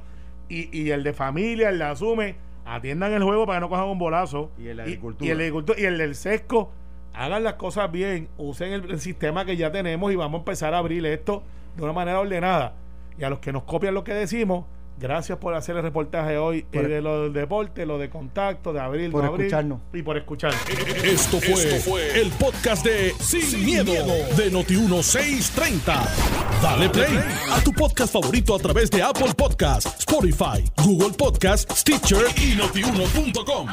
y, 0.49 0.75
y 0.77 0.91
el 0.91 1.03
de 1.03 1.13
familia, 1.13 1.69
el 1.69 1.79
de 1.79 1.85
Asume, 1.85 2.35
atiendan 2.65 3.13
el 3.13 3.23
juego 3.23 3.45
para 3.45 3.59
que 3.59 3.61
no 3.61 3.69
cojan 3.69 3.87
un 3.87 3.99
bolazo. 3.99 4.51
Y 4.57 4.67
el 4.67 4.77
de 4.77 4.83
agricultura. 4.83 5.27
Y, 5.27 5.31
el 5.31 5.39
agricultura, 5.39 5.79
y 5.79 5.85
el 5.85 5.97
del 5.97 6.15
sesco, 6.15 6.71
hagan 7.13 7.43
las 7.43 7.53
cosas 7.53 7.91
bien, 7.91 8.29
usen 8.37 8.73
el, 8.73 8.91
el 8.91 8.99
sistema 8.99 9.45
que 9.45 9.57
ya 9.57 9.71
tenemos 9.71 10.11
y 10.11 10.15
vamos 10.15 10.39
a 10.39 10.41
empezar 10.41 10.73
a 10.73 10.77
abrir 10.77 11.05
esto 11.05 11.43
de 11.75 11.83
una 11.83 11.93
manera 11.93 12.19
ordenada. 12.19 12.73
Y 13.17 13.23
a 13.23 13.29
los 13.29 13.39
que 13.39 13.51
nos 13.51 13.63
copian 13.63 13.93
lo 13.93 14.03
que 14.03 14.13
decimos, 14.13 14.65
gracias 14.99 15.37
por 15.37 15.53
hacer 15.53 15.75
el 15.77 15.83
reportaje 15.83 16.37
hoy 16.37 16.63
Por- 16.63 16.85
eh, 16.85 16.87
de 16.87 17.01
lo 17.01 17.23
del 17.23 17.33
deporte, 17.33 17.85
lo 17.85 17.97
de 17.97 18.09
contacto, 18.09 18.73
de 18.73 18.79
abril, 18.79 19.11
Por 19.11 19.23
no 19.23 19.29
abrir, 19.29 19.45
escucharnos. 19.47 19.79
y 19.93 20.01
por 20.01 20.17
escucharnos. 20.17 20.61
Esto 21.03 21.39
fue, 21.39 22.19
el 22.21 22.29
podcast 22.31 22.85
de 22.85 23.13
Sin, 23.19 23.65
miedo, 23.65 23.93
de 24.35 24.51
Noti1630. 24.51 26.07
Dale 26.61 26.89
play 26.89 27.19
a 27.51 27.59
tu 27.63 27.71
podcast 27.73 28.11
favorito 28.13 28.55
a 28.55 28.59
través 28.59 28.89
de 28.89 29.01
Apple 29.03 29.33
Podcasts, 29.37 29.95
Spotify, 29.99 30.63
Google 30.83 31.11
Podcasts, 31.17 31.79
Stitcher 31.81 32.25
y 32.37 32.55
notiuno.com. 32.55 33.67